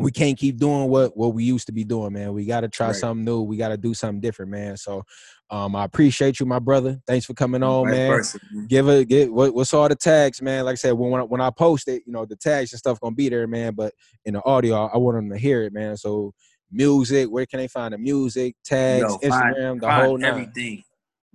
we 0.03 0.11
can't 0.11 0.39
keep 0.39 0.59
doing 0.59 0.89
what 0.89 1.17
what 1.17 1.35
we 1.35 1.45
used 1.45 1.67
to 1.67 1.73
be 1.73 1.85
doing, 1.85 2.13
man. 2.13 2.33
We 2.33 2.45
got 2.45 2.61
to 2.61 2.69
try 2.69 2.89
right. 2.89 2.97
something 2.97 3.25
new. 3.25 3.43
We 3.43 3.57
got 3.57 3.69
to 3.69 3.77
do 3.77 3.95
something 3.95 4.21
different, 4.21 4.51
man. 4.51 4.77
So, 4.77 5.05
um, 5.51 5.77
I 5.77 5.85
appreciate 5.85 6.41
you, 6.41 6.47
my 6.47 6.59
brother. 6.59 7.01
Thanks 7.07 7.27
for 7.27 7.35
coming 7.35 7.63
on, 7.63 7.91
man. 7.91 8.11
Person, 8.11 8.41
man. 8.53 8.67
Give 8.67 8.89
it, 8.89 9.09
get 9.09 9.33
what, 9.33 9.55
what's 9.55 9.75
all 9.75 9.89
the 9.89 9.97
tags, 9.97 10.41
man. 10.41 10.65
Like 10.65 10.73
I 10.73 10.77
said, 10.77 10.93
when 10.93 11.11
when 11.11 11.21
I, 11.21 11.25
when 11.25 11.41
I 11.41 11.51
post 11.51 11.89
it, 11.89 12.03
you 12.07 12.13
know, 12.13 12.25
the 12.25 12.37
tags 12.37 12.73
and 12.73 12.79
stuff 12.79 13.01
gonna 13.01 13.15
be 13.15 13.29
there, 13.29 13.47
man. 13.47 13.75
But 13.75 13.95
in 14.25 14.35
the 14.35 14.45
audio, 14.45 14.87
I 14.87 14.97
want 14.97 15.17
them 15.17 15.31
to 15.31 15.39
hear 15.39 15.63
it, 15.63 15.73
man. 15.73 15.97
So, 15.97 16.33
music, 16.71 17.29
where 17.29 17.47
can 17.47 17.59
they 17.59 17.69
find 17.69 17.95
the 17.95 17.99
music, 17.99 18.57
tags, 18.65 19.03
Yo, 19.03 19.19
Instagram, 19.19 19.31
find, 19.31 19.81
the 19.81 19.87
find 19.87 20.07
whole 20.07 20.19
nine. 20.19 20.31
everything. 20.31 20.85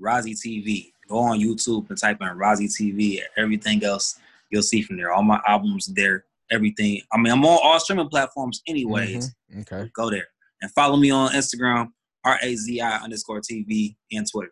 Razi 0.01 0.36
TV. 0.36 0.91
Go 1.07 1.20
on 1.20 1.39
YouTube 1.39 1.89
and 1.89 1.97
type 1.97 2.18
in 2.22 2.28
Razi 2.28 2.68
TV. 2.68 3.22
Everything 3.38 3.84
else 3.84 4.20
you'll 4.49 4.61
see 4.61 4.82
from 4.82 4.97
there. 4.97 5.11
All 5.11 5.24
my 5.24 5.41
albums 5.47 5.88
there 5.88 6.26
everything. 6.52 7.02
I 7.12 7.18
mean, 7.18 7.34
I'm 7.34 7.45
on 7.45 7.60
all 7.64 7.80
streaming 7.80 8.10
platforms 8.10 8.62
anyways. 8.68 9.36
Mm-hmm. 9.52 9.62
Okay. 9.62 9.89
Go 9.93 10.10
there 10.10 10.28
and 10.62 10.72
follow 10.72 10.98
me 10.98 11.12
on 11.12 11.32
Instagram, 11.32 11.89
R 12.24 12.39
A 12.41 12.56
Z 12.56 12.82
I 12.82 12.98
underscore 12.98 13.41
TV 13.41 13.95
and 14.12 14.30
Twitter. 14.30 14.52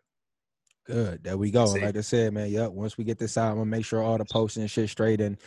Good. 0.86 1.24
There 1.24 1.38
we 1.38 1.50
go. 1.50 1.66
Like 1.66 1.98
I 1.98 2.02
said, 2.02 2.34
man. 2.34 2.52
Yep. 2.52 2.72
Once 2.72 2.98
we 2.98 3.04
get 3.04 3.18
this 3.18 3.38
out, 3.38 3.50
I'm 3.50 3.58
gonna 3.58 3.66
make 3.66 3.86
sure 3.86 4.04
all 4.04 4.18
the 4.18 4.26
posting 4.26 4.62
and 4.62 4.70
shit 4.70 4.90
straight 4.90 5.20
and 5.20 5.38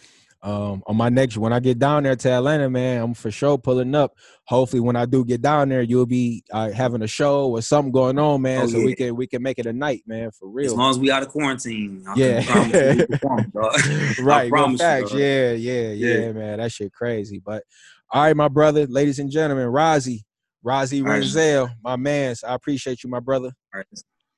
um, 0.42 0.82
on 0.86 0.96
my 0.96 1.08
next 1.08 1.36
when 1.36 1.52
I 1.52 1.58
get 1.58 1.78
down 1.78 2.04
there 2.04 2.14
to 2.14 2.30
Atlanta, 2.30 2.70
man, 2.70 3.02
I'm 3.02 3.14
for 3.14 3.30
sure 3.30 3.58
pulling 3.58 3.94
up. 3.94 4.14
Hopefully, 4.44 4.80
when 4.80 4.94
I 4.94 5.04
do 5.04 5.24
get 5.24 5.42
down 5.42 5.68
there, 5.68 5.82
you'll 5.82 6.06
be 6.06 6.44
uh, 6.52 6.70
having 6.70 7.02
a 7.02 7.08
show 7.08 7.50
or 7.50 7.60
something 7.60 7.90
going 7.90 8.18
on, 8.18 8.42
man, 8.42 8.62
oh, 8.62 8.66
so 8.66 8.78
yeah. 8.78 8.84
we 8.84 8.94
can 8.94 9.16
we 9.16 9.26
can 9.26 9.42
make 9.42 9.58
it 9.58 9.66
a 9.66 9.72
night, 9.72 10.02
man, 10.06 10.30
for 10.30 10.48
real. 10.48 10.66
As 10.66 10.74
long 10.74 10.90
as 10.90 10.98
we 10.98 11.10
out 11.10 11.22
of 11.22 11.28
quarantine, 11.28 12.04
I 12.06 12.14
yeah, 12.14 12.36
right. 14.20 14.50
Facts, 14.78 15.12
you, 15.12 15.18
yeah, 15.18 15.52
yeah, 15.52 15.88
yeah, 15.90 16.18
yeah, 16.18 16.32
man. 16.32 16.58
That 16.58 16.70
shit 16.70 16.92
crazy. 16.92 17.42
But 17.44 17.64
all 18.10 18.22
right, 18.22 18.36
my 18.36 18.48
brother, 18.48 18.86
ladies 18.86 19.18
and 19.18 19.30
gentlemen, 19.30 19.66
Rozzy, 19.66 20.20
Rozzy 20.64 21.02
Renzel, 21.02 21.70
my 21.82 21.96
man. 21.96 22.36
I 22.46 22.54
appreciate 22.54 23.02
you, 23.02 23.10
my 23.10 23.20
brother. 23.20 23.50
All 23.74 23.78
right. 23.78 23.86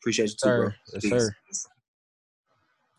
Appreciate 0.01 0.31
you 0.31 0.31
too, 0.31 0.39
sir. 0.39 0.61
bro. 0.63 0.71
Yes, 0.95 1.09
sir. 1.11 1.37